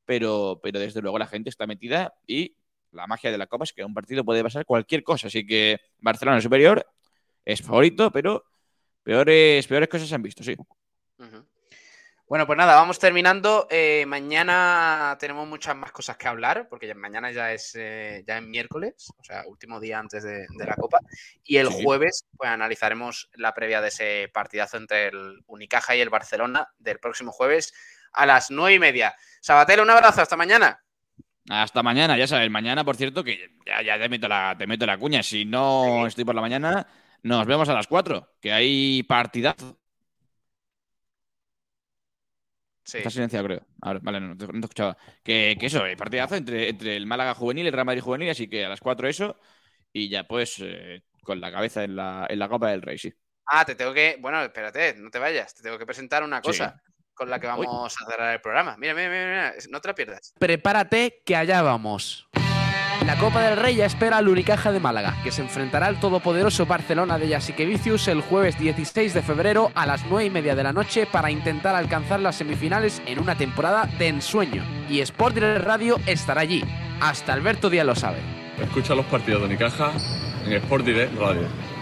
[0.04, 2.56] pero, pero desde luego la gente está metida y
[2.92, 5.28] la magia de la Copa es que un partido puede pasar cualquier cosa.
[5.28, 6.86] Así que Barcelona superior,
[7.44, 8.44] es favorito, pero
[9.02, 10.56] peores, peores cosas se han visto, sí.
[12.26, 13.66] Bueno, pues nada, vamos terminando.
[13.70, 18.42] Eh, mañana tenemos muchas más cosas que hablar, porque mañana ya es, eh, ya es
[18.42, 20.98] miércoles, o sea, último día antes de, la Copa.
[21.44, 26.08] Y el jueves, pues analizaremos la previa de ese partidazo entre el Unicaja y el
[26.08, 27.74] Barcelona del próximo jueves
[28.14, 29.14] a las nueve y media.
[29.42, 30.82] Sabatel, un abrazo, hasta mañana.
[31.50, 34.86] Hasta mañana, ya sabes, mañana, por cierto, que ya, ya te, meto la, te meto
[34.86, 35.22] la cuña.
[35.22, 36.86] Si no estoy por la mañana,
[37.22, 39.78] nos vemos a las cuatro, que hay partidazo.
[42.84, 43.66] Está silenciado, creo.
[44.02, 44.96] vale, no, te, escuchaba.
[45.22, 48.48] Que, eso, eh, partidazo entre, entre el Málaga juvenil y el Real Madrid juvenil, así
[48.48, 49.38] que a las 4 eso.
[49.92, 53.12] Y ya pues eh, con la cabeza en la, en la Copa del Rey, sí.
[53.46, 54.16] Ah, te tengo que.
[54.20, 55.54] Bueno, espérate, no te vayas.
[55.54, 56.80] Te tengo que presentar una cosa
[57.14, 58.76] con la que vamos a cerrar el programa.
[58.76, 60.34] Mira, mira, mira, mira, no te la pierdas.
[60.38, 62.28] Prepárate que allá vamos.
[63.02, 66.64] La Copa del Rey ya espera al Unicaja de Málaga, que se enfrentará al todopoderoso
[66.64, 70.72] Barcelona de Vicius el jueves 16 de febrero a las 9 y media de la
[70.72, 74.64] noche para intentar alcanzar las semifinales en una temporada de ensueño.
[74.88, 76.64] Y Sport Direct Radio estará allí.
[77.00, 78.18] Hasta Alberto Díaz lo sabe.
[78.58, 79.92] Escucha los partidos de Unicaja
[80.46, 81.73] en Sport Direct Radio.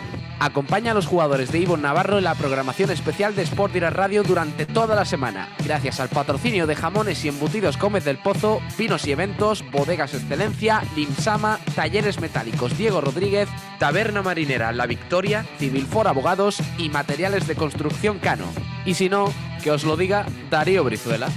[0.43, 4.25] Acompaña a los jugadores de Ivonne Navarro en la programación especial de Sport Direct Radio
[4.25, 9.07] durante toda la semana, gracias al patrocinio de jamones y embutidos Gómez del Pozo, vinos
[9.07, 13.49] y eventos, bodegas excelencia, Limsama, talleres metálicos Diego Rodríguez,
[13.79, 18.47] Taberna Marinera La Victoria, Civilfor Abogados y materiales de construcción Cano.
[18.85, 21.29] Y si no, que os lo diga Darío Brizuela.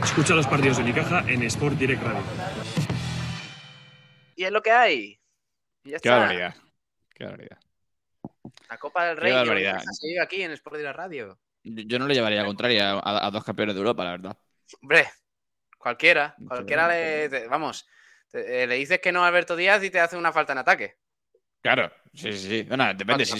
[0.00, 2.22] Escucha los partidos de Unicaja en Sport Direct Radio.
[4.36, 5.18] Y es lo que hay.
[5.82, 6.54] Qué barbaridad.
[7.12, 7.63] Qué barbaridad.
[8.68, 11.38] La Copa del Rey se vive aquí en Sport de la Radio.
[11.62, 14.36] Yo, no le llevaría la contraria a, dos campeones de Europa, la verdad.
[14.82, 15.08] Hombre,
[15.78, 16.34] cualquiera.
[16.46, 17.48] Cualquiera le.
[17.48, 17.86] vamos,
[18.32, 20.96] eh, le dices que no a Alberto Díaz y te hace una falta en ataque.
[21.62, 22.62] Claro, sí, sí, sí.
[22.64, 23.32] Bueno, depende si,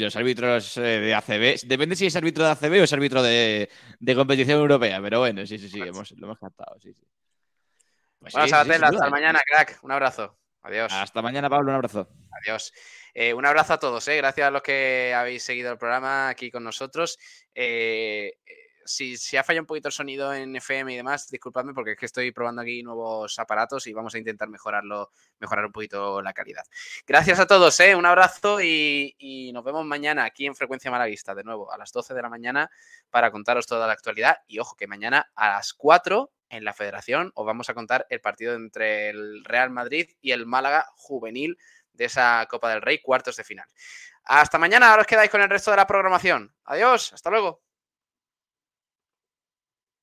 [0.00, 1.68] los árbitros eh, de ACB.
[1.68, 3.68] Depende si es árbitro de ACB o es árbitro de,
[4.16, 5.00] competición europea.
[5.00, 6.76] Pero bueno, sí, sí, sí, hemos, lo hemos captado.
[6.80, 7.06] Sí, sí.
[8.18, 9.78] Pues bueno, hasta mañana, crack.
[9.82, 10.36] Un abrazo.
[10.62, 10.92] Adiós.
[10.92, 11.70] Hasta mañana, Pablo.
[11.70, 12.08] Un abrazo.
[12.42, 12.72] Adiós.
[13.14, 14.16] Eh, un abrazo a todos, eh.
[14.16, 17.16] gracias a los que habéis seguido el programa aquí con nosotros.
[17.54, 18.38] Eh,
[18.84, 22.06] si, ha fallado un poquito el sonido en FM y demás, disculpadme porque es que
[22.06, 26.64] estoy probando aquí nuevos aparatos y vamos a intentar mejorarlo, mejorar un poquito la calidad.
[27.06, 31.44] Gracias a todos, un abrazo y, y, nos vemos mañana aquí en Frecuencia Malaguista, de
[31.44, 32.68] nuevo, a las 12 de la mañana
[33.10, 34.38] para contaros toda la actualidad.
[34.48, 38.20] Y ojo que mañana a las 4 en la Federación os vamos a contar el
[38.20, 41.56] partido entre el Real Madrid y el Málaga Juvenil
[41.94, 43.66] de esa Copa del Rey, cuartos de final.
[44.24, 46.54] Hasta mañana, ahora os quedáis con el resto de la programación.
[46.64, 47.63] Adiós, hasta luego.